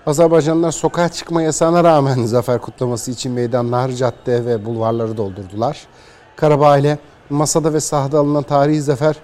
[0.09, 5.87] Azerbaycanlılar sokağa çıkma yasağına rağmen zafer kutlaması için meydanlar, cadde ve bulvarları doldurdular.
[6.37, 6.99] Karabağ ile
[7.31, 9.17] masada ve sahada alınan tarihi zafer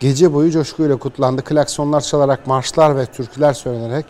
[0.00, 1.44] gece boyu coşkuyla kutlandı.
[1.44, 4.06] Klaksonlar çalarak marşlar ve türküler söylenerek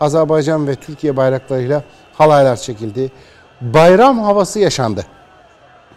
[0.00, 1.82] Azerbaycan ve Türkiye bayraklarıyla
[2.12, 3.12] halaylar çekildi.
[3.60, 5.06] Bayram havası yaşandı.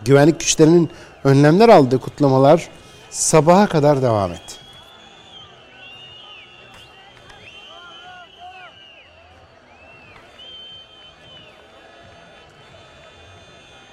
[0.05, 0.89] Güvenlik güçlerinin
[1.23, 2.69] önlemler aldığı kutlamalar
[3.09, 4.64] sabaha kadar devam etti.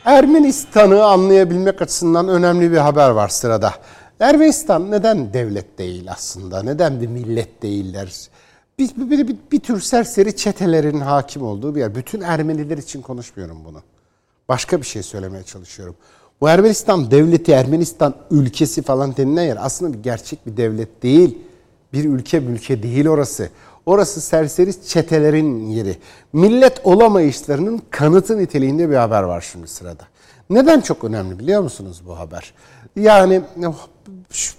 [0.05, 3.75] Ermenistan'ı anlayabilmek açısından önemli bir haber var sırada.
[4.21, 6.63] Ermenistan neden devlet değil aslında?
[6.63, 8.29] Neden bir millet değiller?
[8.79, 11.95] Bir, bir, bir, bir tür serseri çetelerin hakim olduğu bir yer.
[11.95, 13.83] Bütün Ermeniler için konuşmuyorum bunu.
[14.49, 15.95] Başka bir şey söylemeye çalışıyorum.
[16.41, 21.39] Bu Ermenistan devleti, Ermenistan ülkesi falan denilen yer aslında bir gerçek bir devlet değil.
[21.93, 23.49] Bir ülke ülke değil orası.
[23.87, 25.97] Orası serseri çetelerin yeri.
[26.33, 30.03] Millet olamayışlarının kanıtı niteliğinde bir haber var şimdi sırada.
[30.51, 32.55] Neden çok önemli biliyor musunuz bu haber?
[32.97, 33.43] Yani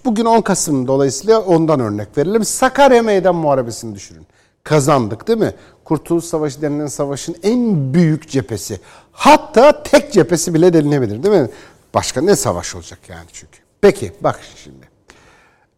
[0.04, 2.44] bugün 10 Kasım dolayısıyla ondan örnek verelim.
[2.44, 4.26] Sakarya Meydan Muharebesi'ni düşünün.
[4.64, 5.54] Kazandık değil mi?
[5.84, 8.80] Kurtuluş Savaşı denilen savaşın en büyük cephesi.
[9.12, 11.48] Hatta tek cephesi bile denilebilir değil mi?
[11.94, 13.58] Başka ne savaş olacak yani çünkü.
[13.80, 14.93] Peki bak şimdi.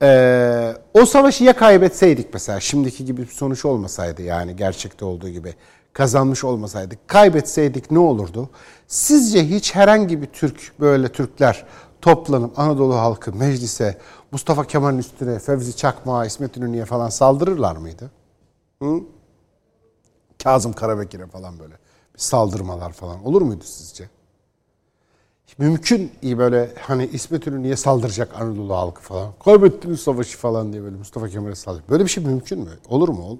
[0.03, 5.55] Ee, o savaşı ya kaybetseydik mesela şimdiki gibi bir sonuç olmasaydı yani gerçekte olduğu gibi
[5.93, 8.51] kazanmış olmasaydık kaybetseydik ne olurdu?
[8.87, 11.67] Sizce hiç herhangi bir Türk böyle Türkler
[12.01, 13.99] toplanıp Anadolu halkı meclise
[14.33, 18.11] Mustafa Kemal'in üstüne Fevzi Çakmak'a İsmet İnönü'ye falan saldırırlar mıydı?
[18.83, 19.01] Hı?
[20.43, 21.73] Kazım Karabekir'e falan böyle
[22.15, 24.09] bir saldırmalar falan olur muydu sizce?
[25.59, 29.33] Mümkün iyi böyle hani İsmet İnönü'ye saldıracak Anadolu halkı falan.
[29.45, 31.91] Kaybettiniz savaşı falan diye böyle Mustafa Kemal'e saldıracak.
[31.91, 32.71] Böyle bir şey mümkün mü?
[32.89, 33.23] Olur mu?
[33.25, 33.37] Ol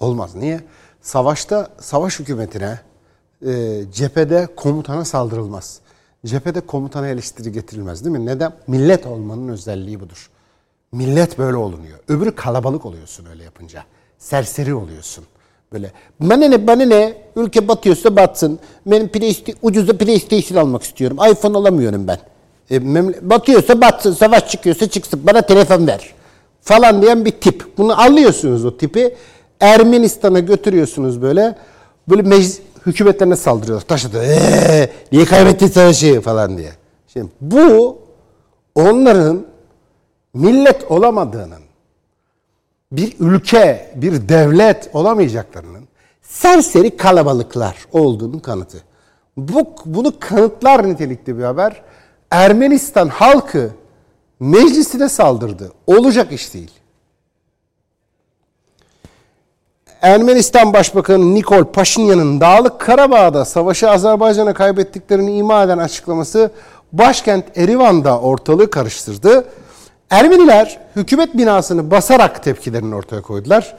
[0.00, 0.34] Olmaz.
[0.34, 0.60] Niye?
[1.00, 2.80] Savaşta savaş hükümetine
[3.46, 5.80] e, cephede komutana saldırılmaz.
[6.26, 8.26] Cephede komutana eleştiri getirilmez değil mi?
[8.26, 8.52] Neden?
[8.66, 10.30] Millet olmanın özelliği budur.
[10.92, 11.98] Millet böyle olunuyor.
[12.08, 13.84] Öbürü kalabalık oluyorsun öyle yapınca.
[14.18, 15.24] Serseri oluyorsun.
[15.72, 18.58] Böyle bana ne bana ne ülke batıyorsa batsın.
[18.86, 21.18] Benim PlayStation, ucuza PlayStation almak istiyorum.
[21.30, 22.18] iPhone alamıyorum ben.
[22.70, 22.84] E,
[23.30, 25.20] batıyorsa batsın, savaş çıkıyorsa çıksın.
[25.26, 26.12] Bana telefon ver.
[26.60, 27.78] Falan diyen bir tip.
[27.78, 29.14] Bunu alıyorsunuz o tipi.
[29.60, 31.56] Ermenistan'a götürüyorsunuz böyle.
[32.08, 33.86] Böyle meclis hükümetlerine saldırıyorlar.
[33.86, 34.24] Taşıdı.
[34.24, 36.70] Eee, niye kaybettin savaşı falan diye.
[37.12, 37.98] Şimdi bu
[38.74, 39.46] onların
[40.34, 41.61] millet olamadığının
[42.92, 45.88] bir ülke, bir devlet olamayacaklarının
[46.22, 48.78] serseri kalabalıklar olduğunun kanıtı.
[49.36, 51.82] Bu, bunu kanıtlar nitelikte bir haber.
[52.30, 53.70] Ermenistan halkı
[54.40, 55.72] meclisine saldırdı.
[55.86, 56.70] Olacak iş değil.
[60.02, 66.50] Ermenistan Başbakanı Nikol Paşinyan'ın Dağlık Karabağ'da savaşı Azerbaycan'a kaybettiklerini ima eden açıklaması
[66.92, 69.44] başkent Erivan'da ortalığı karıştırdı.
[70.12, 73.76] Ermeniler hükümet binasını basarak tepkilerini ortaya koydular.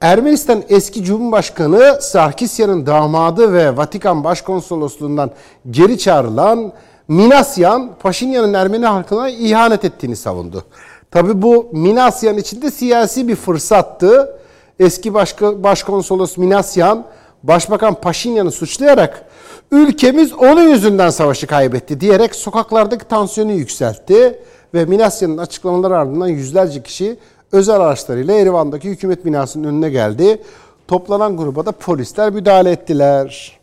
[0.00, 5.30] Ermenistan eski Cumhurbaşkanı Sarkisyan'ın damadı ve Vatikan Başkonsolosluğundan
[5.70, 6.72] geri çağrılan
[7.08, 10.64] Minasyan, Paşinyan'ın Ermeni halkına ihanet ettiğini savundu.
[11.10, 14.36] Tabi bu Minasyan için de siyasi bir fırsattı.
[14.80, 17.04] Eski başka, başkonsolos Minasyan,
[17.42, 19.24] Başbakan Paşinyan'ı suçlayarak
[19.70, 24.38] ülkemiz onun yüzünden savaşı kaybetti diyerek sokaklardaki tansiyonu yükseltti
[24.74, 27.16] ve Minasya'nın açıklamaları ardından yüzlerce kişi
[27.52, 30.42] özel araçlarıyla Erivan'daki hükümet binasının önüne geldi.
[30.88, 33.62] Toplanan gruba da polisler müdahale ettiler.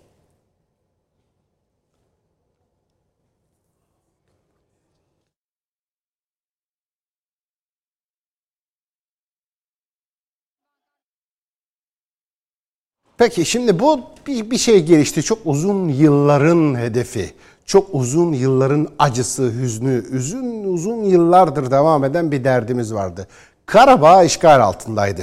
[13.19, 15.23] Peki şimdi bu bir, bir şey gelişti.
[15.23, 17.33] Çok uzun yılların hedefi.
[17.69, 23.27] Çok uzun yılların acısı, hüznü, uzun uzun yıllardır devam eden bir derdimiz vardı.
[23.65, 25.21] Karabağ işgal altındaydı.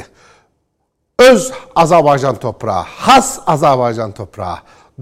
[1.19, 4.57] Öz Azerbaycan toprağı, has Azerbaycan toprağı.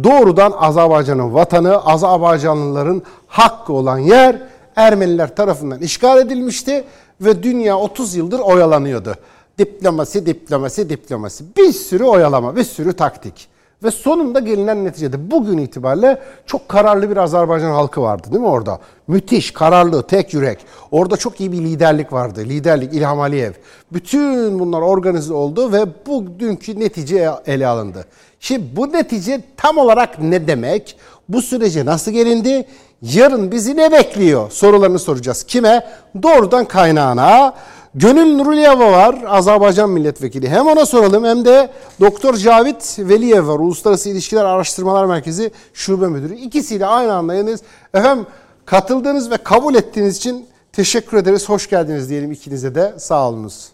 [0.05, 4.43] Doğrudan Azerbaycan'ın vatanı, Azerbaycanlıların hakkı olan yer
[4.77, 6.85] Ermeniler tarafından işgal edilmişti
[7.21, 9.15] ve dünya 30 yıldır oyalanıyordu.
[9.59, 11.45] Diplomasi, diplomasi, diplomasi.
[11.57, 13.54] Bir sürü oyalama, bir sürü taktik.
[13.85, 18.78] Ve sonunda gelinen neticede bugün itibariyle çok kararlı bir Azerbaycan halkı vardı değil mi orada?
[19.09, 20.59] Müthiş, kararlı, tek yürek.
[20.90, 22.40] Orada çok iyi bir liderlik vardı.
[22.40, 23.52] Liderlik İlham Aliyev.
[23.93, 28.05] Bütün bunlar organize oldu ve bugünkü netice ele alındı.
[28.40, 30.97] Şimdi bu netice tam olarak ne demek?
[31.28, 32.66] Bu sürece nasıl gelindi?
[33.02, 34.51] Yarın bizi ne bekliyor?
[34.51, 35.43] Sorularını soracağız.
[35.43, 35.86] Kime?
[36.23, 37.55] Doğrudan kaynağına.
[37.95, 40.49] Gönül Nuruliyeva var, Azerbaycan milletvekili.
[40.49, 46.35] Hem ona soralım hem de Doktor Cavit Veliyev var, Uluslararası İlişkiler Araştırmalar Merkezi Şube Müdürü.
[46.35, 47.61] İkisiyle aynı anda yanınız.
[47.95, 48.27] Efendim
[48.66, 51.49] katıldığınız ve kabul ettiğiniz için teşekkür ederiz.
[51.49, 52.95] Hoş geldiniz diyelim ikinize de.
[52.99, 53.69] Sağ olunuz.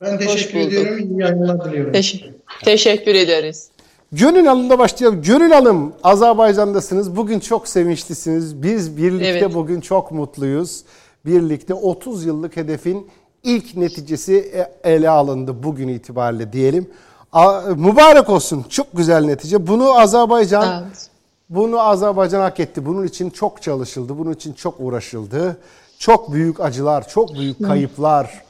[0.00, 0.98] Ben teşekkür ediyorum.
[0.98, 1.92] İyi yayınlar diliyorum.
[1.92, 2.30] Teş-
[2.64, 3.68] teşekkür ederiz.
[4.12, 5.22] Gönül Alım'da başlayalım.
[5.22, 7.16] Gönül Alım Azerbaycan'dasınız.
[7.16, 8.62] Bugün çok sevinçlisiniz.
[8.62, 9.54] Biz birlikte Evet.
[9.54, 10.82] bugün çok mutluyuz.
[11.26, 13.06] Birlikte 30 yıllık hedefin
[13.44, 16.90] ilk neticesi e- ele alındı bugün itibariyle diyelim.
[17.76, 18.64] Mübarek olsun.
[18.68, 19.66] Çok güzel netice.
[19.66, 21.08] Bunu Azerbaycan Evet.
[21.48, 22.86] bunu Azerbaycan hak etti.
[22.86, 24.18] Bunun için çok çalışıldı.
[24.18, 25.56] Bunun için çok uğraşıldı.
[25.98, 28.42] Çok büyük acılar, çok büyük kayıplar,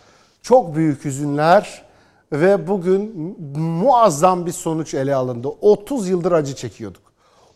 [0.42, 1.84] çok büyük hüzünler
[2.32, 5.48] ve bugün muazzam bir sonuç ele alındı.
[5.60, 7.02] 30 yıldır acı çekiyorduk.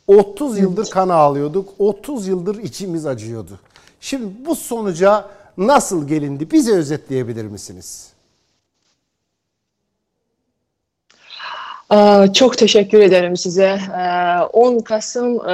[0.07, 1.69] 30 yıldır kan ağlıyorduk.
[1.79, 3.59] 30 yıldır içimiz acıyordu.
[4.01, 5.25] Şimdi bu sonuca
[5.59, 6.51] nasıl gelindi?
[6.51, 8.13] Bize özetleyebilir misiniz?
[12.35, 13.79] Çok teşekkür ederim size.
[14.53, 15.49] 10 Kasım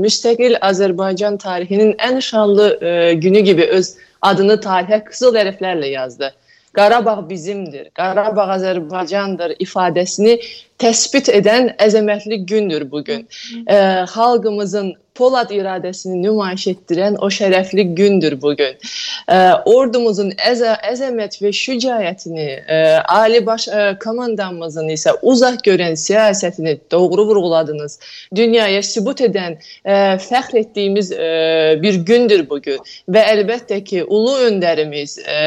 [0.00, 2.78] müstakil Azerbaycan tarihinin en şanlı
[3.14, 6.34] günü gibi öz adını tarihe kızıl harflerle yazdı.
[6.72, 10.36] Qarabağ bizimdir, Qarabağ Azərbaycandır ifadəsini
[10.78, 13.28] təsbit edən əzəmətli gündür bugün.
[13.66, 18.78] E, xalqımızın Polad iradəsini nümayiş etdirən o şərəfli gündür bugün.
[19.28, 19.38] E,
[19.68, 22.78] ordumuzun əzə, əzəmət və şücaətini, e,
[23.16, 27.98] Ali Baş e, komandamızın isə uzaq görən siyasətini doğru vurğuladınız.
[28.36, 29.98] Dünyaya sübut edən, e,
[30.30, 31.28] fəxr etdiyimiz e,
[31.82, 32.80] bir gündür bugün
[33.12, 35.38] və əlbəttə ki, ulu öndərimiz e,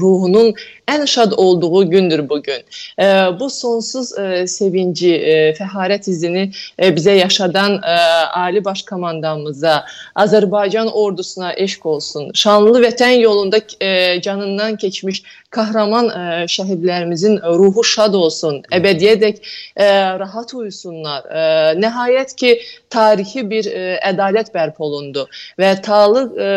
[0.00, 0.52] ruhunun
[0.88, 2.62] ən şad olduğu gündür bugün.
[2.98, 3.04] E,
[3.40, 7.96] bu sonsuz e, sevinci, e, fəxarət izini e, bizə yaşadan e,
[8.34, 9.84] Ali Baş Komandanımıza,
[10.16, 12.30] Azərbaycan ordusuna eşq olsun.
[12.34, 18.60] Şanlı vətən yolunda e, canından keçmiş kahraman e, şəhidlərimizin ruhu şad olsun.
[18.74, 19.86] Əbədiyyədək e,
[20.20, 21.24] rahat uyusunlar.
[21.24, 21.44] E,
[21.80, 22.50] nəhayət ki,
[22.92, 25.24] tarixi bir e, ədalət bərpa olundu
[25.60, 26.48] və Talıq e,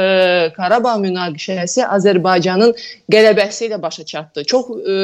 [0.57, 2.76] Qarabağ münaqişəsi Azərbaycanın
[3.11, 4.43] qələbəsi ilə başa çatdı.
[4.51, 4.97] Çox e,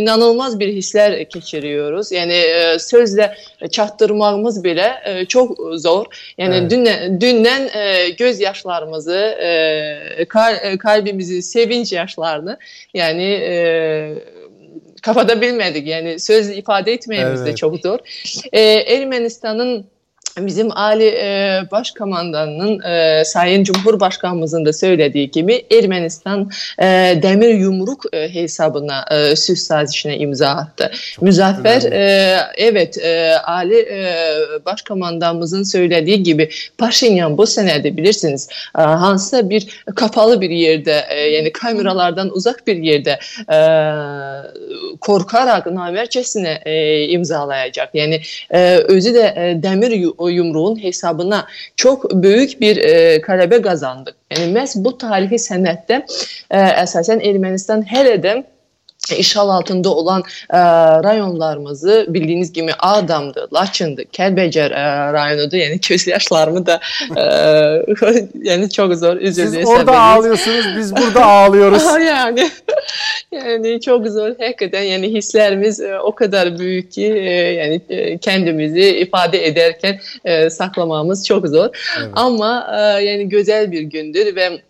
[0.00, 2.12] inanılmaz bir hisslər keçiriyoruz.
[2.16, 3.30] Yəni e, sözlə
[3.68, 5.52] çatdırmağımız belə e, çox
[5.84, 6.08] zor.
[6.40, 6.72] Yəni evet.
[6.72, 12.58] dündən, dündən e, göz yaşlarımızı, e, kal, kalbimizi, sevinç yaşlarını,
[12.94, 14.22] yəni e,
[15.02, 15.86] kafada bilmedik.
[15.86, 17.52] Yani söz ifade etmeyemiz evet.
[17.52, 17.98] de çok zor.
[18.52, 19.86] E, Ermenistan'ın
[20.40, 26.84] bizim Ali e, Başkomandanının e, Sayın Cumhurbaşkanımızın da söylediği gibi Ermenistan e,
[27.22, 30.90] demir yumruk e, hesabına e, süs sazişine imza attı.
[31.20, 34.16] Müzaffer e, evet e, Ali e,
[34.64, 38.48] Başkomandanımızın söylediği gibi Paşinyan bu senede bilirsiniz
[38.78, 43.18] e, hansısa bir kapalı bir yerde e, yani kameralardan uzak bir yerde
[43.52, 43.58] e,
[45.00, 47.94] korkarak namerçesine e, imzalayacak.
[47.94, 49.90] Yani e, özü de e, demir
[50.26, 51.46] o yumruğun hesabına
[51.76, 52.92] çok büyük bir e,
[53.26, 54.18] qələbə qazandıq.
[54.34, 58.36] Yəni məhz bu tarixi sənəddə e, əsasən Ermənistan hələ də
[59.14, 60.58] işğal altında olan e,
[61.02, 65.56] rayonlarımızı bildiğiniz gibi Ağdam'dı, Laçın'dı, Kəlbəcər e, rayonudur.
[65.56, 66.80] Yani göz yaşlarımı da
[67.16, 67.22] e,
[68.42, 70.00] yani çok zor üzüldüğü Siz orada sebebiniz.
[70.00, 71.82] ağlıyorsunuz, biz burada ağlıyoruz.
[72.06, 72.50] yani
[73.32, 78.98] yani çok zor hakikaten yani hislerimiz e, o kadar büyük ki e, yani e, kendimizi
[78.98, 81.68] ifade ederken e, saklamamız çok zor.
[81.98, 82.08] Evet.
[82.12, 84.60] Ama e, yani güzel bir gündür ve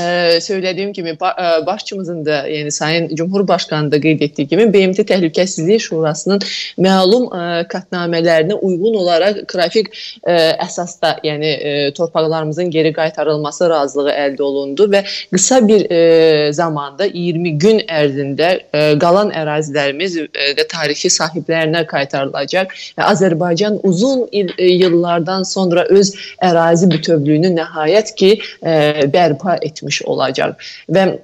[0.00, 5.80] e, söylediğim gibi e, başçımızın da yani Sayın Cumhurbaşkanı da qeyd etdiyi kimi BMT Təhlükəsizlik
[5.80, 6.42] Şurasının
[6.78, 9.88] məlum e, qətnamələrine uyğun olaraq qrafik
[10.26, 10.34] e,
[10.66, 17.58] əsasda yəni e, torpaqlarımızın geri qaytarılması razılığı əldə olundu və qısa bir e, zamanda 20
[17.58, 22.74] gün ərzində e, qalan ərazilərimiz e, də tarixi sahiblərinə qaytarılacaq.
[22.98, 26.12] E, Azərbaycan uzun il, e, yıllardan sonra öz
[26.42, 28.74] ərazi bütövlüyünü nəhayət ki e,
[29.12, 30.64] bərpa etmiş olacak.
[30.88, 31.22] Ve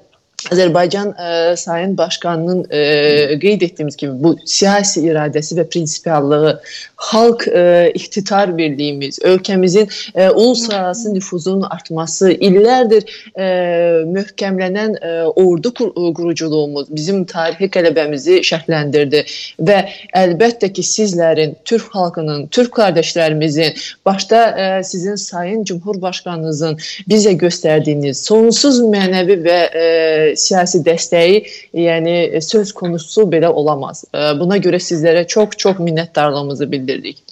[0.53, 6.61] Azerbaycan e, Sayın Başkanı'nın e, qeyd etdiyimiz gibi bu siyasi iradəsi və prinsipallığı,
[6.97, 13.05] xalq e, iktidar birliyimiz, ölkəmizin e, uluslararası nüfuzunun artması, illərdir
[13.35, 13.47] e,
[14.15, 19.25] möhkəmlənən e, ordu kur quruculuğumuz bizim tarixi qələbəmizi şərtləndirdi
[19.61, 19.81] və
[20.15, 23.75] əlbəttə ki, sizlərin, Türk xalqının, Türk qardaşlərimizin,
[24.07, 26.79] başda e, sizin Sayın Cumhurbaşkanınızın
[27.11, 34.05] bizə göstərdiyiniz sonsuz mənəvi və e, siyasi dəstəyi yəni söz konusu belə olamaz.
[34.15, 37.25] Buna göre sizlere çok çok minnettarlığımızı bildirdik.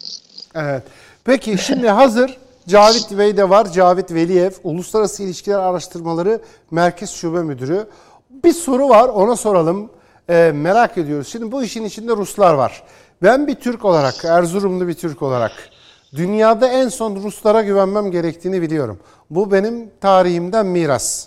[0.54, 0.82] Evet.
[1.24, 3.72] Peki şimdi hazır Cavit Bey de var.
[3.72, 6.40] Cavit Veliyev, Uluslararası İlişkiler Araştırmaları
[6.70, 7.86] Merkez Şube Müdürü.
[8.44, 9.90] Bir soru var ona soralım.
[10.28, 11.28] E, merak ediyoruz.
[11.28, 12.82] Şimdi bu işin içinde Ruslar var.
[13.22, 15.52] Ben bir Türk olarak, Erzurumlu bir Türk olarak
[16.16, 18.98] dünyada en son Ruslara güvenmem gerektiğini biliyorum.
[19.30, 21.26] Bu benim tarihimden miras.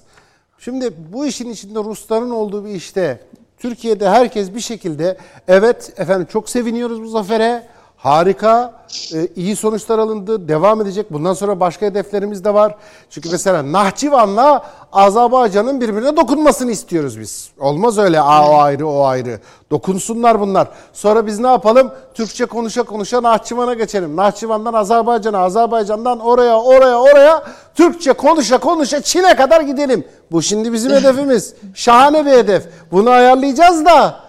[0.59, 3.19] Şimdi bu işin içinde Rusların olduğu bir işte
[3.57, 5.17] Türkiye'de herkes bir şekilde
[5.47, 7.67] evet efendim çok seviniyoruz bu zafere.
[7.97, 8.73] Harika,
[9.13, 11.13] e, iyi sonuçlar alındı, devam edecek.
[11.13, 12.75] Bundan sonra başka hedeflerimiz de var.
[13.09, 17.49] Çünkü mesela Nahçıvan'la Azerbaycan'ın birbirine dokunmasını istiyoruz biz.
[17.59, 19.39] Olmaz öyle Aa, o ayrı o ayrı.
[19.71, 20.67] Dokunsunlar bunlar.
[20.93, 21.91] Sonra biz ne yapalım?
[22.13, 24.15] Türkçe konuşa konuşa Nahçıvan'a geçelim.
[24.15, 27.43] Nahçıvan'dan Azerbaycan'a, Azerbaycan'dan oraya, oraya, oraya
[27.75, 30.07] Türkçe konuşa konuşa Çin'e kadar gidelim.
[30.31, 31.53] Bu şimdi bizim hedefimiz.
[31.73, 32.63] Şahane bir hedef.
[32.91, 34.26] Bunu ayarlayacağız da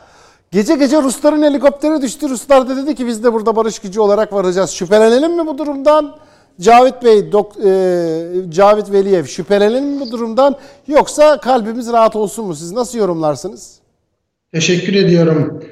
[0.51, 2.29] Gece gece Rusların helikopteri düştü.
[2.29, 4.71] Ruslar da dedi ki biz de burada barış gücü olarak varacağız.
[4.71, 6.17] Şüphelenelim mi bu durumdan?
[6.61, 7.71] Cavit Bey, Dok, e,
[8.51, 10.57] Cavit Veliyev şüphelenelim mi bu durumdan?
[10.87, 12.55] Yoksa kalbimiz rahat olsun mu?
[12.55, 13.79] Siz nasıl yorumlarsınız?
[14.53, 15.65] Teşekkür ediyorum.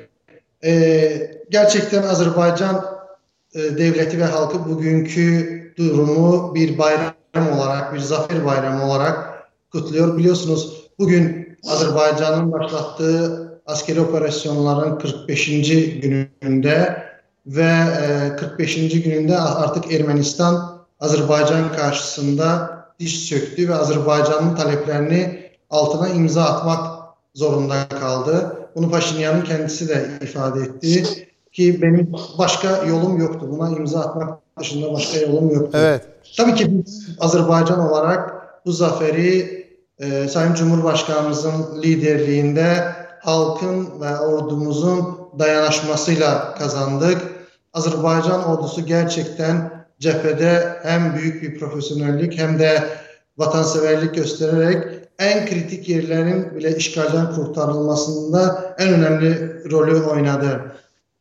[0.65, 2.85] Ee, gerçekten Azerbaycan
[3.55, 10.19] e, devleti ve halkı bugünkü durumu bir bayram olarak, bir zafer bayramı olarak kutluyor.
[10.19, 15.47] Biliyorsunuz bugün Azerbaycan'ın başlattığı askeri operasyonların 45.
[16.01, 17.03] gününde
[17.47, 17.71] ve
[18.39, 19.03] 45.
[19.03, 28.57] gününde artık Ermenistan Azerbaycan karşısında diş çöktü ve Azerbaycan'ın taleplerini altına imza atmak zorunda kaldı.
[28.77, 31.05] Bunu Paşinyan'ın kendisi de ifade etti
[31.53, 33.47] ki benim başka yolum yoktu.
[33.51, 35.79] Buna imza atmak dışında başka yolum yoktu.
[35.81, 36.03] Evet.
[36.37, 38.35] Tabii ki biz Azerbaycan olarak
[38.67, 39.67] bu zaferi
[39.99, 42.85] e, Sayın Cumhurbaşkanımızın liderliğinde
[43.27, 47.23] halkın ve ordumuzun dayanışmasıyla kazandık.
[47.75, 52.89] Azerbaycan ordusu gerçekten cephede hem büyük bir profesyonellik hem de
[53.39, 54.85] vatanseverlik göstererek
[55.19, 60.61] en kritik yerlerin bile işgalden kurtarılmasında en önemli rolü oynadı.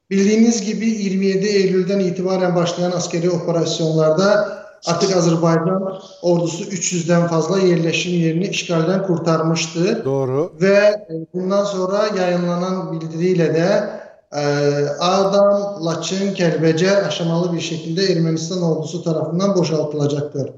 [0.09, 8.47] Bildiğiniz gibi 27 Eylül'den itibaren başlayan askeri operasyonlarda artık Azerbaycan ordusu 300'den fazla yerleşim yerini
[8.47, 10.05] işgalden kurtarmıştı.
[10.05, 10.53] Doğru.
[10.61, 13.89] Ve bundan sonra yayınlanan bildiriyle de
[14.31, 14.43] e,
[14.99, 20.49] Ağdam, Laçın, Kelbece aşamalı bir şekilde Ermenistan ordusu tarafından boşaltılacaktır.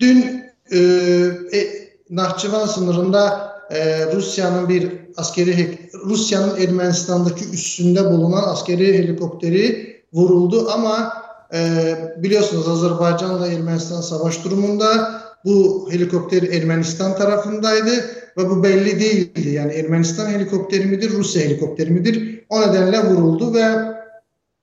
[0.00, 9.96] Dün e, e, Nahçıvan sınırında e, Rusya'nın bir askeri Rusya'nın Ermenistan'daki üstünde bulunan askeri helikopteri
[10.12, 11.12] vuruldu ama
[11.54, 17.90] e, biliyorsunuz Azerbaycan'la Ermenistan savaş durumunda bu helikopter Ermenistan tarafındaydı
[18.36, 19.48] ve bu belli değildi.
[19.48, 22.44] Yani Ermenistan helikopteri midir, Rusya helikopteri midir?
[22.48, 23.64] O nedenle vuruldu ve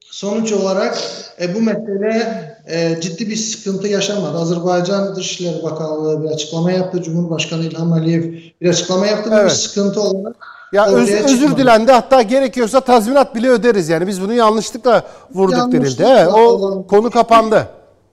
[0.02, 0.98] sonuç olarak
[1.41, 4.38] e, bu mesele e, ciddi bir sıkıntı yaşamadı.
[4.38, 7.02] Azerbaycan Dışişleri Bakanlığı bir açıklama yaptı.
[7.03, 8.24] Cumhurbaşkanı İlham Aliyev
[8.62, 9.30] bir açıklama yaptı.
[9.34, 9.44] Evet.
[9.44, 14.21] Bu bir sıkıntı olarak ya öz, özür dilendi hatta gerekiyorsa tazminat bile öderiz yani biz
[14.21, 16.03] bunu yanlışlıkla vurduk yanlışlıkla denildi.
[16.07, 17.67] Evet, o olan, konu kapandı.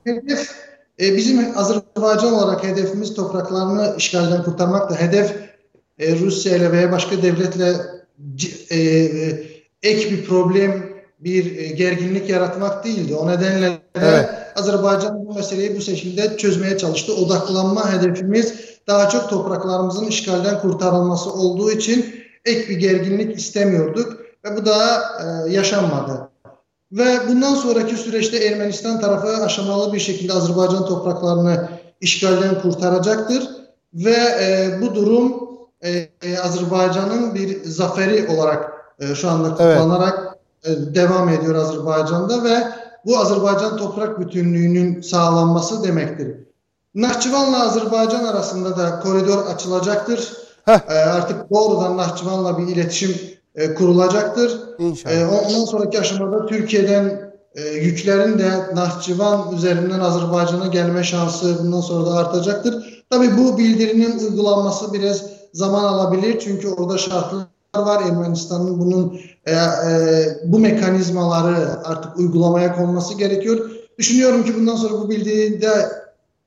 [0.05, 0.51] Hedef
[1.01, 5.37] e, bizim Azerbaycan olarak hedefimiz topraklarını işgalden kurtarmak da hedef
[5.99, 7.77] e, Rusya ile veya başka devletle
[8.71, 9.43] e, e,
[9.83, 13.15] ek bir problem bir e, gerginlik yaratmak değildi.
[13.15, 14.29] O nedenle de evet.
[14.57, 17.15] Azerbaycan bu meseleyi bu şekilde çözmeye çalıştı.
[17.15, 18.55] Odaklanma hedefimiz
[18.87, 25.53] daha çok topraklarımızın işgalden kurtarılması olduğu için ek bir gerginlik istemiyorduk ve bu da e,
[25.53, 26.29] yaşanmadı.
[26.93, 31.69] Ve bundan sonraki süreçte Ermenistan tarafı aşamalı bir şekilde Azerbaycan topraklarını
[32.01, 33.49] işgalden kurtaracaktır
[33.95, 35.49] ve e, bu durum
[35.83, 40.79] e, e, Azerbaycan'ın bir zaferi olarak e, şu anda kutlanarak evet.
[40.79, 42.69] e, devam ediyor Azerbaycan'da ve
[43.07, 46.37] bu Azerbaycan toprak bütünlüğünün sağlanması demektir.
[46.95, 50.33] Nahçıvan'la Azerbaycan arasında da koridor açılacaktır.
[50.69, 53.17] E, artık doğrudan Nahçıvan'la bir iletişim
[53.55, 54.61] e, kurulacaktır.
[54.79, 55.15] İnşallah.
[55.15, 62.07] E, ondan sonraki aşamada Türkiye'den e, yüklerin de Nahçıvan üzerinden Azerbaycan'a gelme şansı bundan sonra
[62.07, 63.05] da artacaktır.
[63.11, 65.23] Tabii bu bildirinin uygulanması biraz
[65.53, 68.03] zaman alabilir çünkü orada şartlar var.
[68.03, 69.59] Ermenistan'ın bunun e, e,
[70.45, 73.71] bu mekanizmaları artık uygulamaya konması gerekiyor.
[73.99, 75.89] Düşünüyorum ki bundan sonra bu bildiride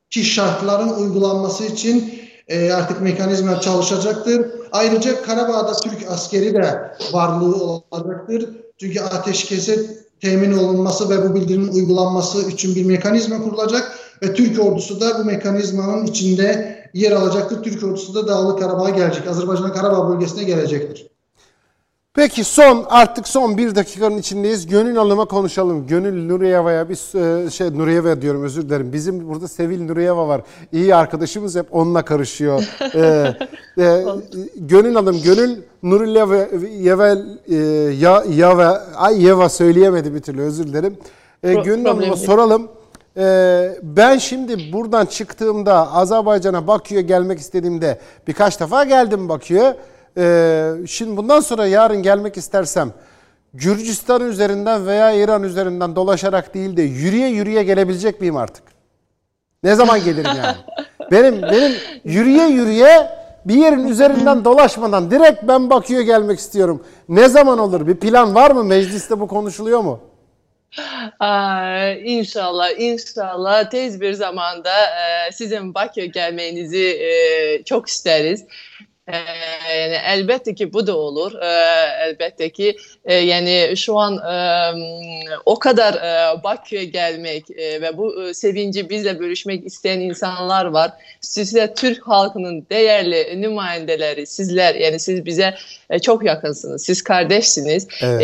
[0.09, 2.13] ki şartların uygulanması için
[2.47, 4.45] e, artık mekanizma çalışacaktır.
[4.71, 8.49] Ayrıca Karabağ'da Türk askeri de varlığı olacaktır.
[8.77, 9.79] Çünkü ateşkese
[10.21, 15.25] temin olunması ve bu bildirinin uygulanması için bir mekanizma kurulacak ve Türk ordusu da bu
[15.25, 17.63] mekanizmanın içinde yer alacaktır.
[17.63, 19.27] Türk ordusu da Dağlı Karabağ'a gelecek.
[19.27, 21.14] Azerbaycan'ın Karabağ bölgesine gelecektir.
[22.15, 24.67] Peki son artık son bir dakikanın içindeyiz.
[24.67, 25.87] Gönül Hanım'a konuşalım.
[25.87, 26.95] Gönül Nuriyeva'ya bir
[27.45, 28.93] e, şey Nuriyeva diyorum özür dilerim.
[28.93, 30.41] Bizim burada Sevil Nuriyeva var.
[30.71, 32.63] İyi arkadaşımız hep onunla karışıyor.
[32.95, 33.33] ee,
[33.83, 34.03] e,
[34.55, 36.35] Gönül Hanım, Gönül Nuriyeva
[36.67, 37.17] Yeva
[37.47, 37.55] e,
[37.99, 40.97] ya Yava ay Yeva söyleyemedi bir türlü özür dilerim.
[41.43, 42.67] Ee, Gönül Hanım'a soralım.
[43.17, 49.75] Ee, ben şimdi buradan çıktığımda Azerbaycan'a Bakü'ye gelmek istediğimde birkaç defa geldim Bakü'ye.
[50.17, 52.93] Ee, şimdi bundan sonra yarın gelmek istersem
[53.53, 58.63] Gürcistan üzerinden veya İran üzerinden dolaşarak değil de yürüye yürüye gelebilecek miyim artık?
[59.63, 60.57] Ne zaman gelirim yani?
[61.11, 61.71] benim benim
[62.03, 63.09] yürüye yürüye
[63.45, 66.83] bir yerin üzerinden dolaşmadan direkt ben Bakü'ye gelmek istiyorum.
[67.09, 67.87] Ne zaman olur?
[67.87, 68.63] Bir plan var mı?
[68.63, 69.99] Mecliste bu konuşuluyor mu?
[71.19, 78.45] Aa, inşallah, inşallah tez bir zamanda e, sizin Bakü'ye gelmenizi e, çok isteriz.
[79.07, 79.17] Ee,
[79.79, 81.33] yani elbette ki bu da olur.
[81.41, 81.47] Ee,
[82.01, 84.37] elbette ki e, yani şu an e,
[85.45, 90.91] o kadar e, Bakü'ye gelmek e, ve bu e, sevinci bizle bölüşmek isteyen insanlar var.
[91.21, 95.55] Sizler Türk halkının değerli nümayendeleri, sizler yani siz bize
[95.89, 96.85] e, çok yakınsınız.
[96.85, 97.87] Siz kardeşsiniz.
[98.01, 98.21] Evet.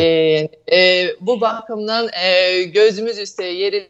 [0.68, 3.88] E, e, bu bakımdan e, gözümüz üstte yeri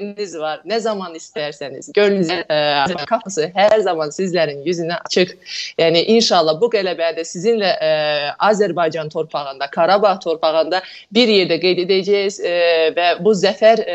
[0.00, 0.60] vaktiniz var.
[0.64, 1.92] Ne zaman isterseniz.
[1.92, 5.38] Gönlünüze e, kapısı her zaman sizlerin yüzüne açık.
[5.78, 7.90] Yani inşallah bu qələbədə sizinle e,
[8.38, 10.82] Azerbaycan torpağında, Karabağ torpağında
[11.12, 12.50] bir yerde qeyd edeceğiz e,
[12.96, 13.94] ve bu zafer e,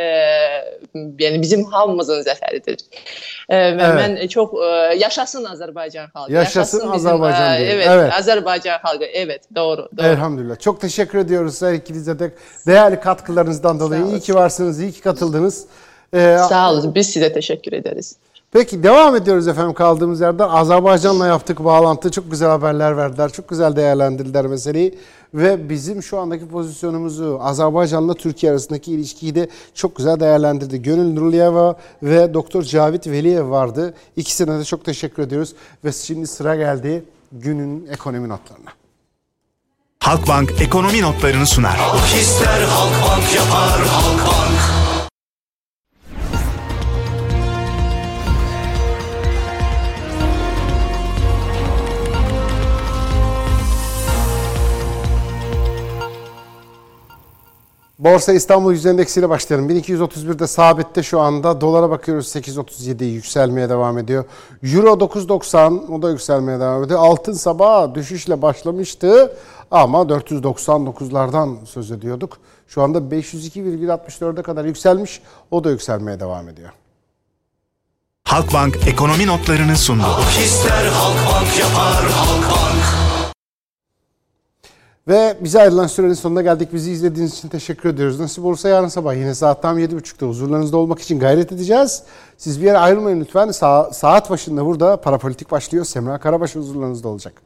[1.20, 2.78] yani bizim hamımızın zaferidir.
[3.50, 4.20] E, ve Evet.
[4.22, 6.34] ben çok e, yaşasın Azerbaycan halkı.
[6.34, 8.14] Yaşasın bizim, Azerbaycan e, evet, Evet.
[8.14, 9.06] Azerbaycan halkı.
[9.06, 9.90] Evet, doğru.
[9.98, 10.06] doğru.
[10.06, 10.60] Elhamdülillah.
[10.60, 12.32] Çok teşekkür ediyoruz her ikinize de
[12.68, 14.06] değerli katkılarınızdan dolayı.
[14.06, 15.66] İyi ki varsınız, iyi ki katıldınız.
[16.16, 16.96] Ee, Sağ olun.
[16.96, 18.16] Biz size teşekkür ederiz.
[18.52, 20.50] Peki devam ediyoruz efendim kaldığımız yerden.
[20.50, 22.12] Azerbaycan'la yaptık bağlantı.
[22.12, 23.30] Çok güzel haberler verdiler.
[23.30, 24.98] Çok güzel değerlendirdiler meseleyi.
[25.34, 30.82] Ve bizim şu andaki pozisyonumuzu Azerbaycan'la Türkiye arasındaki ilişkiyi de çok güzel değerlendirdi.
[30.82, 33.94] Gönül Nurliyeva ve Doktor Cavit Veliyev vardı.
[34.16, 35.54] İkisine de çok teşekkür ediyoruz.
[35.86, 38.70] Ve şimdi sıra geldi günün ekonomi notlarına.
[40.00, 41.76] Halkbank ekonomi notlarını sunar.
[41.78, 44.75] Halk ister Halkbank yapar Halkbank.
[58.00, 59.70] Borsa İstanbul Yüz Endeksi ile başlayalım.
[59.70, 61.62] 1231'de sabitte şu anda.
[61.62, 64.26] Dolara bakıyoruz 8.37 yükselmeye devam ediyor.
[64.64, 67.00] Euro 9.90 o da yükselmeye devam ediyor.
[67.00, 69.34] Altın sabah düşüşle başlamıştı
[69.72, 72.38] ama 499'lardan söz ediyorduk.
[72.68, 75.22] Şu anda 502,64'e kadar yükselmiş.
[75.52, 76.70] O da yükselmeye devam ediyor.
[78.24, 80.04] Halkbank ekonomi notlarını sundu.
[80.04, 82.85] Halk ister Halkbank yapar Halkbank.
[85.08, 86.74] Ve bize ayrılan sürenin sonuna geldik.
[86.74, 88.20] Bizi izlediğiniz için teşekkür ediyoruz.
[88.20, 92.04] Nasip olursa yarın sabah yine saat tam 7.30'da huzurlarınızda olmak için gayret edeceğiz.
[92.38, 93.48] Siz bir yere ayrılmayın lütfen.
[93.48, 95.86] Sa- saat başında burada Parapolitik başlıyor.
[95.86, 97.42] Semra Karabaş huzurlarınızda olacak.